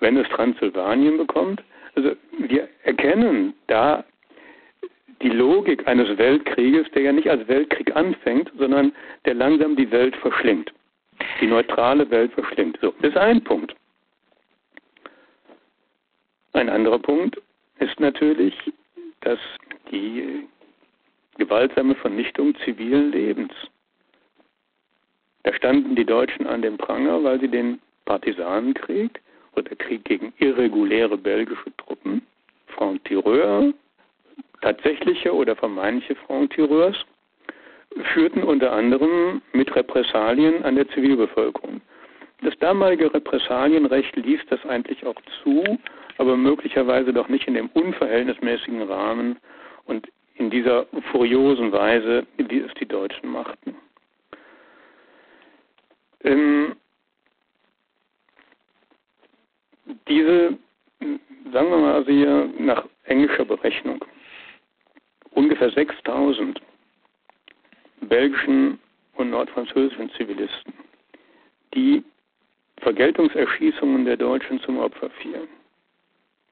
wenn 0.00 0.16
es 0.16 0.28
Transsilvanien 0.28 1.18
bekommt? 1.18 1.62
Also 1.94 2.12
wir 2.38 2.68
erkennen 2.84 3.54
da 3.66 4.04
die 5.20 5.30
Logik 5.30 5.86
eines 5.88 6.16
Weltkrieges, 6.16 6.88
der 6.92 7.02
ja 7.02 7.12
nicht 7.12 7.28
als 7.28 7.46
Weltkrieg 7.48 7.94
anfängt, 7.96 8.52
sondern 8.56 8.92
der 9.24 9.34
langsam 9.34 9.74
die 9.74 9.90
Welt 9.90 10.14
verschlingt. 10.16 10.72
Die 11.40 11.48
neutrale 11.48 12.08
Welt 12.10 12.32
verschlingt. 12.32 12.78
So, 12.80 12.94
das 13.00 13.10
ist 13.10 13.16
ein 13.16 13.42
Punkt. 13.42 13.74
Ein 16.52 16.68
anderer 16.68 17.00
Punkt 17.00 17.36
ist 17.80 17.98
natürlich, 18.00 18.54
dass 19.20 19.38
die 19.90 20.46
gewaltsame 21.36 21.94
Vernichtung 21.94 22.54
zivilen 22.64 23.12
Lebens. 23.12 23.52
Da 25.44 25.52
standen 25.54 25.94
die 25.94 26.04
Deutschen 26.04 26.46
an 26.46 26.62
dem 26.62 26.76
Pranger, 26.76 27.22
weil 27.22 27.40
sie 27.40 27.48
den 27.48 27.80
Partisanenkrieg 28.04 29.20
oder 29.54 29.74
Krieg 29.76 30.04
gegen 30.04 30.32
irreguläre 30.38 31.16
belgische 31.16 31.74
Truppen, 31.76 32.22
Franc-Tireur, 32.66 33.72
tatsächliche 34.60 35.32
oder 35.32 35.56
vermeintliche 35.56 36.16
Franc-Tireurs, 36.26 36.96
führten 38.12 38.42
unter 38.42 38.72
anderem 38.72 39.42
mit 39.52 39.74
Repressalien 39.74 40.62
an 40.64 40.76
der 40.76 40.88
Zivilbevölkerung. 40.88 41.80
Das 42.42 42.56
damalige 42.58 43.12
Repressalienrecht 43.12 44.14
ließ 44.16 44.40
das 44.48 44.64
eigentlich 44.66 45.04
auch 45.04 45.20
zu, 45.42 45.78
aber 46.18 46.36
möglicherweise 46.36 47.12
doch 47.12 47.28
nicht 47.28 47.46
in 47.48 47.54
dem 47.54 47.68
unverhältnismäßigen 47.68 48.82
Rahmen 48.82 49.38
und 49.86 50.08
in 50.34 50.50
dieser 50.50 50.86
furiosen 51.10 51.72
Weise, 51.72 52.26
wie 52.36 52.60
es 52.60 52.72
die 52.74 52.86
Deutschen 52.86 53.30
machten. 53.30 53.74
Ähm, 56.22 56.76
diese, 60.08 60.58
sagen 61.52 61.70
wir 61.70 61.78
mal 61.78 62.04
hier 62.04 62.50
nach 62.58 62.84
englischer 63.04 63.44
Berechnung, 63.44 64.04
ungefähr 65.30 65.70
6000 65.70 66.60
belgischen 68.00 68.78
und 69.14 69.30
nordfranzösischen 69.30 70.10
Zivilisten, 70.12 70.72
die 71.74 72.02
Vergeltungserschießungen 72.80 74.04
der 74.04 74.16
Deutschen 74.16 74.60
zum 74.60 74.78
Opfer 74.78 75.10
fielen. 75.10 75.48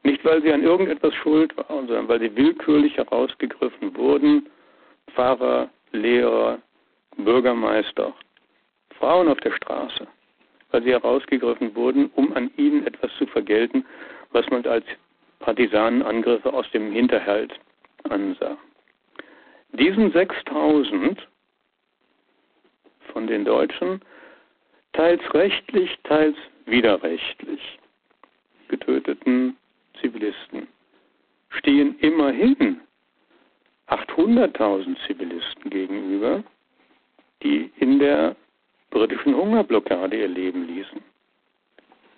Nicht, 0.06 0.24
weil 0.24 0.40
sie 0.40 0.52
an 0.52 0.62
irgendetwas 0.62 1.12
schuld 1.16 1.56
waren, 1.56 1.88
sondern 1.88 2.06
weil 2.06 2.20
sie 2.20 2.36
willkürlich 2.36 2.96
herausgegriffen 2.96 3.96
wurden. 3.96 4.48
Pfarrer, 5.10 5.68
Lehrer, 5.90 6.60
Bürgermeister, 7.16 8.14
Frauen 9.00 9.26
auf 9.26 9.40
der 9.40 9.50
Straße, 9.50 10.06
weil 10.70 10.84
sie 10.84 10.92
herausgegriffen 10.92 11.74
wurden, 11.74 12.08
um 12.14 12.32
an 12.34 12.52
ihnen 12.56 12.86
etwas 12.86 13.10
zu 13.18 13.26
vergelten, 13.26 13.84
was 14.30 14.48
man 14.48 14.64
als 14.66 14.84
Partisanenangriffe 15.40 16.54
aus 16.54 16.70
dem 16.70 16.92
Hinterhalt 16.92 17.58
ansah. 18.08 18.56
Diesen 19.72 20.12
6000 20.12 21.26
von 23.12 23.26
den 23.26 23.44
Deutschen, 23.44 24.00
teils 24.92 25.22
rechtlich, 25.34 25.98
teils 26.04 26.36
widerrechtlich 26.64 27.80
getöteten 28.68 29.56
Zivilisten 29.96 30.68
stehen 31.50 31.98
immerhin 32.00 32.80
800.000 33.88 34.96
Zivilisten 35.06 35.70
gegenüber, 35.70 36.42
die 37.42 37.70
in 37.78 37.98
der 37.98 38.36
britischen 38.90 39.34
Hungerblockade 39.34 40.16
ihr 40.16 40.28
Leben 40.28 40.66
ließen. 40.66 41.00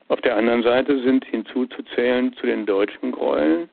Auf 0.08 0.20
der 0.22 0.36
anderen 0.36 0.62
Seite 0.62 1.02
sind 1.02 1.24
hinzuzuzählen 1.26 2.32
zu 2.34 2.46
den 2.46 2.64
deutschen 2.64 3.12
Gräueln 3.12 3.68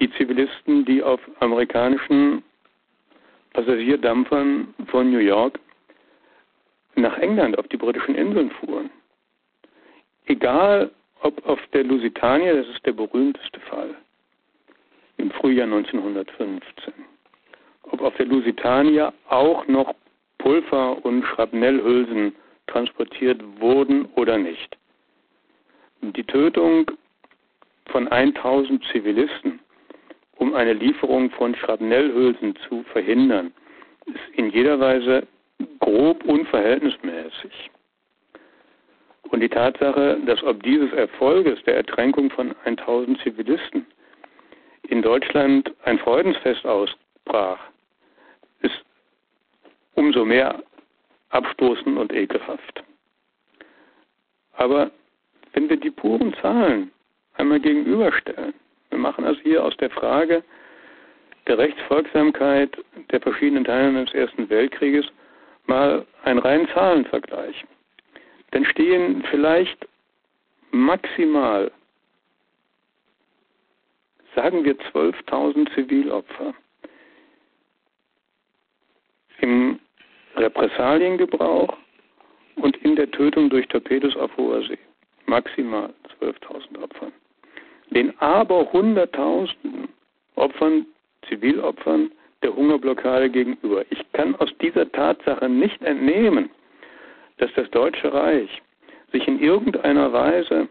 die 0.00 0.10
Zivilisten, 0.12 0.84
die 0.86 1.02
auf 1.02 1.20
amerikanischen 1.40 2.42
Passagierdampfern 3.52 4.74
von 4.86 5.10
New 5.10 5.18
York 5.18 5.60
nach 6.96 7.18
England 7.18 7.58
auf 7.58 7.68
die 7.68 7.76
britischen 7.76 8.14
Inseln 8.14 8.50
fuhren. 8.50 8.90
Egal, 10.26 10.90
ob 11.22 11.46
auf 11.46 11.60
der 11.72 11.84
Lusitania, 11.84 12.54
das 12.54 12.68
ist 12.68 12.84
der 12.86 12.92
berühmteste 12.92 13.60
Fall, 13.60 13.94
im 15.16 15.30
Frühjahr 15.32 15.66
1915, 15.66 16.92
ob 17.90 18.00
auf 18.00 18.16
der 18.16 18.26
Lusitania 18.26 19.12
auch 19.28 19.66
noch 19.66 19.94
Pulver 20.38 21.04
und 21.04 21.24
Schrapnellhülsen 21.24 22.34
transportiert 22.66 23.42
wurden 23.58 24.06
oder 24.16 24.38
nicht. 24.38 24.76
Die 26.00 26.24
Tötung 26.24 26.90
von 27.86 28.08
1000 28.08 28.82
Zivilisten, 28.90 29.60
um 30.36 30.54
eine 30.54 30.72
Lieferung 30.72 31.30
von 31.30 31.54
Schrapnellhülsen 31.54 32.56
zu 32.68 32.82
verhindern, 32.84 33.52
ist 34.06 34.38
in 34.38 34.50
jeder 34.50 34.80
Weise 34.80 35.26
grob 35.80 36.24
unverhältnismäßig. 36.24 37.70
Und 39.30 39.40
die 39.40 39.48
Tatsache, 39.48 40.18
dass 40.26 40.42
ob 40.42 40.62
dieses 40.62 40.92
Erfolges 40.92 41.62
der 41.64 41.76
Ertränkung 41.76 42.30
von 42.30 42.54
1000 42.64 43.20
Zivilisten 43.22 43.86
in 44.88 45.02
Deutschland 45.02 45.72
ein 45.84 45.98
Freudensfest 45.98 46.66
ausbrach, 46.66 47.60
ist 48.62 48.84
umso 49.94 50.24
mehr 50.24 50.62
abstoßend 51.30 51.96
und 51.96 52.12
ekelhaft. 52.12 52.82
Aber 54.54 54.90
wenn 55.52 55.68
wir 55.68 55.76
die 55.76 55.90
puren 55.90 56.34
Zahlen 56.42 56.90
einmal 57.34 57.60
gegenüberstellen, 57.60 58.52
wir 58.90 58.98
machen 58.98 59.24
also 59.24 59.40
hier 59.42 59.64
aus 59.64 59.76
der 59.76 59.90
Frage 59.90 60.42
der 61.46 61.56
Rechtsfolgsamkeit 61.56 62.76
der 63.12 63.20
verschiedenen 63.20 63.64
Teilnehmer 63.64 64.04
des 64.04 64.14
Ersten 64.14 64.50
Weltkrieges 64.50 65.06
mal 65.66 66.04
einen 66.24 66.40
reinen 66.40 66.68
Zahlenvergleich 66.68 67.64
dann 68.50 68.64
stehen 68.64 69.22
vielleicht 69.30 69.86
maximal, 70.70 71.70
sagen 74.34 74.64
wir 74.64 74.76
12.000 74.92 75.72
Zivilopfer 75.74 76.54
im 79.40 79.78
Repressaliengebrauch 80.36 81.76
und 82.56 82.76
in 82.78 82.96
der 82.96 83.10
Tötung 83.10 83.50
durch 83.50 83.66
Torpedos 83.68 84.16
auf 84.16 84.36
hoher 84.36 84.62
See. 84.62 84.78
Maximal 85.26 85.92
12.000 86.20 86.82
Opfern. 86.82 87.12
Den 87.90 88.16
aber 88.20 88.70
Hunderttausenden 88.72 89.88
Opfern, 90.36 90.86
Zivilopfern 91.28 92.10
der 92.42 92.54
Hungerblockade 92.54 93.30
gegenüber. 93.30 93.84
Ich 93.90 94.00
kann 94.12 94.34
aus 94.36 94.50
dieser 94.60 94.90
Tatsache 94.90 95.48
nicht 95.48 95.82
entnehmen, 95.82 96.50
dass 97.40 97.52
das 97.54 97.70
Deutsche 97.70 98.12
Reich 98.12 98.62
sich 99.12 99.26
in 99.26 99.40
irgendeiner 99.40 100.12
Weise 100.12 100.68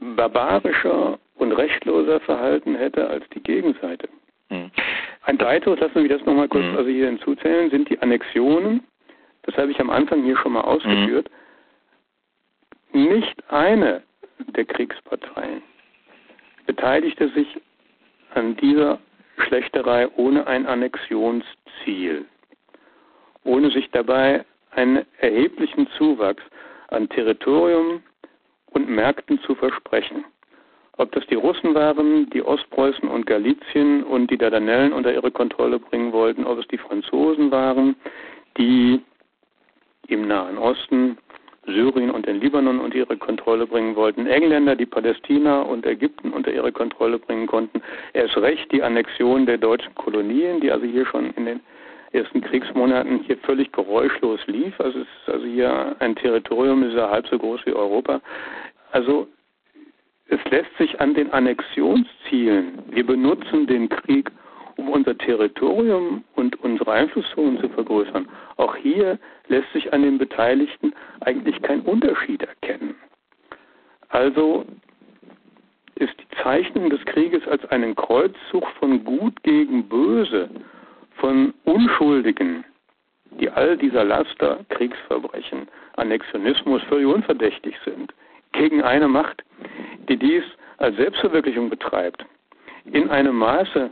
barbarischer 0.00 1.18
und 1.36 1.52
rechtloser 1.52 2.20
verhalten 2.20 2.74
hätte 2.74 3.08
als 3.08 3.24
die 3.30 3.42
Gegenseite. 3.42 4.08
Mhm. 4.50 4.70
Ein 5.22 5.40
weiteres, 5.40 5.80
lassen 5.80 6.02
wir 6.02 6.08
das 6.08 6.24
nochmal 6.26 6.48
kurz 6.48 6.64
mhm. 6.64 6.76
also 6.76 6.90
hier 6.90 7.06
hinzuzählen, 7.06 7.70
sind 7.70 7.88
die 7.88 7.98
Annexionen. 8.00 8.84
Das 9.42 9.56
habe 9.56 9.70
ich 9.70 9.80
am 9.80 9.90
Anfang 9.90 10.22
hier 10.22 10.36
schon 10.36 10.52
mal 10.52 10.62
ausgeführt. 10.62 11.30
Mhm. 12.92 13.08
Nicht 13.08 13.50
eine 13.50 14.02
der 14.38 14.64
Kriegsparteien 14.64 15.62
beteiligte 16.66 17.28
sich 17.30 17.46
an 18.34 18.56
dieser 18.56 18.98
Schlechterei 19.38 20.08
ohne 20.16 20.46
ein 20.46 20.66
Annexionsziel, 20.66 22.26
ohne 23.44 23.70
sich 23.70 23.90
dabei 23.90 24.44
einen 24.76 25.04
erheblichen 25.18 25.88
Zuwachs 25.98 26.42
an 26.88 27.08
Territorium 27.08 28.02
und 28.70 28.88
Märkten 28.88 29.40
zu 29.40 29.54
versprechen. 29.54 30.24
Ob 30.98 31.12
das 31.12 31.26
die 31.26 31.34
Russen 31.34 31.74
waren, 31.74 32.30
die 32.30 32.42
Ostpreußen 32.42 33.08
und 33.08 33.26
Galizien 33.26 34.02
und 34.04 34.30
die 34.30 34.38
Dardanellen 34.38 34.92
unter 34.92 35.12
ihre 35.12 35.30
Kontrolle 35.30 35.78
bringen 35.78 36.12
wollten, 36.12 36.46
ob 36.46 36.58
es 36.58 36.68
die 36.68 36.78
Franzosen 36.78 37.50
waren, 37.50 37.96
die 38.56 39.02
im 40.08 40.26
Nahen 40.26 40.56
Osten 40.56 41.18
Syrien 41.66 42.10
und 42.10 42.26
den 42.26 42.40
Libanon 42.40 42.78
unter 42.78 42.96
ihre 42.96 43.16
Kontrolle 43.16 43.66
bringen 43.66 43.96
wollten, 43.96 44.26
Engländer, 44.26 44.76
die 44.76 44.86
Palästina 44.86 45.62
und 45.62 45.84
Ägypten 45.84 46.32
unter 46.32 46.52
ihre 46.52 46.72
Kontrolle 46.72 47.18
bringen 47.18 47.46
konnten, 47.46 47.82
erst 48.12 48.36
recht 48.36 48.70
die 48.72 48.82
Annexion 48.82 49.46
der 49.46 49.58
deutschen 49.58 49.94
Kolonien, 49.96 50.60
die 50.60 50.70
also 50.70 50.86
hier 50.86 51.06
schon 51.06 51.30
in 51.32 51.46
den 51.46 51.60
ersten 52.16 52.40
Kriegsmonaten 52.40 53.20
hier 53.24 53.36
völlig 53.38 53.70
geräuschlos 53.72 54.40
lief. 54.46 54.78
Also 54.80 55.00
es 55.00 55.06
ist 55.06 55.32
also 55.32 55.46
hier 55.46 55.94
ein 55.98 56.16
Territorium, 56.16 56.82
ist 56.82 56.94
ja 56.94 57.10
halb 57.10 57.26
so 57.28 57.38
groß 57.38 57.60
wie 57.66 57.72
Europa. 57.72 58.20
Also 58.92 59.28
es 60.28 60.40
lässt 60.50 60.76
sich 60.78 61.00
an 61.00 61.14
den 61.14 61.30
Annexionszielen, 61.32 62.82
wir 62.90 63.06
benutzen 63.06 63.66
den 63.66 63.88
Krieg, 63.88 64.30
um 64.76 64.88
unser 64.88 65.16
Territorium 65.16 66.24
und 66.34 66.60
unsere 66.62 66.92
Einflusszonen 66.92 67.60
zu 67.60 67.68
vergrößern. 67.68 68.28
Auch 68.56 68.76
hier 68.76 69.18
lässt 69.48 69.72
sich 69.72 69.92
an 69.92 70.02
den 70.02 70.18
Beteiligten 70.18 70.92
eigentlich 71.20 71.60
kein 71.62 71.80
Unterschied 71.82 72.42
erkennen. 72.42 72.94
Also 74.08 74.64
ist 75.94 76.14
die 76.20 76.42
Zeichnung 76.42 76.90
des 76.90 77.04
Krieges 77.06 77.46
als 77.48 77.64
einen 77.66 77.94
Kreuzzug 77.94 78.66
von 78.78 79.04
Gut 79.04 79.42
gegen 79.42 79.88
Böse 79.88 80.50
von 81.26 81.52
Unschuldigen, 81.64 82.64
die 83.40 83.50
all 83.50 83.76
dieser 83.76 84.04
Laster, 84.04 84.60
Kriegsverbrechen, 84.68 85.66
Annexionismus 85.96 86.80
völlig 86.84 87.08
unverdächtig 87.08 87.74
sind, 87.84 88.14
gegen 88.52 88.80
eine 88.84 89.08
Macht, 89.08 89.42
die 90.08 90.16
dies 90.16 90.44
als 90.78 90.94
Selbstverwirklichung 90.94 91.68
betreibt, 91.68 92.24
in 92.84 93.10
einem 93.10 93.34
Maße 93.34 93.90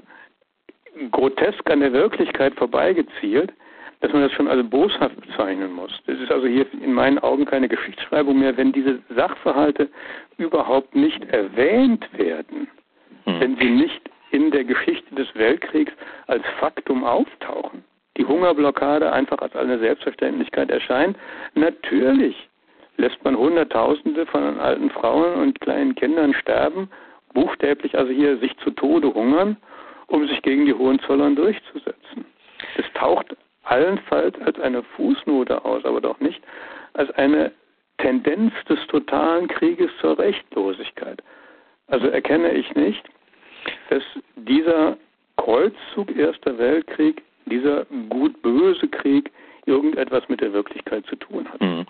grotesk 1.10 1.68
an 1.68 1.80
der 1.80 1.92
Wirklichkeit 1.92 2.54
vorbeigezielt, 2.54 3.52
dass 3.98 4.12
man 4.12 4.22
das 4.22 4.32
schon 4.32 4.46
als 4.46 4.64
boshaft 4.70 5.20
bezeichnen 5.20 5.72
muss. 5.72 5.90
Das 6.06 6.16
ist 6.20 6.30
also 6.30 6.46
hier 6.46 6.66
in 6.72 6.92
meinen 6.92 7.18
Augen 7.18 7.46
keine 7.46 7.68
Geschichtsschreibung 7.68 8.38
mehr, 8.38 8.56
wenn 8.56 8.70
diese 8.70 9.00
Sachverhalte 9.08 9.88
überhaupt 10.38 10.94
nicht 10.94 11.24
erwähnt 11.30 12.06
werden, 12.16 12.68
hm. 13.24 13.40
wenn 13.40 13.56
sie 13.56 13.70
nicht 13.70 14.08
in 14.34 14.50
der 14.50 14.64
Geschichte 14.64 15.14
des 15.14 15.32
Weltkriegs 15.36 15.92
als 16.26 16.42
Faktum 16.58 17.04
auftauchen. 17.04 17.84
Die 18.16 18.24
Hungerblockade 18.24 19.12
einfach 19.12 19.38
als 19.38 19.54
eine 19.54 19.78
Selbstverständlichkeit 19.78 20.72
erscheint. 20.72 21.16
Natürlich 21.54 22.48
lässt 22.96 23.22
man 23.24 23.36
Hunderttausende 23.36 24.26
von 24.26 24.58
alten 24.58 24.90
Frauen 24.90 25.34
und 25.34 25.60
kleinen 25.60 25.94
Kindern 25.94 26.34
sterben, 26.34 26.90
buchstäblich 27.32 27.96
also 27.96 28.10
hier 28.10 28.36
sich 28.38 28.56
zu 28.58 28.70
Tode 28.72 29.14
hungern, 29.14 29.56
um 30.08 30.26
sich 30.26 30.42
gegen 30.42 30.66
die 30.66 30.74
Hohenzollern 30.74 31.36
durchzusetzen. 31.36 32.24
Das 32.76 32.86
taucht 32.94 33.36
allenfalls 33.62 34.36
als 34.40 34.58
eine 34.58 34.82
Fußnote 34.82 35.64
aus, 35.64 35.84
aber 35.84 36.00
doch 36.00 36.18
nicht 36.18 36.42
als 36.94 37.08
eine 37.12 37.52
Tendenz 37.98 38.52
des 38.68 38.84
totalen 38.88 39.46
Krieges 39.46 39.90
zur 40.00 40.18
Rechtlosigkeit. 40.18 41.22
Also 41.86 42.08
erkenne 42.08 42.50
ich 42.52 42.74
nicht, 42.74 43.08
dass 43.90 44.02
dieser 44.36 44.96
Kreuzzug 45.36 46.16
Erster 46.16 46.56
Weltkrieg, 46.58 47.22
dieser 47.46 47.84
gut-böse 48.08 48.88
Krieg 48.88 49.30
irgendetwas 49.66 50.28
mit 50.28 50.40
der 50.40 50.52
Wirklichkeit 50.52 51.06
zu 51.06 51.16
tun 51.16 51.48
hat. 51.50 51.60
Mhm. 51.60 51.86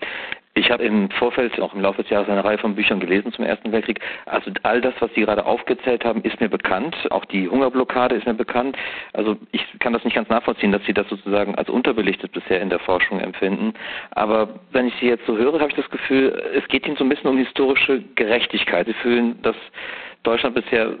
Ich 0.57 0.71
habe 0.71 0.83
im 0.85 1.09
Vorfeld 1.11 1.59
auch 1.59 1.73
im 1.73 1.81
Laufe 1.81 2.01
des 2.01 2.09
Jahres 2.09 2.29
eine 2.29 2.43
Reihe 2.43 2.57
von 2.57 2.75
Büchern 2.75 3.01
gelesen 3.01 3.33
zum 3.33 3.43
Ersten 3.43 3.73
Weltkrieg. 3.73 3.99
Also 4.25 4.51
all 4.63 4.79
das, 4.79 4.93
was 4.99 5.13
Sie 5.13 5.21
gerade 5.21 5.45
aufgezählt 5.45 6.05
haben, 6.05 6.21
ist 6.21 6.39
mir 6.39 6.47
bekannt. 6.47 6.95
Auch 7.11 7.25
die 7.25 7.49
Hungerblockade 7.49 8.15
ist 8.15 8.25
mir 8.25 8.35
bekannt. 8.35 8.77
Also 9.11 9.35
ich 9.51 9.61
kann 9.79 9.91
das 9.91 10.05
nicht 10.05 10.15
ganz 10.15 10.29
nachvollziehen, 10.29 10.71
dass 10.71 10.83
Sie 10.85 10.93
das 10.93 11.09
sozusagen 11.09 11.55
als 11.55 11.69
unterbelichtet 11.69 12.31
bisher 12.31 12.61
in 12.61 12.69
der 12.69 12.79
Forschung 12.79 13.19
empfinden. 13.19 13.73
Aber 14.11 14.47
wenn 14.71 14.87
ich 14.87 14.93
Sie 15.01 15.07
jetzt 15.07 15.25
so 15.25 15.35
höre, 15.37 15.59
habe 15.59 15.69
ich 15.69 15.75
das 15.75 15.89
Gefühl, 15.89 16.41
es 16.55 16.65
geht 16.69 16.87
Ihnen 16.87 16.95
so 16.95 17.03
ein 17.03 17.09
bisschen 17.09 17.29
um 17.29 17.37
historische 17.37 18.01
Gerechtigkeit. 18.15 18.87
Sie 18.87 18.93
fühlen, 18.93 19.37
dass 19.41 19.57
Deutschland 20.23 20.55
bisher 20.55 20.95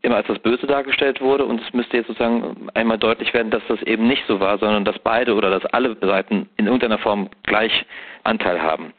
immer 0.00 0.16
als 0.16 0.26
das 0.26 0.38
Böse 0.38 0.66
dargestellt 0.66 1.20
wurde 1.20 1.44
und 1.44 1.60
es 1.60 1.72
müsste 1.74 1.98
jetzt 1.98 2.06
sozusagen 2.06 2.68
einmal 2.74 2.98
deutlich 2.98 3.32
werden, 3.34 3.50
dass 3.50 3.62
das 3.68 3.82
eben 3.82 4.08
nicht 4.08 4.24
so 4.26 4.40
war, 4.40 4.58
sondern 4.58 4.84
dass 4.84 4.98
beide 4.98 5.34
oder 5.34 5.50
dass 5.50 5.64
alle 5.66 5.96
Seiten 6.00 6.48
in 6.56 6.66
irgendeiner 6.66 6.98
Form 6.98 7.28
gleich 7.42 7.84
Anteil 8.24 8.60
haben. 8.60 8.94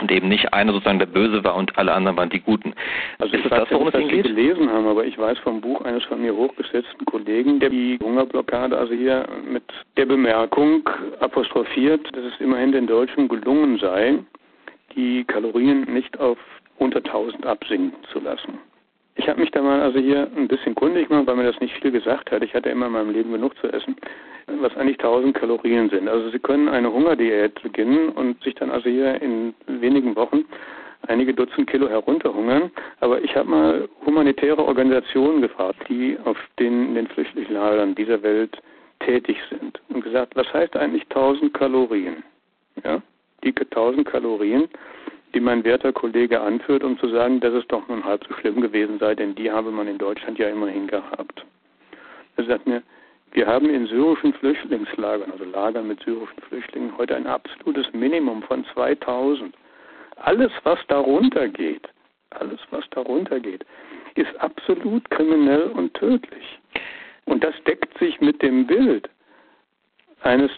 Und 0.00 0.10
eben 0.10 0.28
nicht 0.28 0.52
einer 0.52 0.72
sozusagen 0.72 0.98
der 0.98 1.06
Böse 1.06 1.44
war 1.44 1.54
und 1.54 1.78
alle 1.78 1.92
anderen 1.92 2.16
waren 2.16 2.28
die 2.28 2.40
Guten. 2.40 2.74
Also 3.20 3.36
ist 3.36 3.44
es 3.44 3.50
das, 3.50 3.70
worum 3.70 3.86
es 3.88 3.94
Ihnen 3.94 4.08
geht? 4.08 4.24
gelesen 4.24 4.68
haben, 4.68 4.88
aber 4.88 5.04
ich 5.04 5.16
weiß 5.16 5.38
vom 5.38 5.60
Buch 5.60 5.82
eines 5.82 6.02
von 6.04 6.20
mir 6.20 6.34
hochgesetzten 6.34 7.06
Kollegen, 7.06 7.60
der 7.60 7.70
die 7.70 7.98
Hungerblockade 8.02 8.76
also 8.76 8.92
hier 8.92 9.24
mit 9.48 9.62
der 9.96 10.06
Bemerkung 10.06 10.88
apostrophiert, 11.20 12.04
dass 12.12 12.24
es 12.24 12.40
immerhin 12.40 12.72
den 12.72 12.88
Deutschen 12.88 13.28
gelungen 13.28 13.78
sei, 13.78 14.18
die 14.96 15.22
Kalorien 15.24 15.82
nicht 15.84 16.18
auf 16.18 16.38
unter 16.78 16.98
1000 16.98 17.46
absinken 17.46 17.92
zu 18.12 18.18
lassen. 18.18 18.58
Ich 19.16 19.28
habe 19.28 19.40
mich 19.40 19.50
da 19.52 19.62
mal 19.62 19.80
also 19.80 19.98
hier 19.98 20.28
ein 20.36 20.48
bisschen 20.48 20.74
kundig 20.74 21.08
gemacht, 21.08 21.26
weil 21.26 21.36
mir 21.36 21.44
das 21.44 21.60
nicht 21.60 21.74
viel 21.80 21.92
gesagt 21.92 22.30
hat. 22.32 22.42
Ich 22.42 22.52
hatte 22.54 22.70
immer 22.70 22.86
in 22.86 22.92
meinem 22.92 23.10
Leben 23.10 23.32
genug 23.32 23.56
zu 23.58 23.68
essen, 23.68 23.96
was 24.46 24.76
eigentlich 24.76 24.98
1000 24.98 25.34
Kalorien 25.34 25.88
sind. 25.88 26.08
Also 26.08 26.30
Sie 26.30 26.38
können 26.40 26.68
eine 26.68 26.92
Hungerdiät 26.92 27.62
beginnen 27.62 28.08
und 28.08 28.42
sich 28.42 28.54
dann 28.56 28.70
also 28.70 28.90
hier 28.90 29.20
in 29.22 29.54
wenigen 29.66 30.16
Wochen 30.16 30.44
einige 31.06 31.32
Dutzend 31.32 31.70
Kilo 31.70 31.88
herunterhungern. 31.88 32.70
Aber 33.00 33.22
ich 33.22 33.36
habe 33.36 33.48
mal 33.48 33.88
humanitäre 34.04 34.64
Organisationen 34.64 35.42
gefragt, 35.42 35.78
die 35.88 36.18
auf 36.24 36.36
den, 36.58 36.94
den 36.94 37.06
Flüchtlingslagern 37.06 37.94
dieser 37.94 38.22
Welt 38.22 38.58
tätig 39.00 39.36
sind 39.50 39.80
und 39.90 40.02
gesagt, 40.02 40.34
was 40.34 40.52
heißt 40.52 40.76
eigentlich 40.76 41.02
1000 41.04 41.54
Kalorien? 41.54 42.24
Ja, 42.82 43.00
dicke 43.44 43.64
1000 43.64 44.06
Kalorien, 44.06 44.68
die 45.34 45.40
mein 45.40 45.64
werter 45.64 45.92
Kollege 45.92 46.40
anführt, 46.40 46.84
um 46.84 46.98
zu 46.98 47.08
sagen, 47.08 47.40
dass 47.40 47.52
es 47.52 47.66
doch 47.66 47.86
nun 47.88 48.04
halb 48.04 48.24
so 48.26 48.34
schlimm 48.34 48.60
gewesen 48.60 48.98
sei, 48.98 49.14
denn 49.14 49.34
die 49.34 49.50
habe 49.50 49.70
man 49.70 49.88
in 49.88 49.98
Deutschland 49.98 50.38
ja 50.38 50.48
immerhin 50.48 50.86
gehabt. 50.86 51.44
Er 52.36 52.44
sagt 52.44 52.66
mir, 52.66 52.82
wir 53.32 53.46
haben 53.46 53.68
in 53.68 53.86
syrischen 53.86 54.32
Flüchtlingslagern, 54.34 55.32
also 55.32 55.44
Lagern 55.44 55.88
mit 55.88 56.00
syrischen 56.04 56.40
Flüchtlingen, 56.48 56.96
heute 56.96 57.16
ein 57.16 57.26
absolutes 57.26 57.92
Minimum 57.92 58.42
von 58.44 58.64
2000. 58.72 59.54
Alles, 60.16 60.52
was 60.62 60.78
darunter 60.86 61.48
geht, 61.48 61.88
alles, 62.30 62.60
was 62.70 62.84
darunter 62.90 63.40
geht, 63.40 63.66
ist 64.14 64.40
absolut 64.40 65.10
kriminell 65.10 65.64
und 65.74 65.92
tödlich. 65.94 66.60
Und 67.24 67.42
das 67.42 67.54
deckt 67.66 67.98
sich 67.98 68.20
mit 68.20 68.40
dem 68.40 68.66
Bild 68.66 69.10
eines 70.22 70.50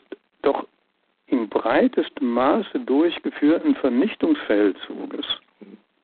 doch 0.43 0.67
in 1.29 1.49
breitestem 1.49 2.31
Maße 2.31 2.81
durchgeführten 2.81 3.75
Vernichtungsfeldzuges 3.77 5.27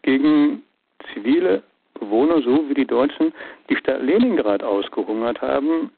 gegen 0.02 0.62
zivile 1.12 1.62
Bewohner, 1.94 2.42
so 2.42 2.68
wie 2.68 2.74
die 2.74 2.86
Deutschen 2.86 3.32
die 3.68 3.76
Stadt 3.76 4.02
Leningrad 4.02 4.62
ausgehungert 4.62 5.40
haben 5.40 5.90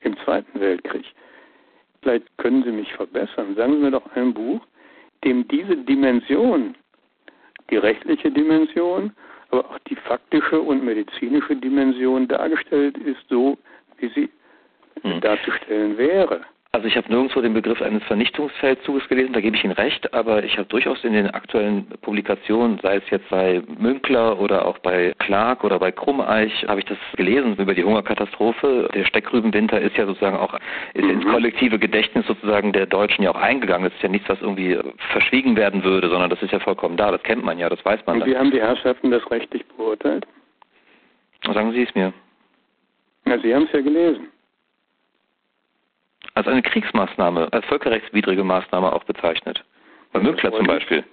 im 0.00 0.16
Zweiten 0.18 0.60
Weltkrieg. 0.60 1.04
Vielleicht 2.02 2.26
können 2.38 2.62
Sie 2.64 2.72
mich 2.72 2.92
verbessern. 2.92 3.54
Sagen 3.56 3.74
Sie 3.74 3.78
mir 3.80 3.90
doch 3.90 4.14
ein 4.14 4.34
Buch, 4.34 4.60
dem 5.24 5.46
diese 5.48 5.76
Dimension, 5.76 6.74
die 7.70 7.76
rechtliche 7.76 8.30
Dimension, 8.30 9.12
aber 9.50 9.64
auch 9.68 9.78
die 9.80 9.96
faktische 9.96 10.60
und 10.60 10.84
medizinische 10.84 11.56
Dimension 11.56 12.28
dargestellt 12.28 12.96
ist, 12.98 13.20
so 13.28 13.58
wie 13.98 14.08
sie 14.08 14.28
hm. 15.02 15.20
darzustellen 15.20 15.98
wäre. 15.98 16.42
Also 16.72 16.86
ich 16.86 16.96
habe 16.96 17.10
nirgendwo 17.10 17.40
den 17.40 17.52
Begriff 17.52 17.82
eines 17.82 18.04
Vernichtungsfeldzuges 18.04 19.08
gelesen, 19.08 19.32
da 19.32 19.40
gebe 19.40 19.56
ich 19.56 19.64
Ihnen 19.64 19.72
recht, 19.72 20.14
aber 20.14 20.44
ich 20.44 20.56
habe 20.56 20.68
durchaus 20.68 21.02
in 21.02 21.14
den 21.14 21.28
aktuellen 21.28 21.86
Publikationen, 22.00 22.78
sei 22.80 22.98
es 22.98 23.10
jetzt 23.10 23.28
bei 23.28 23.60
Münkler 23.76 24.38
oder 24.38 24.66
auch 24.66 24.78
bei 24.78 25.12
Clark 25.18 25.64
oder 25.64 25.80
bei 25.80 25.90
Krummeich, 25.90 26.64
habe 26.68 26.78
ich 26.78 26.86
das 26.86 26.96
gelesen 27.16 27.56
über 27.56 27.74
die 27.74 27.82
Hungerkatastrophe. 27.82 28.88
Der 28.94 29.04
Steckrübenwinter 29.04 29.80
ist 29.80 29.96
ja 29.96 30.06
sozusagen 30.06 30.36
auch 30.36 30.54
ist 30.94 31.04
ins 31.04 31.24
mhm. 31.24 31.32
kollektive 31.32 31.76
Gedächtnis 31.80 32.24
sozusagen 32.28 32.72
der 32.72 32.86
Deutschen 32.86 33.24
ja 33.24 33.32
auch 33.32 33.40
eingegangen. 33.40 33.86
Das 33.86 33.94
ist 33.94 34.02
ja 34.04 34.08
nichts, 34.08 34.28
was 34.28 34.40
irgendwie 34.40 34.78
verschwiegen 35.10 35.56
werden 35.56 35.82
würde, 35.82 36.08
sondern 36.08 36.30
das 36.30 36.40
ist 36.40 36.52
ja 36.52 36.60
vollkommen 36.60 36.96
da. 36.96 37.10
Das 37.10 37.22
kennt 37.24 37.44
man 37.44 37.58
ja, 37.58 37.68
das 37.68 37.84
weiß 37.84 38.06
man. 38.06 38.22
Und 38.22 38.28
wie 38.28 38.36
haben 38.36 38.52
die 38.52 38.60
Herrschaften 38.60 39.10
das 39.10 39.28
rechtlich 39.28 39.66
beurteilt? 39.76 40.24
Sagen 41.52 41.72
Sie 41.72 41.82
es 41.82 41.92
mir. 41.96 42.12
Na, 43.24 43.38
Sie 43.40 43.52
haben 43.52 43.64
es 43.64 43.72
ja 43.72 43.80
gelesen 43.80 44.28
als 46.40 46.48
eine 46.48 46.62
Kriegsmaßnahme, 46.62 47.48
als 47.52 47.66
völkerrechtswidrige 47.66 48.42
Maßnahme 48.42 48.94
auch 48.94 49.04
bezeichnet. 49.04 49.62
Bei 50.12 50.20
Münkler 50.20 50.50
zum 50.52 50.66
Beispiel. 50.66 51.04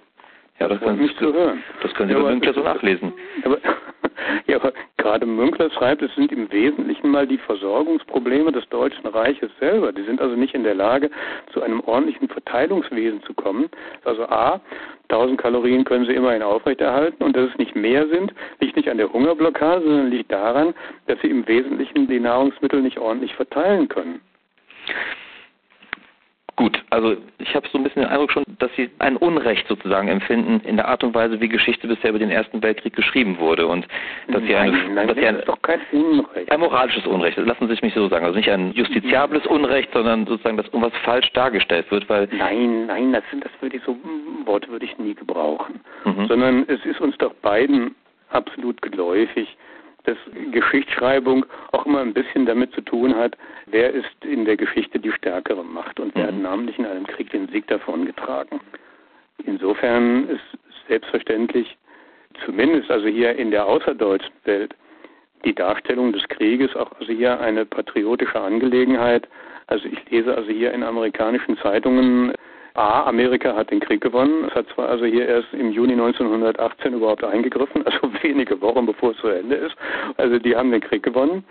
Ja, 0.58 0.68
das, 0.68 0.80
das, 0.80 0.96
nicht 0.96 1.18
zu 1.18 1.32
hören. 1.32 1.62
das 1.82 1.92
können 1.92 2.08
Sie 2.08 2.16
ja, 2.16 2.22
bei 2.22 2.30
Münkler 2.30 2.54
so 2.54 2.62
nachlesen. 2.62 3.12
Aber, 3.44 3.58
ja, 4.46 4.56
aber 4.56 4.72
gerade 4.96 5.26
Münkler 5.26 5.70
schreibt, 5.70 6.00
es 6.00 6.12
sind 6.14 6.32
im 6.32 6.50
Wesentlichen 6.50 7.10
mal 7.10 7.26
die 7.26 7.36
Versorgungsprobleme 7.36 8.52
des 8.52 8.66
Deutschen 8.70 9.06
Reiches 9.06 9.50
selber. 9.60 9.92
Die 9.92 10.02
sind 10.02 10.18
also 10.22 10.34
nicht 10.34 10.54
in 10.54 10.64
der 10.64 10.74
Lage, 10.74 11.10
zu 11.52 11.60
einem 11.60 11.80
ordentlichen 11.80 12.28
Verteilungswesen 12.28 13.22
zu 13.22 13.34
kommen. 13.34 13.68
Also 14.04 14.24
A, 14.24 14.62
1000 15.10 15.38
Kalorien 15.38 15.84
können 15.84 16.06
sie 16.06 16.14
immerhin 16.14 16.42
aufrechterhalten 16.42 17.22
und 17.22 17.36
dass 17.36 17.50
es 17.50 17.58
nicht 17.58 17.76
mehr 17.76 18.08
sind, 18.08 18.32
liegt 18.60 18.76
nicht 18.76 18.88
an 18.88 18.96
der 18.96 19.12
Hungerblockade, 19.12 19.82
sondern 19.82 20.08
liegt 20.08 20.32
daran, 20.32 20.72
dass 21.06 21.20
sie 21.20 21.28
im 21.28 21.46
Wesentlichen 21.46 22.08
die 22.08 22.18
Nahrungsmittel 22.18 22.80
nicht 22.80 22.98
ordentlich 22.98 23.34
verteilen 23.34 23.88
können. 23.88 24.22
Gut, 26.58 26.82
also 26.90 27.16
ich 27.38 27.54
habe 27.54 27.68
so 27.68 27.78
ein 27.78 27.84
bisschen 27.84 28.02
den 28.02 28.10
Eindruck 28.10 28.32
schon, 28.32 28.42
dass 28.58 28.74
Sie 28.74 28.90
ein 28.98 29.16
Unrecht 29.16 29.68
sozusagen 29.68 30.08
empfinden 30.08 30.58
in 30.66 30.74
der 30.74 30.88
Art 30.88 31.04
und 31.04 31.14
Weise, 31.14 31.40
wie 31.40 31.48
Geschichte 31.48 31.86
bisher 31.86 32.10
über 32.10 32.18
den 32.18 32.32
Ersten 32.32 32.60
Weltkrieg 32.64 32.96
geschrieben 32.96 33.38
wurde 33.38 33.68
und 33.68 33.86
dass 34.26 34.42
Sie 34.42 34.56
eine, 34.56 34.72
nein, 34.92 35.06
dass 35.06 35.16
Sie 35.16 35.24
ein, 35.24 35.36
ist 35.36 35.46
doch 35.46 35.62
kein 35.62 35.78
Unrecht. 35.92 36.50
ein 36.50 36.58
moralisches 36.58 37.06
Unrecht, 37.06 37.38
lassen 37.38 37.68
Sie 37.68 37.74
sich 37.74 37.82
mich 37.82 37.94
so 37.94 38.08
sagen, 38.08 38.24
also 38.24 38.36
nicht 38.36 38.50
ein 38.50 38.72
justiziables 38.72 39.46
Unrecht, 39.46 39.90
sondern 39.92 40.26
sozusagen, 40.26 40.56
dass 40.56 40.66
irgendwas 40.66 40.98
falsch 41.04 41.32
dargestellt 41.32 41.88
wird, 41.92 42.08
weil 42.08 42.28
nein, 42.32 42.86
nein, 42.86 43.12
das 43.12 43.22
sind 43.30 43.44
das 43.44 43.52
würde 43.60 43.76
ich 43.76 43.82
so 43.84 43.96
Worte 44.44 44.68
würde 44.68 44.84
ich 44.84 44.98
nie 44.98 45.14
gebrauchen, 45.14 45.78
mhm. 46.04 46.26
sondern 46.26 46.64
es 46.66 46.84
ist 46.84 47.00
uns 47.00 47.16
doch 47.18 47.34
beiden 47.34 47.94
absolut 48.30 48.82
geläufig, 48.82 49.56
dass 50.08 50.16
Geschichtsschreibung 50.52 51.44
auch 51.72 51.84
immer 51.84 52.00
ein 52.00 52.14
bisschen 52.14 52.46
damit 52.46 52.72
zu 52.72 52.80
tun 52.80 53.14
hat, 53.14 53.36
wer 53.66 53.92
ist 53.92 54.24
in 54.24 54.46
der 54.46 54.56
Geschichte 54.56 54.98
die 54.98 55.12
stärkere 55.12 55.62
Macht 55.62 56.00
und 56.00 56.14
wer 56.14 56.28
hat 56.28 56.34
mhm. 56.34 56.42
namentlich 56.42 56.78
in 56.78 56.86
einem 56.86 57.06
Krieg 57.06 57.30
den 57.30 57.46
Sieg 57.48 57.66
davongetragen. 57.66 58.58
Insofern 59.44 60.28
ist 60.30 60.40
selbstverständlich, 60.88 61.76
zumindest 62.44 62.90
also 62.90 63.06
hier 63.06 63.36
in 63.36 63.50
der 63.50 63.66
außerdeutschen 63.66 64.32
Welt, 64.44 64.74
die 65.44 65.54
Darstellung 65.54 66.12
des 66.12 66.26
Krieges 66.28 66.74
auch 66.74 66.90
also 66.98 67.12
hier 67.12 67.38
eine 67.38 67.66
patriotische 67.66 68.40
Angelegenheit. 68.40 69.28
Also 69.66 69.86
ich 69.86 70.10
lese 70.10 70.34
also 70.34 70.50
hier 70.50 70.72
in 70.72 70.82
amerikanischen 70.82 71.58
Zeitungen 71.58 72.32
A, 72.78 73.08
Amerika 73.08 73.56
hat 73.56 73.72
den 73.72 73.80
Krieg 73.80 74.00
gewonnen. 74.00 74.44
Es 74.44 74.54
hat 74.54 74.68
zwar 74.72 74.88
also 74.88 75.04
hier 75.04 75.26
erst 75.26 75.52
im 75.52 75.72
Juni 75.72 75.94
1918 75.94 76.94
überhaupt 76.94 77.24
eingegriffen, 77.24 77.84
also 77.84 77.98
wenige 78.22 78.60
Wochen 78.60 78.86
bevor 78.86 79.10
es 79.10 79.16
zu 79.16 79.26
Ende 79.26 79.56
ist. 79.56 79.74
Also 80.16 80.38
die 80.38 80.54
haben 80.54 80.70
den 80.70 80.80
Krieg 80.80 81.02
gewonnen. 81.02 81.42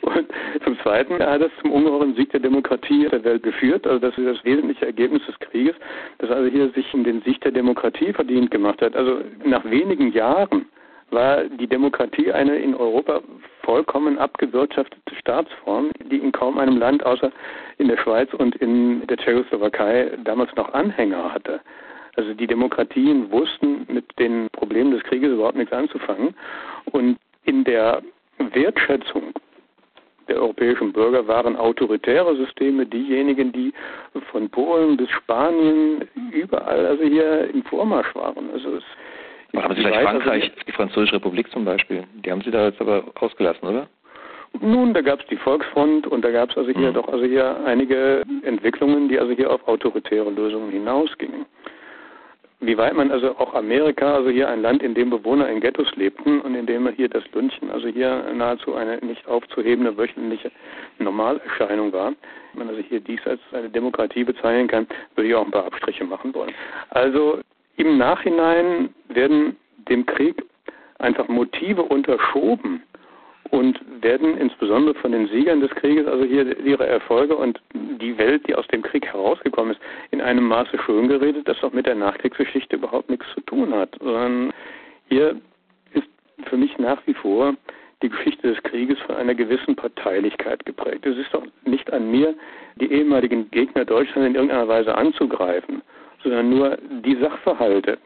Und 0.00 0.26
zum 0.64 0.78
Zweiten 0.78 1.18
hat 1.22 1.42
es 1.42 1.50
zum 1.60 1.72
ungeheuren 1.72 2.14
Sieg 2.14 2.30
der 2.30 2.40
Demokratie 2.40 3.06
der 3.10 3.22
Welt 3.24 3.42
geführt. 3.42 3.86
Also 3.86 3.98
das 3.98 4.16
ist 4.16 4.26
das 4.26 4.42
wesentliche 4.42 4.86
Ergebnis 4.86 5.20
des 5.26 5.38
Krieges, 5.40 5.76
dass 6.16 6.30
also 6.30 6.48
hier 6.48 6.70
sich 6.70 6.94
um 6.94 7.04
den 7.04 7.20
Sieg 7.22 7.42
der 7.42 7.52
Demokratie 7.52 8.14
verdient 8.14 8.50
gemacht 8.50 8.80
hat. 8.80 8.96
Also 8.96 9.20
nach 9.44 9.64
wenigen 9.66 10.12
Jahren 10.12 10.64
war 11.10 11.44
die 11.44 11.66
Demokratie 11.66 12.32
eine 12.32 12.56
in 12.56 12.74
Europa 12.74 13.20
vollkommen 13.62 14.18
abgewirtschaftete 14.18 15.14
Staatsform, 15.16 15.90
die 16.10 16.18
in 16.18 16.32
kaum 16.32 16.58
einem 16.58 16.76
Land 16.78 17.04
außer 17.04 17.30
in 17.78 17.88
der 17.88 17.98
Schweiz 17.98 18.32
und 18.34 18.56
in 18.56 19.06
der 19.06 19.16
Tschechoslowakei 19.16 20.10
damals 20.24 20.54
noch 20.56 20.72
Anhänger 20.72 21.32
hatte. 21.32 21.60
Also 22.16 22.34
die 22.34 22.46
Demokratien 22.46 23.30
wussten 23.30 23.86
mit 23.88 24.04
den 24.18 24.48
Problemen 24.52 24.90
des 24.90 25.02
Krieges 25.04 25.32
überhaupt 25.32 25.56
nichts 25.56 25.72
anzufangen. 25.72 26.34
Und 26.92 27.18
in 27.44 27.64
der 27.64 28.02
Wertschätzung 28.38 29.32
der 30.28 30.36
europäischen 30.36 30.92
Bürger 30.92 31.26
waren 31.26 31.56
autoritäre 31.56 32.36
Systeme 32.36 32.86
diejenigen, 32.86 33.52
die 33.52 33.72
von 34.30 34.48
Polen 34.48 34.96
bis 34.96 35.10
Spanien 35.10 36.08
überall 36.32 36.86
also 36.86 37.02
hier 37.02 37.48
im 37.52 37.62
Vormarsch 37.64 38.14
waren. 38.14 38.50
Also 38.52 38.76
es 38.76 38.84
aber 39.52 39.64
haben 39.64 39.74
Sie 39.74 39.82
vielleicht 39.82 40.02
Frankreich, 40.02 40.52
die 40.66 40.72
Französische 40.72 41.14
Republik 41.14 41.50
zum 41.50 41.64
Beispiel, 41.64 42.04
die 42.24 42.30
haben 42.30 42.42
Sie 42.42 42.50
da 42.50 42.66
jetzt 42.66 42.80
aber 42.80 43.04
ausgelassen, 43.20 43.66
oder? 43.66 43.88
Nun, 44.60 44.92
da 44.94 45.00
gab 45.00 45.20
es 45.20 45.26
die 45.26 45.36
Volksfront 45.36 46.06
und 46.06 46.24
da 46.24 46.30
gab 46.30 46.50
es 46.50 46.56
also 46.56 46.70
hier 46.70 46.90
mhm. 46.90 46.94
doch 46.94 47.08
also 47.08 47.24
hier 47.24 47.56
einige 47.64 48.22
Entwicklungen, 48.42 49.08
die 49.08 49.18
also 49.18 49.32
hier 49.32 49.50
auf 49.50 49.66
autoritäre 49.68 50.30
Lösungen 50.30 50.70
hinausgingen. 50.70 51.46
Wie 52.62 52.76
weit 52.76 52.94
man 52.94 53.10
also 53.10 53.38
auch 53.38 53.54
Amerika, 53.54 54.16
also 54.16 54.28
hier 54.28 54.48
ein 54.48 54.60
Land, 54.60 54.82
in 54.82 54.92
dem 54.92 55.08
Bewohner 55.08 55.48
in 55.48 55.60
Ghettos 55.60 55.96
lebten 55.96 56.42
und 56.42 56.54
in 56.54 56.66
dem 56.66 56.86
hier 56.88 57.08
das 57.08 57.24
Lynchen, 57.32 57.70
also 57.70 57.88
hier 57.88 58.22
nahezu 58.34 58.74
eine 58.74 58.98
nicht 58.98 59.26
aufzuhebende 59.26 59.96
wöchentliche 59.96 60.50
Normalerscheinung 60.98 61.90
war, 61.94 62.12
wenn 62.52 62.66
man 62.66 62.68
also 62.68 62.82
hier 62.82 63.00
dies 63.00 63.20
als 63.26 63.40
eine 63.52 63.70
Demokratie 63.70 64.24
bezeichnen 64.24 64.68
kann, 64.68 64.86
würde 65.14 65.28
ich 65.30 65.34
auch 65.34 65.44
ein 65.46 65.50
paar 65.50 65.64
Abstriche 65.64 66.04
machen 66.04 66.34
wollen. 66.34 66.52
Also 66.90 67.38
im 67.76 67.98
Nachhinein 67.98 68.94
werden 69.08 69.56
dem 69.88 70.06
Krieg 70.06 70.42
einfach 70.98 71.28
Motive 71.28 71.82
unterschoben 71.82 72.82
und 73.50 73.80
werden 74.00 74.36
insbesondere 74.38 74.94
von 74.94 75.12
den 75.12 75.28
Siegern 75.28 75.60
des 75.60 75.70
Krieges, 75.70 76.06
also 76.06 76.24
hier 76.24 76.58
ihre 76.60 76.86
Erfolge 76.86 77.34
und 77.36 77.60
die 77.74 78.16
Welt, 78.16 78.46
die 78.46 78.54
aus 78.54 78.66
dem 78.68 78.82
Krieg 78.82 79.06
herausgekommen 79.06 79.72
ist, 79.72 79.80
in 80.10 80.20
einem 80.20 80.46
Maße 80.46 80.78
schön 80.84 81.08
geredet, 81.08 81.48
das 81.48 81.62
auch 81.62 81.72
mit 81.72 81.86
der 81.86 81.96
Nachkriegsgeschichte 81.96 82.76
überhaupt 82.76 83.10
nichts 83.10 83.26
zu 83.34 83.40
tun 83.42 83.74
hat. 83.74 83.96
Sondern 84.00 84.52
hier 85.08 85.36
ist 85.94 86.08
für 86.46 86.56
mich 86.56 86.78
nach 86.78 87.04
wie 87.06 87.14
vor 87.14 87.54
die 88.02 88.08
Geschichte 88.08 88.48
des 88.48 88.62
Krieges 88.62 88.98
von 89.00 89.16
einer 89.16 89.34
gewissen 89.34 89.76
Parteilichkeit 89.76 90.64
geprägt. 90.64 91.04
Es 91.04 91.18
ist 91.18 91.34
doch 91.34 91.44
nicht 91.64 91.92
an 91.92 92.10
mir, 92.10 92.34
die 92.76 92.90
ehemaligen 92.90 93.50
Gegner 93.50 93.84
Deutschlands 93.84 94.28
in 94.28 94.34
irgendeiner 94.34 94.68
Weise 94.68 94.94
anzugreifen, 94.94 95.82
sondern 96.22 96.50
nur 96.50 96.76
die 97.04 97.16
Sachverhalte, 97.16 97.98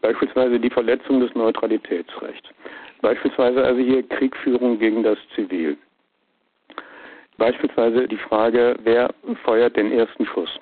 beispielsweise 0.00 0.58
die 0.58 0.70
Verletzung 0.70 1.20
des 1.20 1.34
Neutralitätsrechts, 1.34 2.48
beispielsweise 3.00 3.64
also 3.64 3.80
hier 3.80 4.02
Kriegführung 4.08 4.78
gegen 4.78 5.02
das 5.02 5.18
Zivil, 5.34 5.76
beispielsweise 7.38 8.08
die 8.08 8.16
Frage, 8.16 8.76
wer 8.82 9.12
feuert 9.44 9.76
den 9.76 9.92
ersten 9.92 10.26
Schuss, 10.26 10.60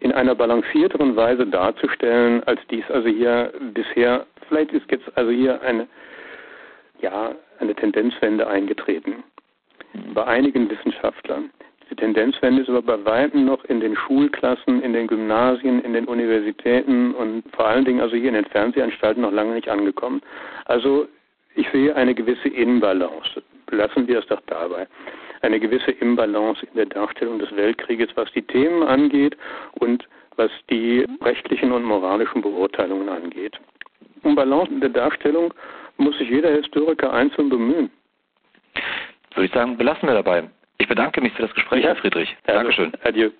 in 0.00 0.12
einer 0.12 0.34
balancierteren 0.34 1.16
Weise 1.16 1.46
darzustellen, 1.46 2.42
als 2.44 2.60
dies 2.70 2.84
also 2.90 3.08
hier 3.08 3.52
bisher, 3.72 4.26
vielleicht 4.48 4.72
ist 4.72 4.90
jetzt 4.90 5.10
also 5.16 5.30
hier 5.30 5.60
eine, 5.62 5.88
ja, 7.00 7.34
eine 7.58 7.74
Tendenzwende 7.74 8.46
eingetreten. 8.46 9.24
Bei 10.12 10.24
einigen 10.24 10.68
Wissenschaftlern, 10.68 11.50
Die 11.90 11.96
Tendenzwende 11.96 12.62
ist 12.62 12.68
aber 12.68 12.82
bei 12.82 13.04
weitem 13.04 13.44
noch 13.44 13.64
in 13.64 13.80
den 13.80 13.94
Schulklassen, 13.94 14.82
in 14.82 14.92
den 14.92 15.06
Gymnasien, 15.06 15.80
in 15.82 15.92
den 15.92 16.06
Universitäten 16.06 17.14
und 17.14 17.44
vor 17.54 17.66
allen 17.66 17.84
Dingen 17.84 18.00
also 18.00 18.16
hier 18.16 18.28
in 18.28 18.34
den 18.34 18.44
Fernsehanstalten 18.46 19.22
noch 19.22 19.32
lange 19.32 19.54
nicht 19.54 19.68
angekommen. 19.68 20.20
Also 20.64 21.06
ich 21.54 21.68
sehe 21.70 21.94
eine 21.94 22.14
gewisse 22.14 22.48
Inbalance. 22.48 23.42
Belassen 23.66 24.06
wir 24.08 24.18
es 24.18 24.26
doch 24.26 24.40
dabei. 24.46 24.86
Eine 25.42 25.60
gewisse 25.60 25.92
Imbalance 25.92 26.66
in 26.66 26.74
der 26.76 26.86
Darstellung 26.86 27.38
des 27.38 27.54
Weltkrieges, 27.54 28.08
was 28.16 28.30
die 28.32 28.42
Themen 28.42 28.82
angeht 28.82 29.36
und 29.74 30.08
was 30.36 30.50
die 30.70 31.06
rechtlichen 31.22 31.72
und 31.72 31.84
moralischen 31.84 32.42
Beurteilungen 32.42 33.08
angeht. 33.08 33.58
Um 34.22 34.34
Balance 34.34 34.72
in 34.72 34.80
der 34.80 34.90
Darstellung 34.90 35.54
muss 35.98 36.18
sich 36.18 36.28
jeder 36.28 36.50
Historiker 36.50 37.12
einzeln 37.12 37.48
bemühen. 37.48 37.90
Würde 39.34 39.46
ich 39.46 39.52
sagen, 39.52 39.76
belassen 39.76 40.08
wir 40.08 40.14
dabei. 40.14 40.44
Ich 40.78 40.88
bedanke 40.88 41.20
mich 41.20 41.32
für 41.32 41.42
das 41.42 41.54
Gespräch, 41.54 41.82
ja. 41.82 41.90
Herr 41.90 41.96
Friedrich. 41.96 42.36
Dankeschön. 42.46 42.92
Adieu. 43.04 43.30